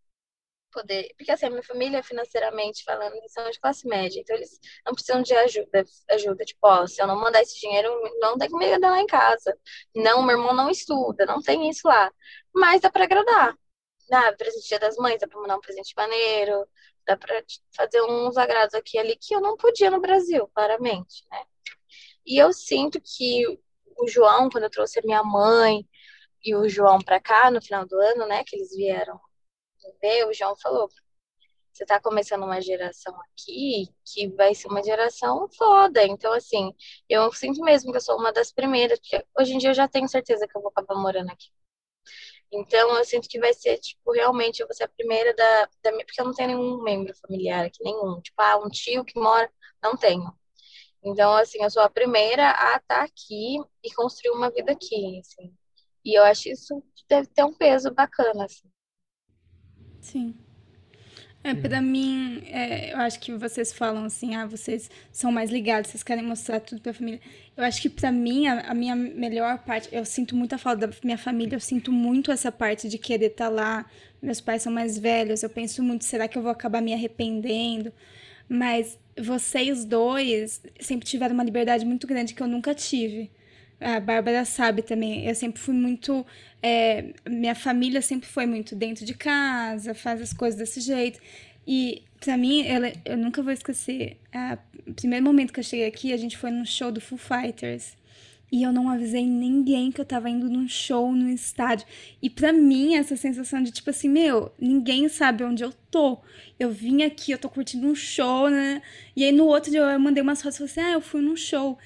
poder. 0.71 1.13
Porque 1.17 1.31
assim, 1.31 1.47
a 1.47 1.49
minha 1.49 1.63
família, 1.63 2.03
financeiramente 2.03 2.83
falando, 2.83 3.15
são 3.27 3.49
de 3.49 3.59
classe 3.59 3.87
média, 3.87 4.19
então 4.19 4.35
eles 4.35 4.59
não 4.85 4.93
precisam 4.93 5.21
de 5.21 5.33
ajuda. 5.35 5.85
ajuda 6.11 6.45
tipo, 6.45 6.59
ó, 6.63 6.87
se 6.87 7.01
eu 7.01 7.07
não 7.07 7.19
mandar 7.19 7.41
esse 7.41 7.59
dinheiro, 7.59 7.89
não 8.19 8.37
tem 8.37 8.49
comida 8.49 8.89
lá 8.89 8.99
em 9.01 9.07
casa. 9.07 9.57
Não, 9.95 10.21
meu 10.23 10.37
irmão 10.37 10.53
não 10.55 10.69
estuda, 10.69 11.25
não 11.25 11.41
tem 11.41 11.69
isso 11.69 11.87
lá. 11.87 12.11
Mas 12.53 12.81
dá 12.81 12.89
para 12.91 13.05
agradar. 13.05 13.55
Dá 14.09 14.33
presente 14.33 14.67
dia 14.69 14.79
das 14.79 14.95
mães, 14.97 15.19
dá 15.19 15.27
pra 15.27 15.39
mandar 15.39 15.57
um 15.57 15.61
presente 15.61 15.93
maneiro, 15.95 16.67
dá 17.05 17.17
pra 17.17 17.43
fazer 17.75 18.01
uns 18.03 18.37
agrados 18.37 18.73
aqui 18.75 18.97
e 18.97 18.99
ali 18.99 19.17
que 19.17 19.35
eu 19.35 19.41
não 19.41 19.57
podia 19.57 19.91
no 19.91 19.99
Brasil, 19.99 20.47
claramente, 20.53 21.25
né? 21.31 21.43
E 22.25 22.37
eu 22.41 22.53
sinto 22.53 23.01
que 23.01 23.45
o 23.97 24.07
João, 24.07 24.49
quando 24.49 24.65
eu 24.65 24.69
trouxe 24.69 24.99
a 24.99 25.01
minha 25.03 25.23
mãe 25.23 25.85
e 26.43 26.55
o 26.55 26.69
João 26.69 26.99
para 26.99 27.19
cá 27.19 27.51
no 27.51 27.61
final 27.61 27.85
do 27.85 27.97
ano, 27.99 28.27
né, 28.27 28.43
que 28.45 28.55
eles 28.55 28.71
vieram 28.75 29.19
ver, 30.01 30.25
o 30.27 30.33
João 30.33 30.55
falou, 30.55 30.89
você 31.73 31.83
está 31.83 31.99
começando 32.01 32.43
uma 32.43 32.59
geração 32.61 33.15
aqui 33.21 33.87
que 34.05 34.27
vai 34.29 34.55
ser 34.55 34.67
uma 34.67 34.83
geração 34.83 35.47
foda. 35.57 36.03
Então, 36.03 36.33
assim, 36.33 36.73
eu 37.07 37.31
sinto 37.33 37.61
mesmo 37.63 37.91
que 37.91 37.97
eu 37.97 38.01
sou 38.01 38.17
uma 38.17 38.33
das 38.33 38.51
primeiras, 38.51 38.99
porque 38.99 39.23
hoje 39.39 39.53
em 39.53 39.57
dia 39.59 39.69
eu 39.69 39.75
já 39.75 39.87
tenho 39.87 40.07
certeza 40.07 40.47
que 40.47 40.57
eu 40.57 40.61
vou 40.61 40.71
acabar 40.71 40.95
morando 40.99 41.31
aqui. 41.31 41.49
Então, 42.51 42.97
eu 42.97 43.05
sinto 43.05 43.27
que 43.27 43.39
vai 43.39 43.53
ser, 43.53 43.77
tipo, 43.77 44.11
realmente 44.11 44.61
eu 44.61 44.67
vou 44.67 44.73
ser 44.75 44.85
a 44.85 44.89
primeira 44.89 45.33
da, 45.35 45.69
da 45.83 45.91
minha. 45.91 46.05
Porque 46.05 46.21
eu 46.21 46.25
não 46.25 46.33
tenho 46.33 46.49
nenhum 46.49 46.81
membro 46.81 47.13
familiar 47.17 47.65
aqui, 47.65 47.83
nenhum. 47.83 48.21
Tipo, 48.21 48.41
ah, 48.41 48.57
um 48.57 48.69
tio 48.69 49.03
que 49.03 49.19
mora. 49.19 49.51
Não 49.83 49.95
tenho. 49.95 50.33
Então, 51.03 51.33
assim, 51.35 51.61
eu 51.61 51.69
sou 51.69 51.81
a 51.83 51.89
primeira 51.89 52.51
a 52.51 52.77
estar 52.77 52.81
tá 52.81 53.03
aqui 53.03 53.57
e 53.83 53.93
construir 53.93 54.31
uma 54.31 54.49
vida 54.49 54.71
aqui, 54.71 55.19
assim. 55.19 55.53
E 56.03 56.17
eu 56.17 56.23
acho 56.23 56.49
isso 56.49 56.83
deve 57.09 57.27
ter 57.27 57.43
um 57.43 57.53
peso 57.53 57.93
bacana, 57.93 58.45
assim. 58.45 58.67
Sim. 60.01 60.33
É, 61.43 61.53
pra 61.53 61.81
mim, 61.81 62.43
é, 62.47 62.91
eu 62.91 62.97
acho 62.97 63.19
que 63.21 63.31
vocês 63.33 63.71
falam 63.71 64.03
assim, 64.03 64.35
ah, 64.35 64.45
vocês 64.45 64.89
são 65.13 65.31
mais 65.31 65.49
ligados, 65.49 65.91
vocês 65.91 66.03
querem 66.03 66.23
mostrar 66.23 66.59
tudo 66.59 66.81
pra 66.81 66.93
família. 66.93 67.21
Eu 67.55 67.63
acho 67.63 67.81
que 67.81 67.89
pra 67.89 68.11
mim, 68.11 68.47
a, 68.47 68.71
a 68.71 68.73
minha 68.73 68.95
melhor 68.95 69.59
parte, 69.59 69.87
eu 69.93 70.03
sinto 70.03 70.35
muita 70.35 70.57
falta 70.57 70.87
da 70.87 70.93
minha 71.03 71.17
família, 71.17 71.55
eu 71.55 71.59
sinto 71.59 71.89
muito 71.91 72.31
essa 72.31 72.51
parte 72.51 72.89
de 72.89 72.97
querer 72.97 73.27
estar 73.27 73.45
tá 73.45 73.49
lá. 73.49 73.85
Meus 74.21 74.41
pais 74.41 74.63
são 74.63 74.73
mais 74.73 74.97
velhos, 74.97 75.41
eu 75.41 75.49
penso 75.49 75.81
muito, 75.81 76.03
será 76.03 76.27
que 76.27 76.37
eu 76.37 76.41
vou 76.41 76.51
acabar 76.51 76.81
me 76.81 76.93
arrependendo? 76.93 77.93
Mas 78.49 78.99
vocês 79.17 79.85
dois 79.85 80.61
sempre 80.81 81.07
tiveram 81.07 81.33
uma 81.33 81.43
liberdade 81.43 81.85
muito 81.85 82.05
grande 82.07 82.33
que 82.33 82.43
eu 82.43 82.47
nunca 82.47 82.75
tive. 82.75 83.31
A 83.79 83.99
Bárbara 83.99 84.43
sabe 84.43 84.81
também, 84.81 85.27
eu 85.27 85.35
sempre 85.35 85.59
fui 85.61 85.73
muito. 85.73 86.25
É, 86.61 87.13
minha 87.29 87.53
família 87.53 88.01
sempre 88.01 88.27
foi 88.27 88.45
muito 88.45 88.75
dentro 88.75 89.05
de 89.05 89.13
casa, 89.13 89.93
faz 89.93 90.21
as 90.21 90.33
coisas 90.33 90.57
desse 90.57 90.81
jeito. 90.81 91.19
E 91.65 92.03
pra 92.19 92.37
mim, 92.37 92.65
ela, 92.65 92.91
eu 93.05 93.17
nunca 93.17 93.41
vou 93.41 93.53
esquecer. 93.53 94.17
A, 94.33 94.57
o 94.87 94.93
primeiro 94.93 95.23
momento 95.23 95.53
que 95.53 95.59
eu 95.59 95.63
cheguei 95.63 95.85
aqui, 95.85 96.11
a 96.11 96.17
gente 96.17 96.37
foi 96.37 96.49
num 96.49 96.65
show 96.65 96.91
do 96.91 96.99
Foo 96.99 97.17
Fighters. 97.17 97.95
E 98.49 98.63
eu 98.63 98.71
não 98.71 98.89
avisei 98.89 99.25
ninguém 99.25 99.91
que 99.91 99.99
eu 99.99 100.05
tava 100.05 100.29
indo 100.29 100.49
num 100.49 100.67
show 100.69 101.11
no 101.11 101.29
estádio. 101.29 101.85
E 102.21 102.29
para 102.29 102.53
mim, 102.53 102.95
essa 102.95 103.17
sensação 103.17 103.61
de 103.61 103.71
tipo 103.71 103.89
assim, 103.89 104.07
meu, 104.07 104.53
ninguém 104.57 105.09
sabe 105.09 105.43
onde 105.43 105.63
eu 105.63 105.73
tô. 105.91 106.17
Eu 106.57 106.71
vim 106.71 107.03
aqui, 107.03 107.33
eu 107.33 107.37
tô 107.37 107.49
curtindo 107.49 107.87
um 107.87 107.95
show, 107.95 108.49
né? 108.49 108.81
E 109.15 109.25
aí 109.25 109.33
no 109.33 109.45
outro 109.45 109.69
dia 109.69 109.81
eu 109.81 109.99
mandei 109.99 110.23
umas 110.23 110.41
fotos 110.41 110.55
e 110.55 110.59
falei 110.59 110.71
assim, 110.71 110.93
ah, 110.93 110.93
eu 110.93 111.01
fui 111.01 111.21
num 111.21 111.35
show. 111.35 111.77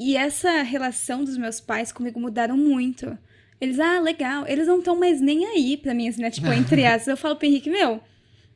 E 0.00 0.16
essa 0.16 0.62
relação 0.62 1.22
dos 1.22 1.36
meus 1.36 1.60
pais 1.60 1.92
comigo 1.92 2.18
mudaram 2.18 2.56
muito. 2.56 3.18
Eles, 3.60 3.78
ah, 3.78 4.00
legal. 4.00 4.46
Eles 4.48 4.66
não 4.66 4.78
estão 4.78 4.96
mais 4.98 5.20
nem 5.20 5.44
aí 5.44 5.76
pra 5.76 5.92
mim, 5.92 6.08
assim, 6.08 6.22
né? 6.22 6.30
Tipo, 6.30 6.50
entre 6.52 6.86
aspas. 6.86 7.08
Eu 7.08 7.16
falo 7.18 7.36
pro 7.36 7.46
Henrique, 7.46 7.68
meu, 7.68 8.02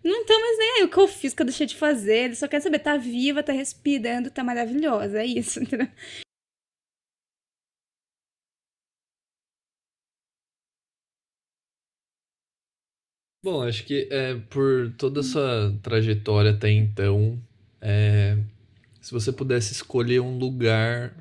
não 0.02 0.22
estão 0.22 0.40
mais 0.40 0.58
nem 0.58 0.70
aí. 0.78 0.84
O 0.84 0.88
que 0.88 0.96
eu 0.96 1.06
fiz, 1.06 1.34
o 1.34 1.36
que 1.36 1.42
eu 1.42 1.46
deixei 1.46 1.66
de 1.66 1.76
fazer. 1.76 2.24
Eles 2.24 2.38
só 2.38 2.48
querem 2.48 2.62
saber, 2.62 2.78
tá 2.78 2.96
viva, 2.96 3.42
tá 3.42 3.52
respirando, 3.52 4.30
tá 4.30 4.42
maravilhosa. 4.42 5.20
É 5.20 5.26
isso, 5.26 5.60
entendeu? 5.62 5.88
Bom, 13.42 13.62
acho 13.62 13.84
que 13.84 14.08
é, 14.10 14.34
por 14.48 14.94
toda 14.96 15.20
a 15.20 15.22
sua 15.22 15.78
trajetória 15.82 16.52
até 16.52 16.70
então, 16.70 17.38
é, 17.78 18.38
se 19.02 19.12
você 19.12 19.30
pudesse 19.30 19.74
escolher 19.74 20.20
um 20.20 20.38
lugar, 20.38 21.14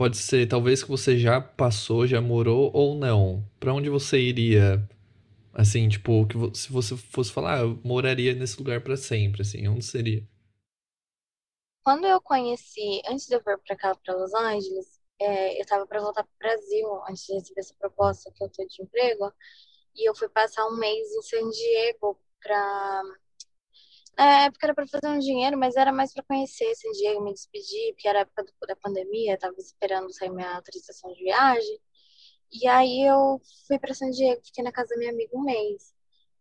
pode 0.00 0.16
ser 0.16 0.48
talvez 0.48 0.82
que 0.82 0.88
você 0.88 1.18
já 1.18 1.42
passou, 1.42 2.06
já 2.06 2.22
morou 2.22 2.70
ou 2.72 2.94
não, 2.94 3.46
para 3.60 3.74
onde 3.74 3.90
você 3.90 4.18
iria? 4.18 4.82
Assim, 5.52 5.90
tipo, 5.90 6.26
que 6.26 6.58
se 6.58 6.72
você 6.72 6.96
fosse 6.96 7.30
falar, 7.30 7.58
ah, 7.58 7.60
eu 7.64 7.78
moraria 7.84 8.34
nesse 8.34 8.56
lugar 8.56 8.80
para 8.80 8.96
sempre, 8.96 9.42
assim, 9.42 9.68
onde 9.68 9.84
seria? 9.84 10.26
Quando 11.84 12.06
eu 12.06 12.18
conheci, 12.18 13.02
antes 13.06 13.26
de 13.26 13.34
eu 13.34 13.42
vir 13.44 13.58
para 13.58 13.76
cá, 13.76 13.94
para 13.94 14.16
Los 14.16 14.32
Angeles, 14.32 15.02
é, 15.20 15.58
eu 15.58 15.60
estava 15.60 15.86
para 15.86 16.00
voltar 16.00 16.24
para 16.24 16.32
o 16.34 16.38
Brasil, 16.38 17.02
antes 17.06 17.26
de 17.26 17.34
receber 17.34 17.60
essa 17.60 17.74
proposta 17.78 18.32
que 18.34 18.42
eu 18.42 18.48
tô 18.48 18.64
de 18.64 18.82
emprego 18.82 19.30
e 19.94 20.08
eu 20.08 20.14
fui 20.14 20.30
passar 20.30 20.66
um 20.66 20.78
mês 20.78 21.14
em 21.14 21.20
San 21.20 21.50
Diego 21.50 22.18
para 22.42 23.02
na 24.26 24.44
época 24.44 24.66
era 24.66 24.74
para 24.74 24.86
fazer 24.86 25.08
um 25.08 25.18
dinheiro, 25.18 25.58
mas 25.58 25.76
era 25.76 25.92
mais 25.92 26.12
para 26.12 26.22
conhecer 26.24 26.74
San 26.74 26.90
Diego, 26.92 27.22
me 27.22 27.32
despedir, 27.32 27.94
porque 27.94 28.08
era 28.08 28.20
época 28.20 28.44
do, 28.44 28.52
da 28.66 28.76
pandemia, 28.76 29.34
estava 29.34 29.54
esperando 29.58 30.12
sair 30.12 30.30
minha 30.30 30.56
autorização 30.56 31.12
de 31.12 31.24
viagem. 31.24 31.80
E 32.52 32.66
aí 32.68 33.06
eu 33.06 33.40
fui 33.66 33.78
para 33.78 33.94
San 33.94 34.10
Diego, 34.10 34.42
fiquei 34.44 34.62
na 34.64 34.72
casa 34.72 34.90
da 34.90 34.98
minha 34.98 35.10
amiga 35.12 35.36
um 35.36 35.42
mês. 35.42 35.94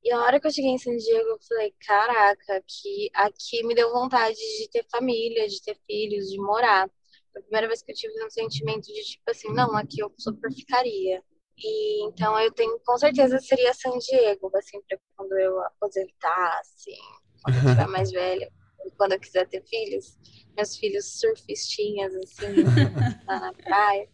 E 0.04 0.12
a 0.12 0.20
hora 0.22 0.40
que 0.40 0.48
eu 0.48 0.52
cheguei 0.52 0.72
em 0.72 0.78
San 0.78 0.96
Diego, 0.98 1.30
eu 1.30 1.40
falei, 1.48 1.74
caraca, 1.86 2.58
aqui, 2.58 3.10
aqui 3.14 3.64
me 3.66 3.76
deu 3.76 3.92
vontade 3.92 4.36
de 4.36 4.70
ter 4.70 4.86
família, 4.92 5.48
de 5.48 5.62
ter 5.62 5.78
filhos, 5.88 6.30
de 6.30 6.38
morar. 6.38 6.90
Foi 7.32 7.42
a 7.42 7.44
primeira 7.44 7.68
vez 7.68 7.82
que 7.82 7.92
eu 7.92 7.96
tive 7.96 8.26
um 8.26 8.30
sentimento 8.30 8.86
de 8.88 9.04
tipo 9.04 9.30
assim, 9.30 9.54
não, 9.54 9.76
aqui 9.76 10.02
eu 10.02 10.14
super 10.18 10.52
ficaria. 10.54 11.24
E 11.58 12.06
então 12.08 12.40
eu 12.40 12.52
tenho, 12.54 12.80
com 12.86 12.98
certeza 12.98 13.40
seria 13.40 13.74
San 13.74 13.98
Diego, 14.00 14.50
assim, 14.58 14.82
para 14.82 14.98
quando 15.16 15.38
eu 15.38 15.60
aposentar, 15.66 16.60
assim, 16.60 16.98
quando 17.44 17.56
eu 17.58 17.64
estiver 17.64 17.88
mais 17.90 18.12
velha, 18.12 18.52
quando 18.98 19.14
eu 19.14 19.20
quiser 19.20 19.48
ter 19.48 19.64
filhos, 19.64 20.18
meus 20.56 20.76
filhos 20.76 21.20
surfistinhas, 21.20 22.16
assim, 22.16 22.64
lá 23.28 23.40
na 23.40 23.54
praia. 23.54 24.10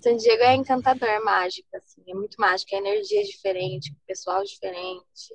San 0.00 0.16
Diego 0.16 0.42
é 0.42 0.54
encantador, 0.54 1.08
é 1.08 1.18
mágico, 1.18 1.68
assim, 1.76 2.02
é 2.08 2.14
muito 2.14 2.36
mágico, 2.38 2.74
é 2.74 2.78
energia 2.78 3.22
diferente, 3.24 3.94
pessoal 4.06 4.44
diferente. 4.44 5.34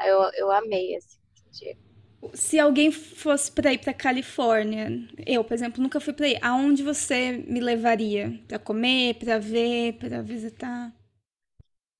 Eu, 0.00 0.30
eu 0.34 0.50
amei, 0.50 0.96
assim, 0.96 1.18
San 1.34 1.50
Diego. 1.50 1.88
Se 2.34 2.58
alguém 2.58 2.90
fosse 2.90 3.50
para 3.50 3.72
ir 3.72 3.78
para 3.78 3.94
Califórnia, 3.94 4.88
eu, 5.24 5.44
por 5.44 5.54
exemplo, 5.54 5.82
nunca 5.82 6.00
fui 6.00 6.12
para 6.12 6.26
aí. 6.26 6.36
Aonde 6.42 6.82
você 6.82 7.32
me 7.46 7.60
levaria 7.60 8.40
para 8.48 8.58
comer, 8.58 9.14
para 9.14 9.38
ver, 9.38 9.94
para 9.94 10.20
visitar? 10.20 10.92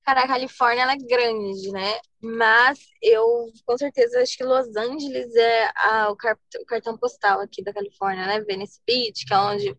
Cara, 0.08 0.22
a 0.22 0.26
Califórnia 0.26 0.84
ela 0.84 0.94
é 0.94 0.96
grande, 0.96 1.70
né? 1.70 2.00
Mas 2.18 2.78
eu 3.02 3.52
com 3.66 3.76
certeza 3.76 4.22
acho 4.22 4.38
que 4.38 4.42
Los 4.42 4.74
Angeles 4.74 5.36
é 5.36 5.70
a, 5.76 6.10
o, 6.10 6.14
o, 6.14 6.66
cartão 6.66 6.96
postal 6.96 7.40
aqui 7.40 7.62
da 7.62 7.74
Califórnia, 7.74 8.26
né? 8.26 8.40
Venice 8.40 8.80
Beach, 8.86 9.26
que 9.26 9.34
é 9.34 9.38
onde 9.38 9.76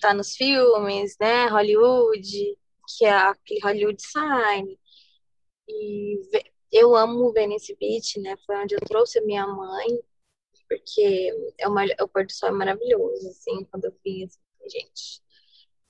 tá 0.00 0.14
nos 0.14 0.36
filmes, 0.36 1.16
né? 1.20 1.48
Hollywood, 1.48 2.56
que 2.96 3.06
é 3.06 3.10
aquele 3.10 3.60
Hollywood 3.60 4.00
Sign. 4.00 4.78
E 5.68 6.20
eu 6.70 6.94
amo 6.94 7.32
Venice 7.32 7.74
Beach, 7.74 8.20
né? 8.20 8.36
Foi 8.46 8.56
onde 8.58 8.76
eu 8.76 8.80
trouxe 8.86 9.18
a 9.18 9.22
minha 9.22 9.48
mãe, 9.48 9.88
porque 10.68 11.32
é 11.58 11.66
uma, 11.66 11.84
o 12.02 12.08
pôr 12.08 12.24
do 12.24 12.32
sol 12.32 12.50
é 12.50 12.52
maravilhoso, 12.52 13.30
assim, 13.30 13.64
quando 13.64 13.86
eu 13.86 13.96
vim, 14.04 14.26
assim, 14.26 14.38
gente. 14.70 15.25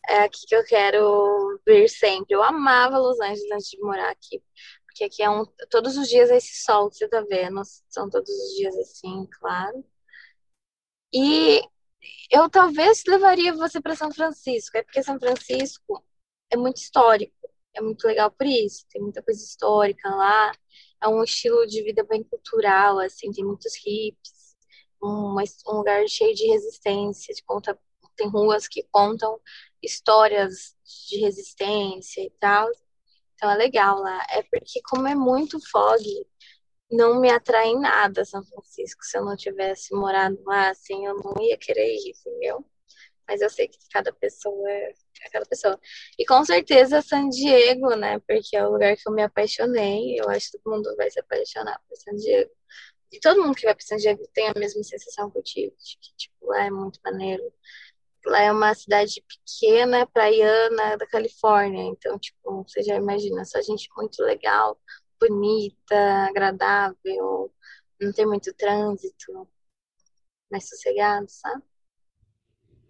É 0.09 0.19
aqui 0.21 0.47
que 0.47 0.55
eu 0.55 0.65
quero 0.65 1.61
vir 1.67 1.89
sempre. 1.89 2.35
Eu 2.35 2.43
amava 2.43 2.99
Los 2.99 3.21
Angeles 3.21 3.51
antes 3.53 3.71
de 3.71 3.81
morar 3.81 4.11
aqui, 4.11 4.43
porque 4.87 5.05
aqui 5.05 5.23
é 5.23 5.31
um. 5.31 5.45
Todos 5.71 5.97
os 5.97 6.09
dias 6.09 6.31
é 6.31 6.37
esse 6.37 6.63
sol 6.65 6.91
que 6.91 6.97
você 6.97 7.09
tá 7.09 7.23
vendo, 7.23 7.61
são 7.89 8.09
todos 8.11 8.31
os 8.31 8.57
dias 8.57 8.77
assim, 8.77 9.27
claro. 9.41 9.85
E 11.13 11.61
eu 12.31 12.49
talvez 12.51 13.03
levaria 13.07 13.53
você 13.55 13.81
para 13.81 13.97
São 13.97 14.13
Francisco, 14.13 14.77
é 14.77 14.83
porque 14.83 15.03
São 15.03 15.19
Francisco 15.19 16.05
é 16.51 16.57
muito 16.57 16.79
histórico, 16.79 17.35
é 17.75 17.81
muito 17.81 18.07
legal 18.07 18.31
por 18.31 18.47
isso, 18.47 18.87
tem 18.91 19.03
muita 19.03 19.23
coisa 19.23 19.43
histórica 19.43 20.09
lá 20.11 20.53
é 21.03 21.09
um 21.09 21.23
estilo 21.23 21.67
de 21.67 21.83
vida 21.83 22.05
bem 22.05 22.23
cultural, 22.25 22.99
assim, 22.99 23.31
tem 23.31 23.45
muitos 23.45 23.75
hips, 23.85 24.57
um, 25.03 25.37
um 25.69 25.77
lugar 25.77 26.07
cheio 26.09 26.35
de 26.35 26.47
resistência, 26.47 27.35
de 27.35 27.43
conta, 27.45 27.79
tem 28.17 28.29
ruas 28.29 28.67
que 28.67 28.83
contam 28.91 29.39
histórias 29.83 30.77
de 31.09 31.21
resistência 31.21 32.23
e 32.23 32.31
tal. 32.41 32.69
Então 33.35 33.51
é 33.51 33.57
legal 33.57 33.99
lá. 34.01 34.25
É 34.31 34.43
porque 34.43 34.81
como 34.83 35.07
é 35.09 35.15
muito 35.15 35.59
fog, 35.71 36.03
não 36.91 37.21
me 37.21 37.31
atrai 37.31 37.69
em 37.69 37.81
nada 37.81 38.25
São 38.25 38.45
Francisco. 38.45 39.05
Se 39.05 39.19
eu 39.19 39.25
não 39.25 39.37
tivesse 39.37 39.95
morado 39.95 40.39
lá, 40.45 40.71
assim, 40.71 41.07
eu 41.07 41.15
não 41.17 41.35
ia 41.43 41.57
querer 41.59 41.95
ir, 41.95 42.11
entendeu? 42.11 42.65
Mas 43.29 43.41
eu 43.41 43.51
sei 43.51 43.69
que 43.69 43.79
cada 43.93 44.13
pessoa 44.13 44.71
é 44.71 44.95
cada 45.33 45.47
pessoa. 45.47 45.79
E 46.19 46.25
com 46.25 46.45
certeza 46.45 47.03
San 47.03 47.29
Diego, 47.29 47.97
né? 47.97 48.21
Porque 48.21 48.57
é 48.57 48.67
o 48.67 48.71
lugar 48.73 48.97
que 48.97 49.09
eu 49.09 49.13
me 49.13 49.23
apaixonei. 49.23 50.19
Eu 50.21 50.29
acho 50.31 50.51
que 50.51 50.59
todo 50.59 50.75
mundo 50.75 50.95
vai 50.97 51.11
se 51.11 51.21
apaixonar 51.21 51.81
por 51.89 51.97
San 51.97 52.15
Diego. 52.15 52.51
E 53.13 53.21
todo 53.21 53.43
mundo 53.43 53.55
que 53.55 53.65
vai 53.65 53.75
para 53.75 53.85
San 53.85 53.97
Diego 53.97 54.23
tem 54.33 54.49
a 54.49 54.55
mesma 54.59 54.83
sensação 54.83 55.31
que 55.31 55.39
eu 55.39 55.43
tive, 55.43 55.77
de 55.77 55.99
que 55.99 56.17
tipo, 56.17 56.47
lá 56.47 56.65
é 56.67 56.71
muito 56.71 57.01
maneiro. 57.05 57.43
Lá 58.27 58.43
é 58.43 58.51
uma 58.53 58.75
cidade 58.75 59.23
pequena, 59.23 60.07
praiana 60.07 60.97
da 60.97 61.07
Califórnia. 61.07 61.85
Então, 61.85 62.19
tipo, 62.19 62.65
você 62.65 62.83
já 62.83 62.97
imagina, 62.97 63.45
só 63.45 63.61
gente 63.63 63.89
muito 63.97 64.21
legal, 64.23 64.79
bonita, 65.21 66.27
agradável, 66.29 67.53
não 68.01 68.13
tem 68.13 68.27
muito 68.27 68.53
trânsito, 68.55 69.49
mais 70.51 70.69
sossegado, 70.69 71.27
sabe? 71.29 71.63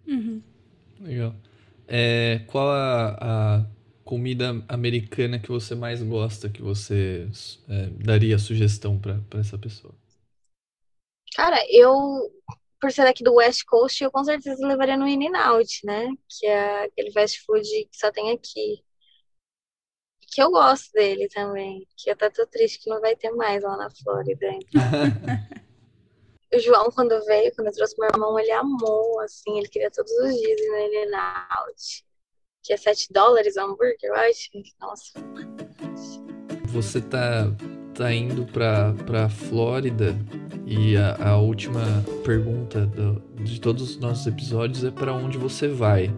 Uhum. 0.07 0.43
Legal. 1.01 1.35
É, 1.87 2.41
qual 2.47 2.69
a, 2.69 3.17
a, 3.21 3.67
comida 4.05 4.65
americana 4.69 5.39
que 5.39 5.49
você 5.49 5.75
mais 5.75 6.03
gosta, 6.03 6.49
que 6.49 6.63
você 6.63 7.29
é, 7.69 7.87
daria 8.03 8.39
sugestão 8.39 8.99
para 8.99 9.21
essa 9.39 9.59
pessoa? 9.59 9.95
Cara, 11.35 11.59
eu, 11.69 12.33
por 12.87 12.93
ser 12.93 13.05
aqui 13.05 13.25
do 13.25 13.35
West 13.35 13.65
Coast, 13.65 14.05
eu 14.05 14.13
com 14.13 14.23
certeza 14.23 14.65
levaria 14.65 14.97
no 14.97 15.09
In-N-Out, 15.09 15.85
né? 15.85 16.07
Que 16.29 16.47
é 16.47 16.85
aquele 16.85 17.11
fast 17.11 17.43
food 17.45 17.69
que 17.69 17.99
só 17.99 18.13
tem 18.13 18.31
aqui. 18.31 18.81
Que 20.21 20.41
eu 20.41 20.53
gosto 20.53 20.93
dele 20.93 21.29
também. 21.29 21.85
Que 21.97 22.13
eu 22.13 22.17
tô 22.17 22.47
triste 22.47 22.79
que 22.79 22.89
não 22.89 23.01
vai 23.01 23.17
ter 23.17 23.33
mais 23.33 23.61
lá 23.65 23.77
na 23.77 23.91
Flórida. 23.91 24.47
Então. 24.47 24.81
o 26.55 26.59
João, 26.61 26.93
quando 26.93 27.25
veio, 27.25 27.53
quando 27.57 27.67
eu 27.67 27.73
trouxe 27.73 27.99
meu 27.99 28.09
irmão, 28.09 28.39
ele 28.39 28.53
amou, 28.53 29.19
assim, 29.19 29.59
ele 29.59 29.69
queria 29.69 29.91
todos 29.91 30.13
os 30.13 30.33
dias 30.37 30.61
ir 30.61 30.71
no 30.71 30.79
In 30.79 31.15
Out. 31.17 32.05
Que 32.63 32.73
é 32.73 32.77
7 32.77 33.13
dólares 33.13 33.57
o 33.57 33.63
hambúrguer, 33.63 33.97
eu 34.05 34.15
acho. 34.15 34.49
Nossa. 34.79 35.13
Você 36.69 37.01
tá, 37.01 37.47
tá 37.97 38.13
indo 38.13 38.45
pra, 38.45 38.95
pra 39.07 39.29
Flórida 39.29 40.15
e 40.67 40.97
a, 40.97 41.31
a 41.31 41.37
última 41.39 41.81
pergunta 42.25 42.87
do, 42.87 43.23
de 43.43 43.61
todos 43.61 43.91
os 43.91 43.99
nossos 43.99 44.27
episódios 44.27 44.85
é 44.85 44.91
para 44.91 45.13
onde 45.13 45.39
você 45.39 45.67
vai. 45.67 46.13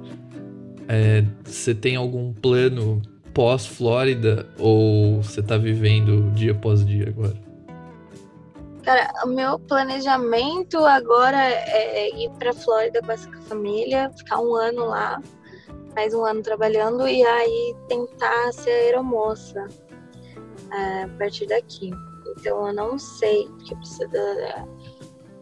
É, 0.88 1.22
você 1.44 1.74
tem 1.74 1.96
algum 1.96 2.32
plano 2.32 3.00
pós-Flórida 3.32 4.48
ou 4.58 5.22
você 5.22 5.42
tá 5.42 5.56
vivendo 5.56 6.32
dia 6.32 6.52
após 6.52 6.84
dia 6.84 7.08
agora? 7.08 7.36
Cara, 8.82 9.12
o 9.24 9.28
meu 9.28 9.58
planejamento 9.58 10.78
agora 10.78 11.38
é 11.38 12.08
ir 12.16 12.30
pra 12.38 12.54
Flórida 12.54 13.02
com 13.02 13.12
essa 13.12 13.30
família, 13.42 14.10
ficar 14.16 14.40
um 14.40 14.56
ano 14.56 14.86
lá, 14.86 15.20
mais 15.94 16.14
um 16.14 16.24
ano 16.24 16.42
trabalhando 16.42 17.06
e 17.06 17.22
aí 17.22 17.76
tentar 17.86 18.50
ser 18.52 18.70
aeromoça 18.70 19.66
é, 19.66 19.87
a 20.70 21.08
partir 21.18 21.46
daqui. 21.46 21.90
Então 22.36 22.68
eu 22.68 22.72
não 22.72 22.98
sei, 22.98 23.46
porque 23.48 23.74
precisa. 23.76 24.08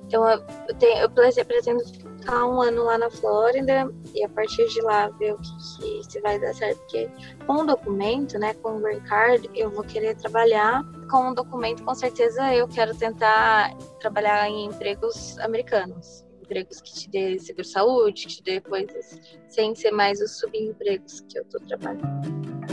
Então 0.07 0.29
eu, 0.29 0.75
tenho, 0.79 0.99
eu 0.99 1.11
pretendo 1.11 1.85
ficar 1.85 2.47
um 2.47 2.61
ano 2.61 2.85
lá 2.85 2.97
na 2.97 3.11
Flórida 3.11 3.93
e 4.15 4.25
a 4.25 4.29
partir 4.29 4.69
de 4.69 4.81
lá 4.81 5.09
ver 5.11 5.35
o 5.35 5.39
que, 5.39 5.57
que 5.57 6.05
se 6.11 6.21
vai 6.21 6.39
dar 6.39 6.55
certo. 6.55 6.79
Porque 6.81 7.09
com 7.47 7.55
o 7.55 7.67
documento, 7.67 8.39
né, 8.39 8.55
com 8.55 8.77
o 8.77 8.81
Green 8.81 9.01
Card, 9.01 9.51
eu 9.55 9.71
vou 9.71 9.85
querer 9.85 10.17
trabalhar. 10.17 10.85
Com 11.11 11.31
o 11.31 11.35
documento, 11.35 11.85
com 11.85 11.95
certeza 11.95 12.55
eu 12.55 12.69
quero 12.69 12.97
tentar 12.97 13.77
trabalhar 14.01 14.49
em 14.49 14.67
empregos 14.67 15.39
americanos. 15.39 16.25
Empregos 16.43 16.81
que 16.81 16.95
te 16.95 17.11
dê 17.11 17.39
seguro-saúde, 17.41 18.27
que 18.27 18.37
te 18.37 18.43
dê 18.45 18.61
coisas, 18.61 19.21
sem 19.49 19.75
ser 19.75 19.91
mais 19.91 20.21
os 20.21 20.39
subempregos 20.39 21.21
que 21.29 21.39
eu 21.39 21.45
tô 21.47 21.59
trabalhando. 21.61 22.07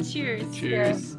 Cheers. 0.04 0.56
Cheers. 0.56 1.18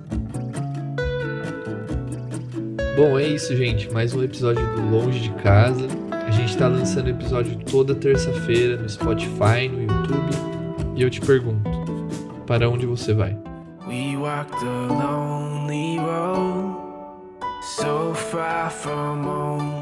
Bom, 2.96 3.18
é 3.18 3.24
isso, 3.24 3.56
gente. 3.56 3.92
Mais 3.92 4.14
um 4.14 4.22
episódio 4.22 4.64
do 4.76 4.88
Longe 4.88 5.18
de 5.18 5.30
Casa. 5.42 5.88
A 6.12 6.30
gente 6.30 6.50
está 6.50 6.68
lançando 6.68 7.10
episódio 7.10 7.56
toda 7.64 7.92
terça-feira 7.92 8.76
no 8.76 8.88
Spotify, 8.88 9.68
no 9.68 9.82
YouTube. 9.82 10.30
E 10.94 11.02
eu 11.02 11.10
te 11.10 11.20
pergunto, 11.20 11.68
para 12.46 12.70
onde 12.70 12.86
você 12.86 13.12
vai? 13.12 13.36
We 13.88 14.16
lonely 14.16 15.98
road, 15.98 16.76
so 17.62 18.14
far 18.14 18.70
from 18.70 19.26
home. 19.26 19.73